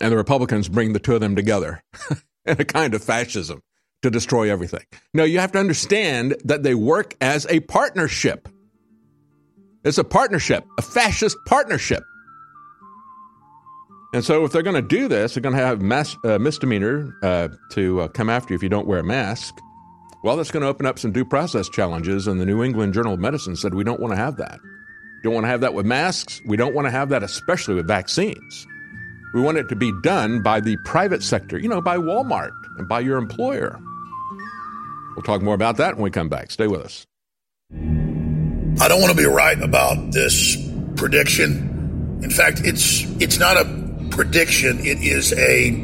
And 0.02 0.12
the 0.12 0.18
Republicans 0.18 0.68
bring 0.68 0.94
the 0.94 1.00
two 1.00 1.16
of 1.16 1.22
them 1.22 1.36
together 1.36 1.82
in 2.46 2.60
a 2.60 2.66
kind 2.66 2.94
of 2.94 3.04
fascism 3.04 3.62
to 4.02 4.12
destroy 4.12 4.52
everything. 4.52 4.86
No, 5.14 5.24
you 5.24 5.40
have 5.40 5.52
to 5.54 5.60
understand 5.60 6.36
that 6.44 6.64
they 6.64 6.76
work 6.76 7.16
as 7.22 7.48
a 7.50 7.62
partnership. 7.62 8.48
It's 9.84 9.98
a 9.98 10.04
partnership, 10.04 10.66
a 10.78 10.82
fascist 10.82 11.38
partnership. 11.46 12.04
And 14.14 14.24
so, 14.24 14.46
if 14.46 14.52
they're 14.52 14.64
going 14.64 14.82
to 14.82 14.82
do 14.82 15.08
this, 15.08 15.34
they're 15.34 15.42
going 15.42 15.56
to 15.56 15.62
have 15.62 15.82
mass, 15.82 16.16
uh, 16.24 16.40
misdemeanor 16.40 17.14
uh, 17.22 17.50
to 17.72 18.02
uh, 18.02 18.08
come 18.08 18.30
after 18.30 18.54
you 18.54 18.56
if 18.56 18.64
you 18.64 18.70
don't 18.70 18.88
wear 18.88 19.00
a 19.00 19.04
mask. 19.04 19.56
Well, 20.24 20.38
that's 20.38 20.52
going 20.52 20.62
to 20.62 20.70
open 20.70 20.86
up 20.86 20.98
some 20.98 21.12
due 21.12 21.26
process 21.26 21.68
challenges. 21.70 22.26
And 22.26 22.40
the 22.40 22.46
New 22.46 22.64
England 22.64 22.94
Journal 22.94 23.14
of 23.14 23.20
Medicine 23.20 23.56
said 23.56 23.74
we 23.74 23.84
don't 23.84 24.00
want 24.00 24.14
to 24.14 24.18
have 24.18 24.38
that. 24.38 24.60
Don't 25.24 25.34
want 25.34 25.44
to 25.44 25.50
have 25.50 25.62
that 25.62 25.74
with 25.74 25.86
masks. 25.86 26.42
We 26.46 26.58
don't 26.58 26.74
want 26.74 26.86
to 26.86 26.92
have 26.92 27.10
that, 27.10 27.24
especially 27.24 27.76
with 27.76 27.88
vaccines. 27.88 28.66
We 29.36 29.42
want 29.42 29.58
it 29.58 29.68
to 29.68 29.76
be 29.76 29.92
done 30.02 30.42
by 30.42 30.62
the 30.62 30.78
private 30.86 31.22
sector, 31.22 31.60
you 31.60 31.68
know, 31.68 31.82
by 31.82 31.98
Walmart 31.98 32.54
and 32.78 32.88
by 32.88 33.02
your 33.02 33.18
employer. 33.18 33.78
We'll 35.14 35.24
talk 35.24 35.42
more 35.42 35.54
about 35.54 35.76
that 35.76 35.96
when 35.96 36.04
we 36.04 36.10
come 36.10 36.30
back. 36.30 36.52
Stay 36.52 36.68
with 36.68 36.80
us. 36.80 37.06
I 37.74 38.88
don't 38.88 39.02
want 39.02 39.12
to 39.12 39.18
be 39.18 39.26
right 39.26 39.62
about 39.62 40.14
this 40.14 40.56
prediction. 40.96 42.22
In 42.24 42.30
fact, 42.30 42.62
it's 42.64 43.02
it's 43.22 43.38
not 43.38 43.58
a 43.58 44.08
prediction. 44.10 44.80
It 44.80 45.00
is 45.02 45.34
a 45.34 45.84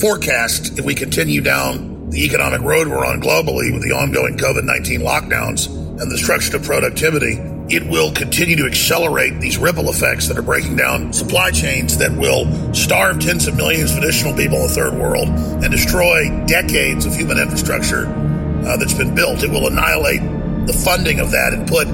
forecast. 0.00 0.80
If 0.80 0.84
we 0.84 0.96
continue 0.96 1.40
down 1.40 2.10
the 2.10 2.24
economic 2.24 2.62
road 2.62 2.88
we're 2.88 3.06
on 3.06 3.20
globally 3.20 3.72
with 3.72 3.82
the 3.82 3.94
ongoing 3.94 4.36
COVID 4.36 4.64
19 4.64 5.02
lockdowns 5.02 5.68
and 5.68 6.00
the 6.00 6.16
destruction 6.16 6.56
of 6.56 6.64
productivity, 6.64 7.36
it 7.70 7.86
will 7.86 8.10
continue 8.12 8.56
to 8.56 8.66
accelerate 8.66 9.40
these 9.40 9.58
ripple 9.58 9.90
effects 9.90 10.28
that 10.28 10.38
are 10.38 10.42
breaking 10.42 10.76
down 10.76 11.12
supply 11.12 11.50
chains 11.50 11.98
that 11.98 12.10
will 12.12 12.46
starve 12.72 13.20
tens 13.20 13.46
of 13.46 13.56
millions 13.56 13.92
of 13.92 13.98
additional 13.98 14.34
people 14.34 14.56
in 14.56 14.62
the 14.62 14.68
third 14.68 14.94
world 14.94 15.28
and 15.28 15.70
destroy 15.70 16.28
decades 16.46 17.04
of 17.04 17.14
human 17.14 17.38
infrastructure 17.38 18.06
uh, 18.06 18.76
that's 18.78 18.94
been 18.94 19.14
built. 19.14 19.42
It 19.42 19.50
will 19.50 19.66
annihilate 19.66 20.22
the 20.66 20.72
funding 20.72 21.20
of 21.20 21.30
that 21.32 21.52
and 21.52 21.68
put 21.68 21.86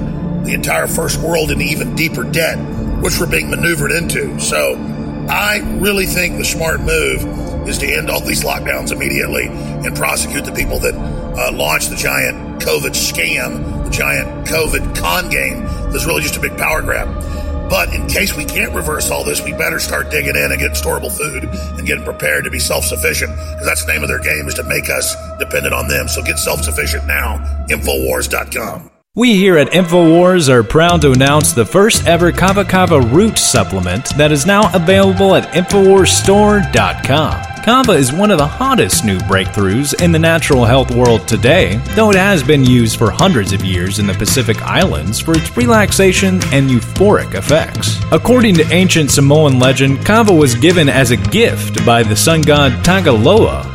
the 0.45 0.53
entire 0.53 0.87
first 0.87 1.19
world 1.19 1.51
into 1.51 1.65
even 1.65 1.93
deeper 1.95 2.23
debt, 2.23 2.57
which 3.01 3.19
we're 3.19 3.29
being 3.29 3.49
maneuvered 3.49 3.91
into. 3.91 4.39
So 4.39 4.75
I 5.29 5.59
really 5.79 6.05
think 6.05 6.37
the 6.37 6.45
smart 6.45 6.79
move 6.81 7.67
is 7.67 7.79
to 7.79 7.87
end 7.87 8.09
all 8.09 8.21
these 8.21 8.43
lockdowns 8.43 8.91
immediately 8.91 9.47
and 9.47 9.93
prosecute 9.95 10.45
the 10.45 10.51
people 10.53 10.79
that 10.79 10.93
uh, 11.37 11.51
launched 11.53 11.89
the 11.89 11.95
giant 11.95 12.61
COVID 12.61 12.91
scam, 12.91 13.83
the 13.83 13.89
giant 13.89 14.47
COVID 14.47 14.95
con 14.95 15.29
game 15.29 15.63
that's 15.91 16.05
really 16.05 16.21
just 16.21 16.37
a 16.37 16.39
big 16.39 16.57
power 16.57 16.81
grab. 16.81 17.07
But 17.69 17.93
in 17.93 18.07
case 18.07 18.35
we 18.35 18.45
can't 18.45 18.73
reverse 18.73 19.09
all 19.09 19.23
this, 19.23 19.43
we 19.43 19.51
better 19.53 19.79
start 19.79 20.11
digging 20.11 20.35
in 20.35 20.51
and 20.51 20.59
getting 20.59 20.75
storable 20.75 21.11
food 21.11 21.43
and 21.43 21.87
getting 21.87 22.03
prepared 22.03 22.43
to 22.43 22.51
be 22.51 22.59
self-sufficient 22.59 23.31
because 23.31 23.65
that's 23.65 23.85
the 23.85 23.91
name 23.91 24.03
of 24.03 24.07
their 24.07 24.19
game 24.19 24.47
is 24.47 24.53
to 24.55 24.63
make 24.63 24.89
us 24.89 25.15
dependent 25.39 25.73
on 25.73 25.87
them. 25.87 26.07
So 26.07 26.21
get 26.21 26.37
self-sufficient 26.37 27.07
now. 27.07 27.37
Infowars.com. 27.69 28.91
We 29.15 29.37
here 29.37 29.57
at 29.57 29.69
InfoWars 29.69 30.49
are 30.49 30.61
proud 30.61 31.01
to 31.01 31.11
announce 31.11 31.53
the 31.53 31.65
first 31.65 32.05
ever 32.05 32.33
Kava 32.33 32.65
Kava 32.65 32.99
root 32.99 33.37
supplement 33.37 34.09
that 34.17 34.33
is 34.33 34.45
now 34.45 34.69
available 34.75 35.35
at 35.35 35.45
InfoWarsStore.com. 35.53 37.54
Kava 37.65 37.93
is 37.93 38.13
one 38.13 38.29
of 38.29 38.37
the 38.37 38.45
hottest 38.45 39.03
new 39.03 39.17
breakthroughs 39.21 39.99
in 39.99 40.11
the 40.11 40.19
natural 40.19 40.65
health 40.65 40.91
world 40.91 41.27
today, 41.27 41.77
though 41.95 42.11
it 42.11 42.15
has 42.15 42.43
been 42.43 42.63
used 42.63 42.95
for 42.95 43.09
hundreds 43.09 43.53
of 43.53 43.65
years 43.65 43.97
in 43.97 44.05
the 44.05 44.13
Pacific 44.13 44.61
Islands 44.61 45.19
for 45.19 45.35
its 45.35 45.57
relaxation 45.57 46.35
and 46.53 46.69
euphoric 46.69 47.33
effects. 47.33 47.99
According 48.11 48.53
to 48.57 48.71
ancient 48.71 49.09
Samoan 49.09 49.57
legend, 49.57 50.05
Kava 50.05 50.31
was 50.31 50.53
given 50.53 50.87
as 50.87 51.09
a 51.09 51.17
gift 51.17 51.83
by 51.83 52.03
the 52.03 52.15
sun 52.15 52.43
god 52.43 52.71
Tagaloa, 52.85 53.74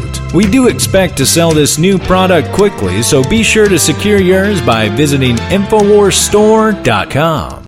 We 0.33 0.45
do 0.45 0.69
expect 0.69 1.17
to 1.17 1.25
sell 1.25 1.51
this 1.51 1.77
new 1.77 1.99
product 1.99 2.53
quickly, 2.53 3.03
so 3.03 3.21
be 3.23 3.43
sure 3.43 3.67
to 3.67 3.77
secure 3.77 4.19
yours 4.19 4.61
by 4.61 4.87
visiting 4.87 5.35
InfoWarsStore.com. 5.35 7.65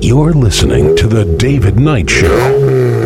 You're 0.00 0.32
listening 0.32 0.96
to 0.96 1.06
The 1.06 1.26
David 1.38 1.78
Knight 1.78 2.08
Show. 2.08 2.97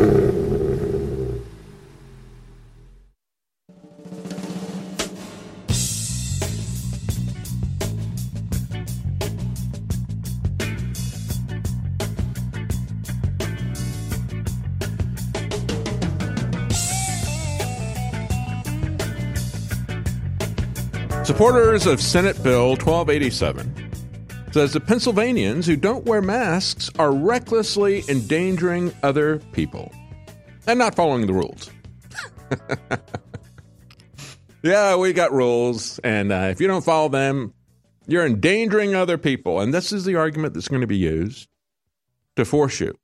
Supporters 21.42 21.88
of 21.88 22.00
Senate 22.00 22.40
Bill 22.44 22.76
1287 22.76 23.90
says 24.52 24.72
the 24.72 24.78
Pennsylvanians 24.78 25.66
who 25.66 25.74
don't 25.74 26.04
wear 26.04 26.22
masks 26.22 26.88
are 27.00 27.10
recklessly 27.10 28.04
endangering 28.08 28.94
other 29.02 29.40
people 29.50 29.90
and 30.68 30.78
not 30.78 30.94
following 30.94 31.26
the 31.26 31.32
rules. 31.32 31.68
yeah, 34.62 34.94
we 34.94 35.12
got 35.12 35.32
rules, 35.32 35.98
and 36.04 36.30
uh, 36.30 36.46
if 36.52 36.60
you 36.60 36.68
don't 36.68 36.84
follow 36.84 37.08
them, 37.08 37.52
You're 38.06 38.24
endangering 38.24 38.94
other 38.94 39.18
people. 39.18 39.58
And 39.58 39.74
this 39.74 39.90
is 39.90 40.04
the 40.04 40.14
argument 40.14 40.54
that's 40.54 40.68
going 40.68 40.82
to 40.82 40.86
be 40.86 40.96
used 40.96 41.48
to 42.36 42.44
force 42.44 42.78
you 42.78 42.94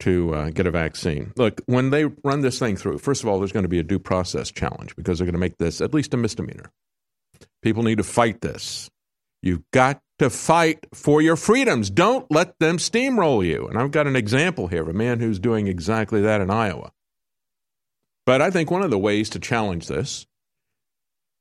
to 0.00 0.34
uh, 0.34 0.50
get 0.50 0.66
a 0.66 0.70
vaccine. 0.70 1.32
Look, 1.36 1.62
when 1.64 1.88
they 1.88 2.04
run 2.04 2.42
this 2.42 2.58
thing 2.58 2.76
through, 2.76 2.98
first 2.98 3.22
of 3.22 3.30
all, 3.30 3.38
there's 3.38 3.52
going 3.52 3.62
to 3.62 3.68
be 3.70 3.78
a 3.78 3.82
due 3.82 3.98
process 3.98 4.50
challenge 4.50 4.94
because 4.94 5.18
they're 5.18 5.26
going 5.26 5.32
to 5.32 5.38
make 5.38 5.56
this 5.56 5.80
at 5.80 5.94
least 5.94 6.12
a 6.12 6.18
misdemeanor. 6.18 6.70
People 7.62 7.82
need 7.82 7.98
to 7.98 8.04
fight 8.04 8.40
this. 8.40 8.90
You've 9.42 9.62
got 9.72 10.00
to 10.18 10.30
fight 10.30 10.86
for 10.92 11.22
your 11.22 11.36
freedoms. 11.36 11.88
Don't 11.88 12.30
let 12.30 12.58
them 12.58 12.76
steamroll 12.76 13.44
you. 13.44 13.66
And 13.66 13.78
I've 13.78 13.90
got 13.90 14.06
an 14.06 14.16
example 14.16 14.66
here 14.66 14.82
of 14.82 14.88
a 14.88 14.92
man 14.92 15.20
who's 15.20 15.38
doing 15.38 15.66
exactly 15.66 16.20
that 16.22 16.40
in 16.40 16.50
Iowa. 16.50 16.92
But 18.26 18.42
I 18.42 18.50
think 18.50 18.70
one 18.70 18.82
of 18.82 18.90
the 18.90 18.98
ways 18.98 19.30
to 19.30 19.38
challenge 19.38 19.88
this 19.88 20.26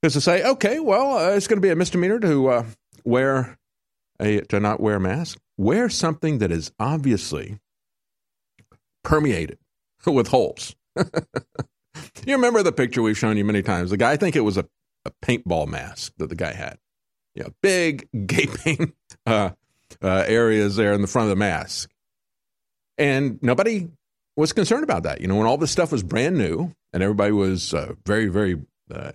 is 0.01 0.13
to 0.13 0.21
say, 0.21 0.43
okay, 0.43 0.79
well, 0.79 1.17
uh, 1.17 1.31
it's 1.31 1.47
going 1.47 1.57
to 1.57 1.61
be 1.61 1.69
a 1.69 1.75
misdemeanor 1.75 2.19
to 2.21 2.47
uh, 2.47 2.65
wear 3.03 3.57
a 4.19 4.41
to 4.41 4.59
not 4.59 4.79
wear 4.79 4.95
a 4.95 4.99
mask. 4.99 5.37
Wear 5.57 5.89
something 5.89 6.39
that 6.39 6.51
is 6.51 6.71
obviously 6.79 7.59
permeated 9.03 9.59
with 10.05 10.27
holes. 10.29 10.75
you 10.95 12.35
remember 12.35 12.63
the 12.63 12.71
picture 12.71 13.01
we've 13.01 13.17
shown 13.17 13.37
you 13.37 13.45
many 13.45 13.61
times? 13.61 13.89
The 13.89 13.97
guy, 13.97 14.11
I 14.11 14.17
think 14.17 14.35
it 14.35 14.41
was 14.41 14.57
a, 14.57 14.65
a 15.09 15.25
paintball 15.25 15.67
mask 15.67 16.13
that 16.17 16.29
the 16.29 16.35
guy 16.35 16.53
had. 16.53 16.77
Yeah, 17.35 17.47
big 17.61 18.07
gaping 18.25 18.93
uh, 19.25 19.51
uh, 20.01 20.23
areas 20.27 20.75
there 20.75 20.93
in 20.93 21.01
the 21.01 21.07
front 21.07 21.25
of 21.25 21.29
the 21.29 21.35
mask, 21.35 21.89
and 22.97 23.39
nobody 23.41 23.89
was 24.35 24.53
concerned 24.53 24.83
about 24.83 25.03
that. 25.03 25.21
You 25.21 25.27
know, 25.27 25.35
when 25.35 25.47
all 25.47 25.57
this 25.57 25.71
stuff 25.71 25.91
was 25.91 26.01
brand 26.01 26.37
new 26.37 26.73
and 26.93 27.03
everybody 27.03 27.31
was 27.31 27.73
uh, 27.73 27.93
very, 28.05 28.27
very 28.27 28.61
uh, 28.93 29.11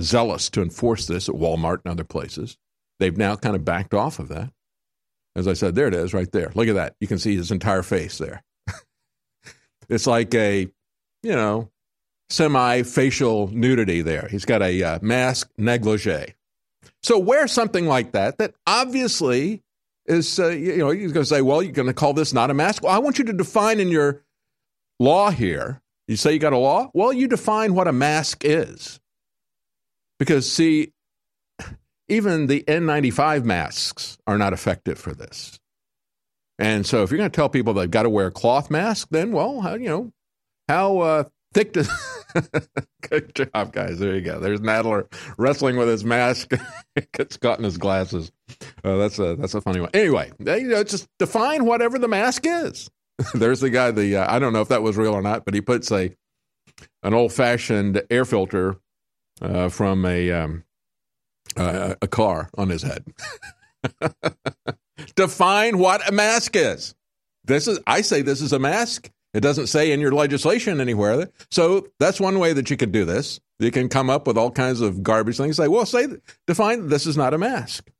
zealous 0.00 0.50
to 0.50 0.62
enforce 0.62 1.06
this 1.06 1.28
at 1.28 1.34
Walmart 1.34 1.78
and 1.84 1.92
other 1.92 2.04
places, 2.04 2.58
they've 3.00 3.16
now 3.16 3.34
kind 3.34 3.56
of 3.56 3.64
backed 3.64 3.94
off 3.94 4.18
of 4.18 4.28
that. 4.28 4.52
As 5.34 5.48
I 5.48 5.54
said, 5.54 5.74
there 5.74 5.88
it 5.88 5.94
is, 5.94 6.12
right 6.12 6.30
there. 6.30 6.52
Look 6.54 6.68
at 6.68 6.74
that. 6.74 6.96
You 7.00 7.08
can 7.08 7.18
see 7.18 7.34
his 7.34 7.50
entire 7.50 7.82
face 7.82 8.18
there. 8.18 8.44
it's 9.88 10.06
like 10.06 10.34
a, 10.34 10.68
you 11.22 11.32
know, 11.32 11.70
semi 12.32 12.82
facial 12.82 13.48
nudity 13.48 14.02
there. 14.02 14.26
He's 14.30 14.44
got 14.44 14.62
a 14.62 14.82
uh, 14.82 14.98
mask 15.02 15.50
negligee. 15.58 16.34
So 17.02 17.18
wear 17.18 17.46
something 17.46 17.86
like 17.86 18.12
that 18.12 18.38
that 18.38 18.54
obviously 18.66 19.62
is, 20.06 20.40
uh, 20.40 20.48
you 20.48 20.78
know, 20.78 20.90
you're 20.90 21.12
going 21.12 21.24
to 21.24 21.28
say, 21.28 21.42
well, 21.42 21.62
you're 21.62 21.72
going 21.72 21.88
to 21.88 21.94
call 21.94 22.14
this 22.14 22.32
not 22.32 22.50
a 22.50 22.54
mask. 22.54 22.82
Well, 22.82 22.92
I 22.92 22.98
want 22.98 23.18
you 23.18 23.24
to 23.26 23.32
define 23.32 23.80
in 23.80 23.88
your 23.88 24.22
law 24.98 25.30
here. 25.30 25.80
You 26.08 26.16
say 26.16 26.32
you 26.32 26.38
got 26.38 26.52
a 26.52 26.58
law? 26.58 26.90
Well, 26.94 27.12
you 27.12 27.28
define 27.28 27.74
what 27.74 27.86
a 27.86 27.92
mask 27.92 28.44
is. 28.44 28.98
Because, 30.18 30.50
see, 30.50 30.92
even 32.08 32.46
the 32.46 32.64
N95 32.66 33.44
masks 33.44 34.18
are 34.26 34.38
not 34.38 34.52
effective 34.52 34.98
for 34.98 35.12
this. 35.12 35.58
And 36.58 36.86
so 36.86 37.02
if 37.02 37.10
you're 37.10 37.18
going 37.18 37.30
to 37.30 37.34
tell 37.34 37.48
people 37.48 37.74
they've 37.74 37.90
got 37.90 38.04
to 38.04 38.10
wear 38.10 38.28
a 38.28 38.32
cloth 38.32 38.70
mask, 38.70 39.08
then, 39.10 39.32
well, 39.32 39.60
how, 39.60 39.74
you 39.74 39.88
know, 39.88 40.12
how 40.68 40.98
uh, 40.98 41.24
thick 41.52 41.72
does. 41.72 41.90
Good 43.08 43.34
job, 43.34 43.72
guys. 43.72 43.98
There 43.98 44.14
you 44.14 44.22
go. 44.22 44.40
There's 44.40 44.60
Nadler 44.60 45.12
wrestling 45.36 45.76
with 45.76 45.88
his 45.88 46.04
mask. 46.04 46.52
Gets 47.12 47.36
caught 47.36 47.58
in 47.58 47.64
his 47.64 47.78
glasses. 47.78 48.32
Uh, 48.84 48.96
that's 48.96 49.18
a 49.18 49.36
that's 49.36 49.54
a 49.54 49.60
funny 49.60 49.80
one. 49.80 49.90
Anyway, 49.94 50.32
you 50.38 50.68
know, 50.68 50.84
just 50.84 51.08
define 51.18 51.64
whatever 51.64 51.98
the 51.98 52.08
mask 52.08 52.44
is. 52.46 52.90
There's 53.34 53.60
the 53.60 53.70
guy. 53.70 53.90
The 53.90 54.16
uh, 54.16 54.34
I 54.34 54.38
don't 54.38 54.52
know 54.52 54.62
if 54.62 54.68
that 54.68 54.82
was 54.82 54.96
real 54.96 55.14
or 55.14 55.22
not, 55.22 55.44
but 55.44 55.54
he 55.54 55.60
puts 55.60 55.90
a 55.92 56.14
an 57.02 57.14
old 57.14 57.32
fashioned 57.32 58.02
air 58.10 58.24
filter 58.24 58.76
uh, 59.40 59.68
from 59.68 60.04
a 60.04 60.30
um, 60.30 60.64
a 61.56 62.08
car 62.08 62.50
on 62.56 62.68
his 62.68 62.82
head. 62.82 63.04
Define 65.14 65.78
what 65.78 66.08
a 66.08 66.12
mask 66.12 66.56
is. 66.56 66.94
This 67.44 67.66
is 67.66 67.78
I 67.86 68.00
say 68.02 68.22
this 68.22 68.40
is 68.40 68.52
a 68.52 68.58
mask. 68.58 69.10
It 69.34 69.40
doesn't 69.40 69.68
say 69.68 69.92
in 69.92 70.00
your 70.00 70.12
legislation 70.12 70.80
anywhere. 70.80 71.30
So 71.50 71.88
that's 71.98 72.20
one 72.20 72.38
way 72.38 72.52
that 72.52 72.70
you 72.70 72.76
can 72.76 72.90
do 72.90 73.04
this. 73.04 73.40
You 73.58 73.70
can 73.70 73.88
come 73.88 74.10
up 74.10 74.26
with 74.26 74.36
all 74.36 74.50
kinds 74.50 74.80
of 74.80 75.02
garbage 75.02 75.36
things. 75.36 75.56
Say, 75.56 75.68
well, 75.68 75.86
say 75.86 76.06
define 76.46 76.88
this 76.88 77.06
is 77.06 77.16
not 77.16 77.34
a 77.34 77.38
mask. 77.38 77.90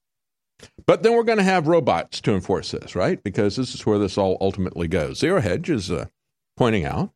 But 0.86 1.02
then 1.02 1.14
we're 1.14 1.22
going 1.24 1.38
to 1.38 1.44
have 1.44 1.66
robots 1.66 2.20
to 2.22 2.34
enforce 2.34 2.70
this, 2.70 2.94
right? 2.94 3.22
Because 3.22 3.56
this 3.56 3.74
is 3.74 3.84
where 3.86 3.98
this 3.98 4.18
all 4.18 4.36
ultimately 4.40 4.88
goes. 4.88 5.18
Zero 5.18 5.40
Hedge 5.40 5.70
is 5.70 5.90
uh, 5.90 6.06
pointing 6.56 6.84
out 6.84 7.10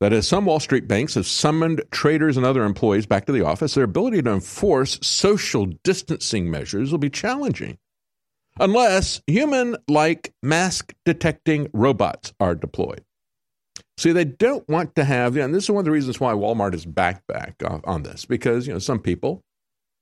that 0.00 0.12
as 0.12 0.28
some 0.28 0.44
Wall 0.44 0.60
Street 0.60 0.86
banks 0.86 1.14
have 1.14 1.26
summoned 1.26 1.82
traders 1.90 2.36
and 2.36 2.44
other 2.44 2.64
employees 2.64 3.06
back 3.06 3.24
to 3.26 3.32
the 3.32 3.44
office, 3.44 3.74
their 3.74 3.84
ability 3.84 4.20
to 4.22 4.32
enforce 4.32 4.98
social 5.00 5.66
distancing 5.82 6.50
measures 6.50 6.90
will 6.90 6.98
be 6.98 7.10
challenging 7.10 7.78
unless 8.58 9.22
human 9.26 9.76
like 9.88 10.32
mask 10.42 10.92
detecting 11.04 11.68
robots 11.72 12.32
are 12.38 12.54
deployed. 12.54 13.02
See, 13.96 14.12
they 14.12 14.24
don't 14.24 14.68
want 14.68 14.96
to 14.96 15.04
have, 15.04 15.36
and 15.36 15.54
this 15.54 15.64
is 15.64 15.70
one 15.70 15.80
of 15.80 15.84
the 15.84 15.90
reasons 15.92 16.18
why 16.18 16.32
Walmart 16.32 16.74
is 16.74 16.84
back 16.84 17.24
back 17.28 17.62
on 17.84 18.02
this, 18.02 18.24
because 18.24 18.66
you 18.66 18.72
know 18.72 18.80
some 18.80 18.98
people, 18.98 19.42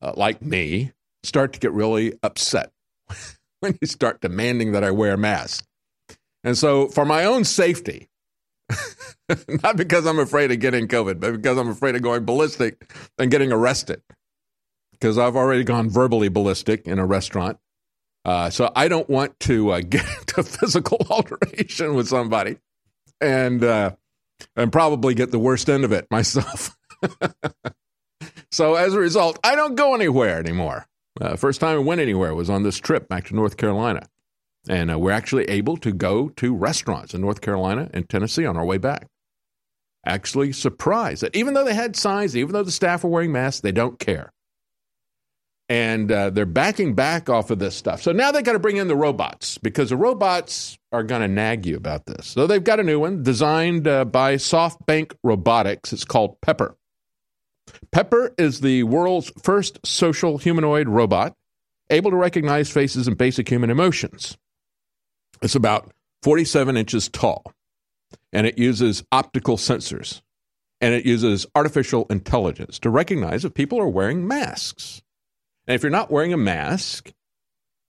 uh, 0.01 0.12
like 0.16 0.40
me, 0.40 0.93
start 1.22 1.53
to 1.53 1.61
get 1.61 1.72
really 1.72 2.14
upset 2.22 2.72
when 3.61 3.78
you 3.80 3.86
start 3.86 4.22
demanding 4.22 4.72
that 4.72 4.82
I 4.82 4.90
wear 4.90 5.14
a 5.14 5.18
mask. 5.18 5.64
And 6.43 6.57
so, 6.57 6.88
for 6.88 7.05
my 7.05 7.26
own 7.26 7.45
safety, 7.45 8.09
not 9.62 9.76
because 9.76 10.07
I'm 10.07 10.18
afraid 10.18 10.51
of 10.51 10.61
getting 10.61 10.88
COVID, 10.88 11.20
but 11.20 11.32
because 11.32 11.59
I'm 11.59 11.68
afraid 11.68 11.95
of 11.95 12.03
going 12.03 12.24
ballistic 12.24 12.90
and 13.18 13.30
getting 13.30 13.53
arrested, 13.53 14.01
because 14.93 15.18
I've 15.18 15.36
already 15.36 15.64
gone 15.64 15.90
verbally 15.90 16.28
ballistic 16.30 16.86
in 16.86 16.99
a 16.99 17.05
restaurant. 17.05 17.59
Uh, 18.24 18.49
so 18.49 18.72
I 18.74 18.88
don't 18.88 19.11
want 19.11 19.38
to 19.40 19.72
uh, 19.72 19.80
get 19.86 20.07
into 20.18 20.43
physical 20.45 21.07
alteration 21.11 21.95
with 21.95 22.09
somebody 22.09 22.57
and 23.23 23.62
uh, 23.64 23.93
and 24.57 24.73
probably 24.73 25.14
get 25.14 25.31
the 25.31 25.39
worst 25.39 25.68
end 25.70 25.85
of 25.85 25.93
it 25.93 26.07
myself. 26.11 26.77
so 28.51 28.75
as 28.75 28.95
a 28.95 28.99
result, 28.99 29.39
I 29.45 29.55
don't 29.55 29.75
go 29.75 29.95
anywhere 29.95 30.39
anymore. 30.39 30.87
Uh, 31.20 31.37
first 31.37 31.61
time 31.61 31.77
I 31.77 31.81
went 31.81 32.01
anywhere 32.01 32.35
was 32.35 32.51
on 32.51 32.62
this 32.62 32.79
trip 32.79 33.09
back 33.09 33.27
to 33.27 33.35
North 33.35 33.57
Carolina. 33.57 34.07
And 34.68 34.93
uh, 34.93 34.99
we're 34.99 35.12
actually 35.12 35.45
able 35.45 35.77
to 35.79 35.93
go 35.93 36.29
to 36.31 36.55
restaurants 36.55 37.14
in 37.14 37.20
North 37.20 37.41
Carolina 37.41 37.91
and 37.93 38.09
Tennessee 38.09 38.47
on 38.47 38.57
our 38.57 38.64
way 38.64 38.79
back. 38.79 39.09
Actually, 40.07 40.53
surprised 40.53 41.23
that 41.23 41.35
even 41.35 41.55
though 41.55 41.64
they 41.64 41.75
had 41.75 41.97
signs, 41.97 42.37
even 42.37 42.53
though 42.53 42.62
the 42.62 42.70
staff 42.70 43.05
were 43.05 43.11
wearing 43.11 43.33
masks, 43.33 43.61
they 43.61 43.73
don't 43.73 43.99
care. 43.99 44.33
And 45.73 46.12
uh, 46.12 46.29
they're 46.29 46.45
backing 46.45 46.95
back 46.95 47.31
off 47.31 47.51
of 47.51 47.59
this 47.59 47.75
stuff. 47.75 48.03
So 48.03 48.12
now 48.12 48.31
they've 48.31 48.45
got 48.45 48.53
to 48.53 48.59
bring 48.59 48.77
in 48.77 48.89
the 48.89 48.95
robots 48.95 49.57
because 49.57 49.89
the 49.89 49.97
robots 49.97 50.77
are 50.93 51.03
going 51.03 51.23
to 51.23 51.29
nag 51.29 51.64
you 51.64 51.79
about 51.79 52.05
this. 52.05 52.27
So 52.27 52.47
they've 52.47 52.62
got 52.62 52.79
a 52.79 52.83
new 52.83 53.01
one 53.01 53.23
designed 53.23 53.89
uh, 53.89 54.05
by 54.05 54.35
SoftBank 54.35 55.14
Robotics. 55.25 55.95
It's 55.95 56.05
called 56.05 56.39
Pepper. 56.43 56.77
Pepper 57.91 58.35
is 58.37 58.61
the 58.61 58.83
world's 58.83 59.33
first 59.43 59.79
social 59.83 60.37
humanoid 60.37 60.91
robot 60.91 61.35
able 61.89 62.11
to 62.11 62.18
recognize 62.18 62.70
faces 62.70 63.09
and 63.09 63.16
basic 63.16 63.49
human 63.49 63.70
emotions. 63.70 64.37
It's 65.41 65.55
about 65.55 65.91
47 66.23 66.77
inches 66.77 67.09
tall, 67.09 67.51
and 68.31 68.47
it 68.47 68.59
uses 68.59 69.05
optical 69.11 69.57
sensors, 69.57 70.20
and 70.83 70.95
it 70.95 71.07
uses 71.07 71.47
artificial 71.55 72.07
intelligence 72.11 72.79
to 72.81 72.91
recognize 72.91 73.47
if 73.47 73.55
people 73.55 73.81
are 73.81 73.89
wearing 73.89 74.29
masks. 74.29 75.01
And 75.66 75.74
if 75.74 75.82
you're 75.82 75.90
not 75.90 76.10
wearing 76.10 76.32
a 76.32 76.38
mask, 76.38 77.12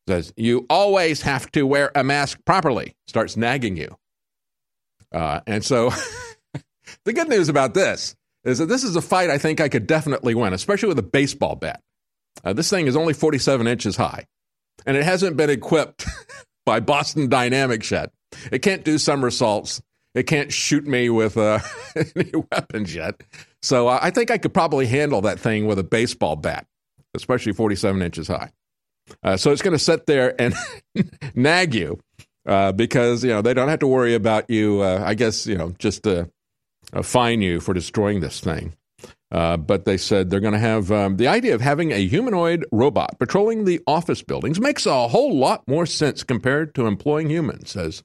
says 0.08 0.34
you 0.36 0.66
always 0.70 1.22
have 1.22 1.52
to 1.52 1.64
wear 1.64 1.92
a 1.96 2.04
mask 2.04 2.40
properly, 2.46 2.96
starts 3.08 3.38
nagging 3.38 3.78
you. 3.78 3.98
Uh, 5.12 5.42
and 5.48 5.64
so 5.64 5.92
the 7.06 7.14
good 7.14 7.30
news 7.30 7.50
about 7.50 7.74
this 7.74 8.16
is 8.44 8.60
that 8.60 8.66
this 8.66 8.84
is 8.84 8.96
a 8.96 9.02
fight 9.02 9.30
I 9.30 9.38
think 9.38 9.62
I 9.62 9.70
could 9.70 9.88
definitely 9.88 10.36
win, 10.36 10.54
especially 10.54 10.90
with 10.90 11.00
a 11.00 11.04
baseball 11.04 11.56
bat. 11.56 11.82
Uh, 12.44 12.54
this 12.54 12.70
thing 12.70 12.88
is 12.88 12.96
only 12.96 13.14
47 13.14 13.68
inches 13.68 13.96
high, 13.96 14.26
and 14.86 14.98
it 14.98 15.04
hasn't 15.04 15.38
been 15.38 15.50
equipped 15.50 16.06
by 16.66 16.80
Boston 16.80 17.30
Dynamics 17.30 17.92
yet. 17.92 18.12
It 18.52 18.60
can't 18.60 18.84
do 18.84 18.98
somersaults. 18.98 19.82
It 20.16 20.24
can't 20.24 20.52
shoot 20.52 20.86
me 20.86 21.10
with 21.10 21.38
uh, 21.38 21.60
any 22.16 22.32
weapons 22.52 22.94
yet. 22.94 23.22
So 23.62 23.88
uh, 23.88 24.00
I 24.02 24.12
think 24.12 24.30
I 24.30 24.38
could 24.38 24.54
probably 24.54 24.88
handle 24.88 25.22
that 25.22 25.40
thing 25.40 25.66
with 25.66 25.80
a 25.80 25.84
baseball 25.84 26.36
bat, 26.36 26.68
especially 27.14 27.54
47 27.54 28.02
inches 28.02 28.28
high. 28.28 28.52
Uh, 29.22 29.38
so 29.38 29.52
it's 29.52 29.62
going 29.62 29.74
to 29.74 29.80
sit 29.80 30.06
there 30.06 30.40
and 30.40 30.54
nag 31.36 31.76
you 31.76 32.00
uh, 32.46 32.72
because 32.72 33.24
you 33.24 33.30
know 33.30 33.42
they 33.42 33.54
don't 33.54 33.70
have 33.70 33.80
to 33.80 33.88
worry 33.88 34.14
about 34.14 34.50
you. 34.50 34.82
Uh, 34.82 35.04
I 35.06 35.14
guess 35.14 35.46
you 35.46 35.58
know 35.58 35.74
just 35.80 36.04
to 36.04 36.30
uh, 36.94 37.02
fine 37.02 37.42
you 37.42 37.60
for 37.60 37.74
destroying 37.74 38.20
this 38.20 38.40
thing. 38.40 38.74
Uh, 39.32 39.58
but 39.58 39.86
they 39.86 39.98
said 39.98 40.30
they're 40.30 40.40
going 40.40 40.54
to 40.54 40.60
have 40.60 40.92
um, 40.92 41.18
the 41.18 41.28
idea 41.28 41.56
of 41.56 41.62
having 41.62 41.92
a 41.92 42.06
humanoid 42.06 42.64
robot 42.72 43.18
patrolling 43.18 43.66
the 43.66 43.82
office 43.88 44.22
buildings 44.22 44.60
makes 44.60 44.86
a 44.86 45.08
whole 45.08 45.36
lot 45.36 45.68
more 45.68 45.88
sense 45.88 46.24
compared 46.24 46.76
to 46.76 46.86
employing 46.86 47.32
humans, 47.32 47.72
says 47.72 48.04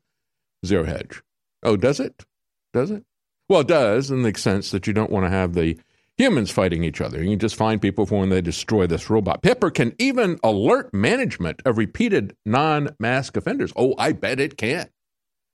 Zero 0.65 0.85
Hedge. 0.85 1.23
Oh, 1.63 1.77
does 1.77 2.01
it? 2.01 2.25
Does 2.73 2.91
it? 2.91 3.05
Well, 3.47 3.61
it 3.61 3.69
does 3.69 4.11
in 4.11 4.23
the 4.23 4.37
sense 4.39 4.71
that 4.71 4.87
you 4.87 4.95
don't 4.95 5.11
want 5.11 5.27
to 5.27 5.31
have 5.31 5.53
the 5.53 5.79
humans 6.19 6.51
fighting 6.51 6.85
each 6.85 7.01
other. 7.01 7.23
You 7.23 7.31
can 7.31 7.39
just 7.39 7.57
find 7.57 7.81
people 7.81 8.05
for 8.05 8.19
when 8.19 8.29
they 8.29 8.43
destroy 8.43 8.87
this 8.87 9.09
robot. 9.09 9.43
Pepper 9.43 9.71
can 9.71 9.95
even 9.99 10.39
alert 10.45 10.93
management 10.93 11.63
of 11.65 11.79
repeated 11.79 12.37
non 12.45 12.91
mask 12.99 13.37
offenders. 13.37 13.73
Oh, 13.77 13.95
I 13.97 14.13
bet 14.13 14.41
it 14.41 14.59
can. 14.59 14.91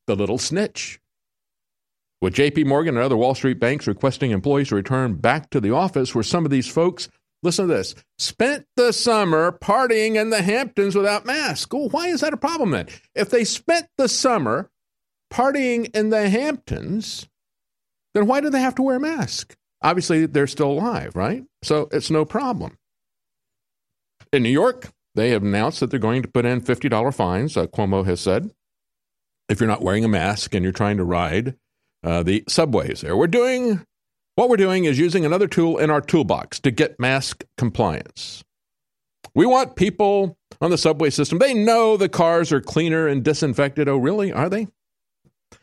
The 0.06 0.16
little 0.16 0.38
snitch. 0.38 0.98
With 2.20 2.34
JP 2.34 2.66
Morgan 2.66 2.96
and 2.96 3.04
other 3.04 3.16
Wall 3.16 3.34
Street 3.34 3.60
banks 3.60 3.86
requesting 3.86 4.30
employees 4.30 4.68
to 4.68 4.76
return 4.76 5.14
back 5.14 5.50
to 5.50 5.60
the 5.60 5.72
office, 5.72 6.14
where 6.14 6.24
some 6.24 6.46
of 6.46 6.50
these 6.50 6.66
folks, 6.66 7.10
listen 7.42 7.68
to 7.68 7.74
this, 7.74 7.94
spent 8.18 8.64
the 8.76 8.92
summer 8.92 9.52
partying 9.52 10.14
in 10.18 10.30
the 10.30 10.40
Hamptons 10.40 10.94
without 10.96 11.26
masks. 11.26 11.70
Well, 11.70 11.90
why 11.90 12.08
is 12.08 12.22
that 12.22 12.32
a 12.32 12.38
problem 12.38 12.70
then? 12.70 12.88
If 13.14 13.28
they 13.28 13.44
spent 13.44 13.88
the 13.98 14.08
summer 14.08 14.70
partying 15.30 15.94
in 15.94 16.08
the 16.08 16.30
Hamptons, 16.30 17.28
then 18.14 18.26
why 18.26 18.40
do 18.40 18.48
they 18.48 18.60
have 18.60 18.76
to 18.76 18.82
wear 18.82 18.96
a 18.96 19.00
mask? 19.00 19.54
Obviously, 19.84 20.24
they're 20.26 20.46
still 20.46 20.72
alive, 20.72 21.14
right? 21.14 21.44
So 21.62 21.88
it's 21.92 22.10
no 22.10 22.24
problem. 22.24 22.78
In 24.32 24.42
New 24.42 24.48
York, 24.48 24.88
they 25.14 25.30
have 25.30 25.42
announced 25.42 25.80
that 25.80 25.90
they're 25.90 26.00
going 26.00 26.22
to 26.22 26.28
put 26.28 26.46
in 26.46 26.62
$50 26.62 27.14
fines, 27.14 27.56
uh, 27.56 27.66
Cuomo 27.66 28.04
has 28.04 28.20
said, 28.20 28.50
if 29.48 29.60
you're 29.60 29.68
not 29.68 29.82
wearing 29.82 30.04
a 30.04 30.08
mask 30.08 30.54
and 30.54 30.64
you're 30.64 30.72
trying 30.72 30.96
to 30.96 31.04
ride 31.04 31.54
uh, 32.02 32.22
the 32.22 32.44
subways 32.48 33.02
there. 33.02 33.16
We're 33.16 33.26
doing 33.26 33.84
what 34.36 34.48
we're 34.48 34.56
doing 34.56 34.84
is 34.84 34.98
using 34.98 35.24
another 35.24 35.46
tool 35.46 35.78
in 35.78 35.90
our 35.90 36.00
toolbox 36.00 36.58
to 36.60 36.70
get 36.70 36.98
mask 36.98 37.44
compliance. 37.56 38.42
We 39.34 39.46
want 39.46 39.76
people 39.76 40.36
on 40.60 40.70
the 40.70 40.78
subway 40.78 41.10
system, 41.10 41.38
they 41.38 41.54
know 41.54 41.96
the 41.96 42.08
cars 42.08 42.52
are 42.52 42.60
cleaner 42.60 43.06
and 43.06 43.22
disinfected. 43.22 43.88
Oh, 43.88 43.96
really? 43.96 44.32
Are 44.32 44.48
they? 44.48 44.68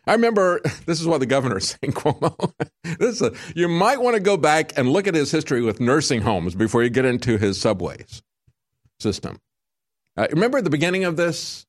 I 0.05 0.13
remember 0.13 0.61
this 0.85 0.99
is 0.99 1.07
what 1.07 1.19
the 1.19 1.25
governor 1.25 1.57
is 1.57 1.77
saying, 1.81 1.93
Cuomo. 1.93 2.53
this 2.99 3.21
a, 3.21 3.33
you 3.55 3.67
might 3.67 4.01
want 4.01 4.15
to 4.15 4.19
go 4.19 4.37
back 4.37 4.77
and 4.77 4.89
look 4.89 5.07
at 5.07 5.15
his 5.15 5.31
history 5.31 5.61
with 5.61 5.79
nursing 5.79 6.21
homes 6.21 6.55
before 6.55 6.83
you 6.83 6.89
get 6.89 7.05
into 7.05 7.37
his 7.37 7.59
subways 7.59 8.21
system. 8.99 9.39
Uh, 10.17 10.27
remember 10.31 10.57
at 10.57 10.63
the 10.63 10.69
beginning 10.69 11.03
of 11.03 11.17
this, 11.17 11.65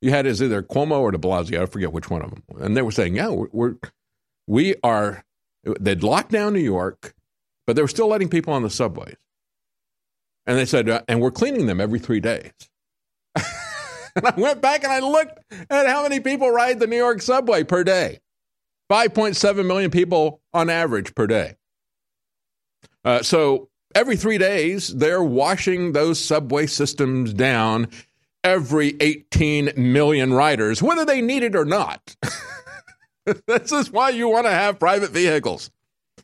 you 0.00 0.10
had 0.10 0.26
is 0.26 0.42
either 0.42 0.62
Cuomo 0.62 1.00
or 1.00 1.10
De 1.10 1.18
Blasio, 1.18 1.62
I 1.62 1.66
forget 1.66 1.92
which 1.92 2.10
one 2.10 2.22
of 2.22 2.30
them, 2.30 2.42
and 2.60 2.76
they 2.76 2.82
were 2.82 2.92
saying, 2.92 3.16
"Yeah, 3.16 3.30
we're, 3.30 3.48
we're 3.52 3.74
we 4.46 4.74
are." 4.84 5.24
They'd 5.80 6.04
locked 6.04 6.30
down 6.30 6.52
New 6.52 6.60
York, 6.60 7.14
but 7.66 7.74
they 7.74 7.82
were 7.82 7.88
still 7.88 8.06
letting 8.06 8.28
people 8.28 8.52
on 8.52 8.62
the 8.62 8.70
subways, 8.70 9.16
and 10.46 10.56
they 10.56 10.64
said, 10.64 10.88
uh, 10.88 11.02
"And 11.08 11.20
we're 11.20 11.32
cleaning 11.32 11.66
them 11.66 11.80
every 11.80 11.98
three 11.98 12.20
days." 12.20 12.52
and 14.18 14.26
I 14.36 14.40
went 14.40 14.60
back 14.60 14.84
and 14.84 14.92
I 14.92 15.00
looked 15.00 15.38
at 15.70 15.86
how 15.86 16.02
many 16.02 16.20
people 16.20 16.50
ride 16.50 16.80
the 16.80 16.86
New 16.86 16.96
York 16.96 17.22
subway 17.22 17.64
per 17.64 17.84
day. 17.84 18.20
5.7 18.90 19.66
million 19.66 19.90
people 19.90 20.40
on 20.52 20.70
average 20.70 21.14
per 21.14 21.26
day. 21.26 21.56
Uh, 23.04 23.22
so 23.22 23.68
every 23.94 24.16
three 24.16 24.38
days, 24.38 24.88
they're 24.88 25.22
washing 25.22 25.92
those 25.92 26.18
subway 26.18 26.66
systems 26.66 27.34
down 27.34 27.88
every 28.42 28.96
18 29.00 29.72
million 29.76 30.32
riders, 30.32 30.82
whether 30.82 31.04
they 31.04 31.20
need 31.20 31.42
it 31.42 31.54
or 31.54 31.64
not. 31.64 32.16
this 33.46 33.72
is 33.72 33.90
why 33.90 34.10
you 34.10 34.28
want 34.28 34.46
to 34.46 34.52
have 34.52 34.78
private 34.78 35.10
vehicles 35.10 35.70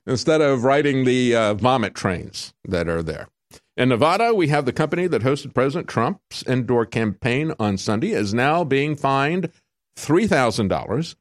instead 0.06 0.40
of 0.40 0.64
riding 0.64 1.04
the 1.04 1.34
uh, 1.34 1.54
vomit 1.54 1.94
trains 1.94 2.54
that 2.66 2.88
are 2.88 3.02
there. 3.02 3.28
In 3.76 3.88
Nevada, 3.88 4.32
we 4.32 4.48
have 4.48 4.66
the 4.66 4.72
company 4.72 5.08
that 5.08 5.22
hosted 5.22 5.52
President 5.52 5.88
Trump's 5.88 6.44
indoor 6.44 6.86
campaign 6.86 7.52
on 7.58 7.76
Sunday 7.76 8.12
is 8.12 8.32
now 8.32 8.62
being 8.62 8.94
fined 8.94 9.50
$3,000 9.98 11.16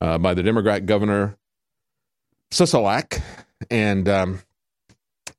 uh, 0.00 0.18
by 0.18 0.32
the 0.32 0.42
Democrat 0.42 0.86
Governor 0.86 1.36
Sisolak. 2.50 3.20
And, 3.70 4.08
um, 4.08 4.40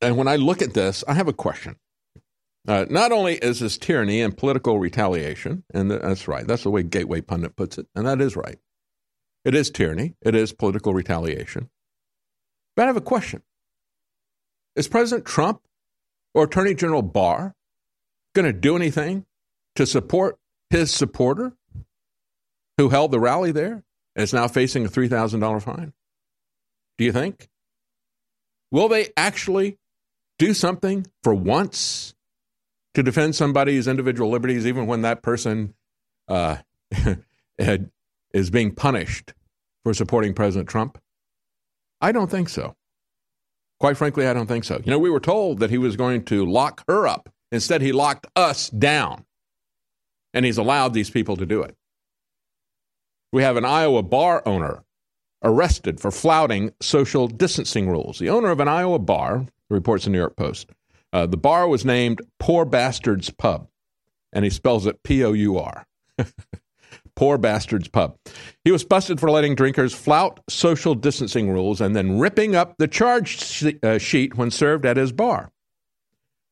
and 0.02 0.18
when 0.18 0.28
I 0.28 0.36
look 0.36 0.62
at 0.62 0.76
this, 0.76 1.04
I 1.08 1.16
have 1.16 1.28
a 1.28 1.34
question. 1.34 1.78
Uh, 2.68 2.86
not 2.90 3.12
only 3.12 3.36
is 3.36 3.60
this 3.60 3.78
tyranny 3.78 4.22
and 4.22 4.38
political 4.38 4.80
retaliation, 4.80 5.64
and 5.74 5.90
that's 5.90 6.28
right, 6.28 6.46
that's 6.46 6.64
the 6.64 6.72
way 6.72 6.84
Gateway 6.84 7.22
Pundit 7.22 7.56
puts 7.56 7.78
it, 7.78 7.88
and 7.96 8.08
that 8.08 8.22
is 8.22 8.36
right. 8.36 8.58
It 9.44 9.54
is 9.54 9.70
tyranny, 9.70 10.16
it 10.22 10.34
is 10.34 10.52
political 10.52 10.94
retaliation. 10.94 11.70
But 12.76 12.84
I 12.84 12.86
have 12.88 12.98
a 12.98 13.02
question 13.02 13.44
Is 14.76 14.88
President 14.88 15.26
Trump 15.26 15.62
or 16.36 16.44
Attorney 16.44 16.76
General 16.76 17.02
Barr 17.02 17.56
going 18.36 18.46
to 18.46 18.54
do 18.54 18.76
anything 18.76 19.26
to 19.76 19.88
support 19.88 20.38
his 20.70 20.94
supporter 20.94 21.54
who 22.78 22.90
held 22.90 23.12
the 23.12 23.20
rally 23.20 23.52
there 23.52 23.84
and 24.16 24.24
is 24.24 24.34
now 24.34 24.48
facing 24.48 24.86
a 24.86 24.90
$3,000 24.90 25.64
fine? 25.64 25.94
Do 26.98 27.06
you 27.06 27.14
think? 27.14 27.48
Will 28.72 28.90
they 28.90 29.10
actually 29.16 29.78
do 30.38 30.54
something 30.54 31.08
for 31.24 31.34
once 31.34 32.14
to 32.94 33.04
defend 33.04 33.36
somebody's 33.36 33.88
individual 33.88 34.30
liberties, 34.30 34.68
even 34.68 34.88
when 34.88 35.02
that 35.02 35.24
person 35.24 35.74
uh, 36.28 36.58
is 38.34 38.50
being 38.50 38.76
punished 38.76 39.34
for 39.84 39.94
supporting 39.94 40.34
President 40.34 40.68
Trump? 40.68 40.98
I 42.02 42.12
don't 42.12 42.30
think 42.30 42.50
so. 42.50 42.76
Quite 43.80 43.98
frankly, 43.98 44.28
I 44.28 44.34
don't 44.34 44.48
think 44.48 44.64
so. 44.64 44.82
You 44.84 44.92
know, 44.92 45.00
we 45.00 45.10
were 45.10 45.20
told 45.20 45.60
that 45.60 45.70
he 45.70 45.78
was 45.78 45.96
going 45.96 46.24
to 46.26 46.46
lock 46.46 46.84
her 46.88 47.08
up. 47.08 47.30
Instead, 47.52 47.82
he 47.82 47.92
locked 47.92 48.28
us 48.36 48.70
down. 48.70 49.26
And 50.34 50.46
he's 50.46 50.58
allowed 50.58 50.94
these 50.94 51.10
people 51.10 51.38
to 51.38 51.46
do 51.46 51.62
it. 51.62 51.76
We 53.32 53.44
have 53.44 53.58
an 53.58 53.66
Iowa 53.66 54.04
bar 54.04 54.42
owner 54.46 54.84
arrested 55.44 56.00
for 56.00 56.12
flouting 56.12 56.72
social 56.82 57.28
distancing 57.28 57.90
rules. 57.90 58.20
The 58.20 58.30
owner 58.30 58.50
of 58.50 58.60
an 58.60 58.68
Iowa 58.68 59.00
bar, 59.00 59.46
reports 59.70 60.06
the 60.06 60.10
New 60.10 60.18
York 60.18 60.36
Post, 60.36 60.70
uh, 61.14 61.26
the 61.26 61.38
bar 61.38 61.68
was 61.68 61.86
named 61.86 62.22
Poor 62.40 62.66
Bastards 62.66 63.30
Pub, 63.30 63.68
and 64.34 64.44
he 64.44 64.52
spells 64.52 64.86
it 64.86 65.04
P 65.04 65.24
O 65.24 65.34
U 65.34 65.58
R. 65.58 65.86
Poor 67.16 67.38
Bastards 67.38 67.88
Pub. 67.88 68.18
He 68.64 68.72
was 68.72 68.84
busted 68.84 69.20
for 69.20 69.32
letting 69.32 69.56
drinkers 69.56 69.94
flout 69.94 70.40
social 70.50 70.96
distancing 70.96 71.50
rules 71.50 71.82
and 71.82 71.96
then 71.96 72.20
ripping 72.20 72.56
up 72.56 72.76
the 72.78 72.88
charge 72.88 73.64
uh, 73.84 73.98
sheet 73.98 74.36
when 74.38 74.52
served 74.52 74.86
at 74.86 74.98
his 74.98 75.12
bar. 75.12 75.52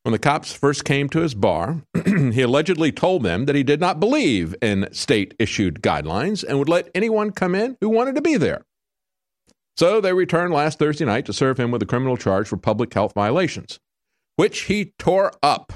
When 0.03 0.11
the 0.11 0.19
cops 0.19 0.51
first 0.51 0.83
came 0.83 1.07
to 1.09 1.21
his 1.21 1.33
bar, 1.33 1.81
he 2.05 2.41
allegedly 2.41 2.91
told 2.91 3.23
them 3.23 3.45
that 3.45 3.55
he 3.55 3.63
did 3.63 3.79
not 3.79 3.99
believe 3.99 4.53
in 4.61 4.89
state 4.91 5.33
issued 5.39 5.81
guidelines 5.81 6.43
and 6.43 6.59
would 6.59 6.69
let 6.69 6.89
anyone 6.93 7.31
come 7.31 7.55
in 7.55 7.77
who 7.79 7.89
wanted 7.89 8.15
to 8.15 8.21
be 8.21 8.35
there. 8.35 8.65
So 9.77 10.01
they 10.01 10.13
returned 10.13 10.53
last 10.53 10.77
Thursday 10.77 11.05
night 11.05 11.25
to 11.25 11.33
serve 11.33 11.57
him 11.57 11.71
with 11.71 11.81
a 11.81 11.85
criminal 11.85 12.17
charge 12.17 12.47
for 12.47 12.57
public 12.57 12.93
health 12.93 13.13
violations 13.13 13.79
which 14.35 14.61
he 14.61 14.93
tore 14.97 15.31
up. 15.41 15.73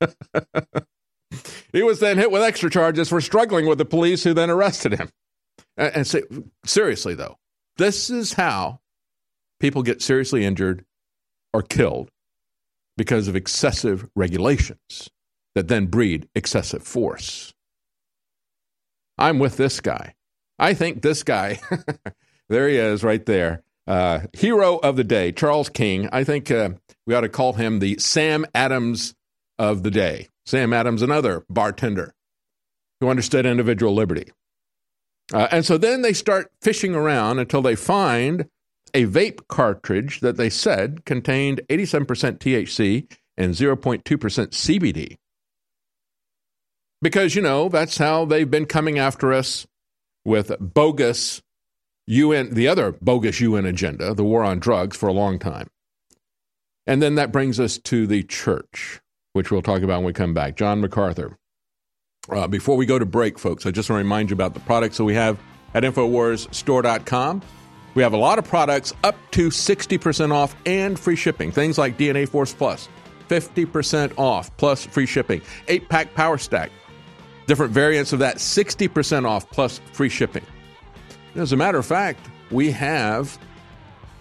he 1.72 1.82
was 1.82 2.00
then 2.00 2.18
hit 2.18 2.30
with 2.30 2.42
extra 2.42 2.70
charges 2.70 3.08
for 3.08 3.20
struggling 3.20 3.66
with 3.66 3.78
the 3.78 3.84
police, 3.84 4.24
who 4.24 4.34
then 4.34 4.50
arrested 4.50 4.92
him. 4.92 5.10
And, 5.76 5.96
and 5.96 6.06
say, 6.06 6.22
seriously, 6.64 7.14
though, 7.14 7.38
this 7.76 8.10
is 8.10 8.34
how 8.34 8.80
people 9.60 9.82
get 9.82 10.02
seriously 10.02 10.44
injured 10.44 10.84
or 11.52 11.62
killed 11.62 12.10
because 12.96 13.28
of 13.28 13.36
excessive 13.36 14.06
regulations 14.14 15.10
that 15.54 15.68
then 15.68 15.86
breed 15.86 16.28
excessive 16.34 16.82
force. 16.82 17.54
I'm 19.18 19.38
with 19.38 19.56
this 19.56 19.80
guy. 19.80 20.14
I 20.58 20.74
think 20.74 21.02
this 21.02 21.22
guy, 21.22 21.60
there 22.48 22.68
he 22.68 22.76
is 22.76 23.02
right 23.02 23.24
there, 23.24 23.62
uh, 23.86 24.20
hero 24.32 24.76
of 24.78 24.96
the 24.96 25.04
day, 25.04 25.32
Charles 25.32 25.68
King. 25.68 26.08
I 26.12 26.24
think 26.24 26.50
uh, 26.50 26.70
we 27.06 27.14
ought 27.14 27.22
to 27.22 27.28
call 27.28 27.54
him 27.54 27.78
the 27.78 27.98
Sam 27.98 28.44
Adams 28.54 29.14
of 29.58 29.82
the 29.82 29.90
day. 29.90 30.28
Sam 30.46 30.72
Adams, 30.72 31.02
another 31.02 31.44
bartender 31.48 32.14
who 33.00 33.08
understood 33.08 33.46
individual 33.46 33.94
liberty. 33.94 34.32
Uh, 35.32 35.48
and 35.50 35.66
so 35.66 35.76
then 35.76 36.02
they 36.02 36.12
start 36.12 36.52
fishing 36.62 36.94
around 36.94 37.38
until 37.38 37.62
they 37.62 37.74
find 37.74 38.48
a 38.94 39.06
vape 39.06 39.46
cartridge 39.48 40.20
that 40.20 40.36
they 40.36 40.48
said 40.48 41.04
contained 41.04 41.60
87% 41.68 42.06
THC 42.38 43.10
and 43.36 43.54
0.2% 43.54 44.02
CBD. 44.02 45.16
Because, 47.02 47.34
you 47.34 47.42
know, 47.42 47.68
that's 47.68 47.98
how 47.98 48.24
they've 48.24 48.50
been 48.50 48.66
coming 48.66 48.98
after 48.98 49.32
us 49.32 49.66
with 50.24 50.52
bogus 50.60 51.42
UN, 52.06 52.54
the 52.54 52.68
other 52.68 52.92
bogus 52.92 53.40
UN 53.40 53.66
agenda, 53.66 54.14
the 54.14 54.24
war 54.24 54.44
on 54.44 54.58
drugs, 54.58 54.96
for 54.96 55.08
a 55.08 55.12
long 55.12 55.38
time. 55.38 55.68
And 56.86 57.02
then 57.02 57.16
that 57.16 57.32
brings 57.32 57.58
us 57.58 57.78
to 57.78 58.06
the 58.06 58.22
church, 58.22 59.00
which 59.36 59.50
we'll 59.50 59.62
talk 59.62 59.82
about 59.82 59.98
when 59.98 60.06
we 60.06 60.12
come 60.12 60.34
back. 60.34 60.56
John 60.56 60.80
MacArthur. 60.80 61.36
Uh, 62.28 62.48
before 62.48 62.76
we 62.76 62.86
go 62.86 62.98
to 62.98 63.06
break, 63.06 63.38
folks, 63.38 63.66
I 63.66 63.70
just 63.70 63.88
want 63.88 64.00
to 64.00 64.04
remind 64.04 64.30
you 64.30 64.34
about 64.34 64.54
the 64.54 64.60
products 64.60 64.96
that 64.96 65.04
we 65.04 65.14
have 65.14 65.38
at 65.74 65.84
InfoWarsStore.com. 65.84 67.42
We 67.94 68.02
have 68.02 68.14
a 68.14 68.16
lot 68.16 68.38
of 68.38 68.46
products 68.46 68.92
up 69.04 69.14
to 69.32 69.48
60% 69.48 70.32
off 70.32 70.56
and 70.66 70.98
free 70.98 71.16
shipping. 71.16 71.52
Things 71.52 71.78
like 71.78 71.96
DNA 71.96 72.28
Force 72.28 72.52
Plus, 72.52 72.88
50% 73.28 74.18
off 74.18 74.54
plus 74.56 74.84
free 74.84 75.06
shipping. 75.06 75.40
Eight 75.68 75.88
pack 75.88 76.12
Power 76.14 76.36
Stack, 76.36 76.72
different 77.46 77.72
variants 77.72 78.12
of 78.12 78.18
that, 78.18 78.36
60% 78.36 79.26
off 79.26 79.48
plus 79.50 79.80
free 79.92 80.08
shipping. 80.08 80.44
As 81.36 81.52
a 81.52 81.56
matter 81.56 81.78
of 81.78 81.86
fact, 81.86 82.20
we 82.50 82.70
have 82.72 83.38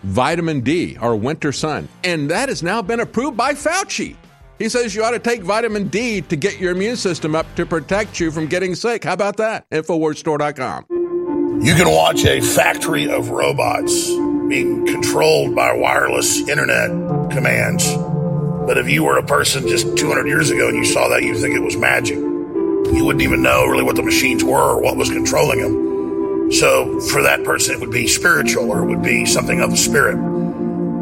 vitamin 0.04 0.62
D 0.62 0.98
our 0.98 1.16
winter 1.16 1.52
sun. 1.52 1.88
And 2.04 2.30
that 2.30 2.50
has 2.50 2.62
now 2.62 2.82
been 2.82 3.00
approved 3.00 3.36
by 3.36 3.54
Fauci. 3.54 4.16
He 4.58 4.70
says 4.70 4.96
you 4.96 5.04
ought 5.04 5.12
to 5.12 5.20
take 5.20 5.42
vitamin 5.42 5.90
D 5.90 6.22
to 6.22 6.36
get 6.36 6.60
your 6.60 6.72
immune 6.72 6.96
system 6.96 7.36
up 7.36 7.46
to 7.56 7.66
protect 7.66 8.20
you 8.20 8.32
from 8.32 8.48
getting 8.48 8.74
sick. 8.74 9.04
How 9.04 9.14
about 9.14 9.38
that? 9.38 9.70
Infowarsstore.com. 9.70 11.62
You 11.62 11.76
can 11.76 11.90
watch 11.90 12.24
a 12.26 12.42
factory 12.42 13.10
of 13.10 13.30
robots 13.30 14.08
being 14.48 14.86
controlled 14.86 15.56
by 15.56 15.74
wireless 15.74 16.48
internet 16.48 16.90
commands. 17.32 17.92
But 18.66 18.78
if 18.78 18.90
you 18.90 19.04
were 19.04 19.18
a 19.18 19.26
person 19.26 19.68
just 19.68 19.98
200 19.98 20.28
years 20.28 20.52
ago 20.52 20.70
and 20.70 20.78
you 20.78 20.86
saw 20.86 21.10
that, 21.10 21.24
you'd 21.24 21.38
think 21.38 21.56
it 21.56 21.62
was 21.62 21.76
magic. 21.76 22.18
You 22.18 23.04
wouldn't 23.04 23.24
even 23.24 23.42
know 23.42 23.66
really 23.66 23.84
what 23.84 23.96
the 23.96 24.04
machines 24.04 24.44
were 24.44 24.76
or 24.76 24.82
what 24.82 24.96
was 24.96 25.10
controlling 25.10 25.62
them. 25.62 26.52
So 26.52 27.00
for 27.02 27.22
that 27.24 27.44
person, 27.44 27.76
it 27.76 27.82
would 27.82 27.92
be 27.92 28.08
spiritual 28.08 28.72
or 28.72 28.84
it 28.84 28.86
would 28.86 29.04
be 29.04 29.26
something 29.26 29.62
of 29.62 29.72
the 29.72 29.78
spirit. 29.78 30.16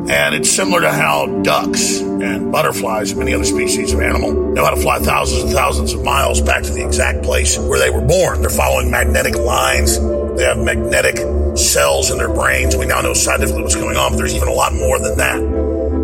And 0.09 0.35
it's 0.35 0.51
similar 0.51 0.81
to 0.81 0.91
how 0.91 1.27
ducks 1.43 2.01
and 2.01 2.51
butterflies 2.51 3.11
and 3.11 3.19
many 3.19 3.33
other 3.33 3.45
species 3.45 3.93
of 3.93 4.01
animal 4.01 4.33
know 4.33 4.65
how 4.65 4.71
to 4.71 4.81
fly 4.81 4.99
thousands 4.99 5.43
and 5.43 5.53
thousands 5.53 5.93
of 5.93 6.03
miles 6.03 6.41
back 6.41 6.63
to 6.63 6.71
the 6.71 6.85
exact 6.85 7.23
place 7.23 7.57
where 7.57 7.79
they 7.79 7.89
were 7.89 8.01
born. 8.01 8.41
They're 8.41 8.49
following 8.49 8.91
magnetic 8.91 9.35
lines. 9.35 9.97
They 10.35 10.43
have 10.43 10.57
magnetic 10.57 11.17
cells 11.57 12.11
in 12.11 12.17
their 12.17 12.33
brains. 12.33 12.75
We 12.75 12.85
now 12.85 12.99
know 12.99 13.13
scientifically 13.13 13.61
what's 13.61 13.77
going 13.77 13.95
on, 13.95 14.11
but 14.11 14.17
there's 14.17 14.35
even 14.35 14.49
a 14.49 14.53
lot 14.53 14.73
more 14.73 14.99
than 14.99 15.17
that. 15.19 15.37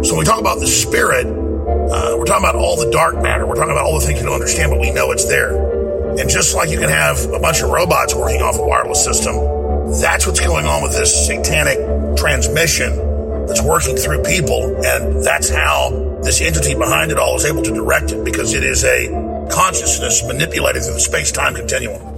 So 0.05 0.13
when 0.13 0.19
we 0.19 0.25
talk 0.25 0.39
about 0.39 0.59
the 0.61 0.67
spirit, 0.67 1.25
uh, 1.25 2.15
we're 2.17 2.23
talking 2.23 2.47
about 2.47 2.55
all 2.55 2.77
the 2.77 2.89
dark 2.91 3.21
matter. 3.21 3.45
We're 3.45 3.55
talking 3.55 3.71
about 3.71 3.83
all 3.83 3.99
the 3.99 4.05
things 4.05 4.19
you 4.19 4.25
don't 4.25 4.35
understand, 4.35 4.71
but 4.71 4.79
we 4.79 4.91
know 4.91 5.11
it's 5.11 5.25
there. 5.25 6.17
And 6.17 6.29
just 6.29 6.55
like 6.55 6.69
you 6.69 6.79
can 6.79 6.89
have 6.89 7.19
a 7.33 7.39
bunch 7.39 7.61
of 7.61 7.69
robots 7.69 8.15
working 8.15 8.41
off 8.41 8.57
a 8.57 8.63
wireless 8.63 9.03
system, 9.03 9.35
that's 9.99 10.25
what's 10.25 10.39
going 10.39 10.65
on 10.67 10.83
with 10.83 10.93
this 10.93 11.27
satanic 11.27 12.15
transmission 12.15 13.08
that's 13.49 13.61
working 13.61 13.97
through 13.97 14.23
people. 14.23 14.77
And 14.85 15.23
that's 15.23 15.49
how 15.49 15.89
this 16.23 16.39
entity 16.39 16.75
behind 16.75 17.11
it 17.11 17.19
all 17.19 17.35
is 17.35 17.45
able 17.45 17.63
to 17.63 17.73
direct 17.73 18.11
it 18.11 18.23
because 18.23 18.53
it 18.53 18.63
is 18.63 18.85
a 18.85 19.07
consciousness 19.51 20.23
manipulated 20.23 20.83
through 20.83 20.93
the 20.93 20.99
space 20.99 21.31
time 21.31 21.55
continuum. 21.55 22.08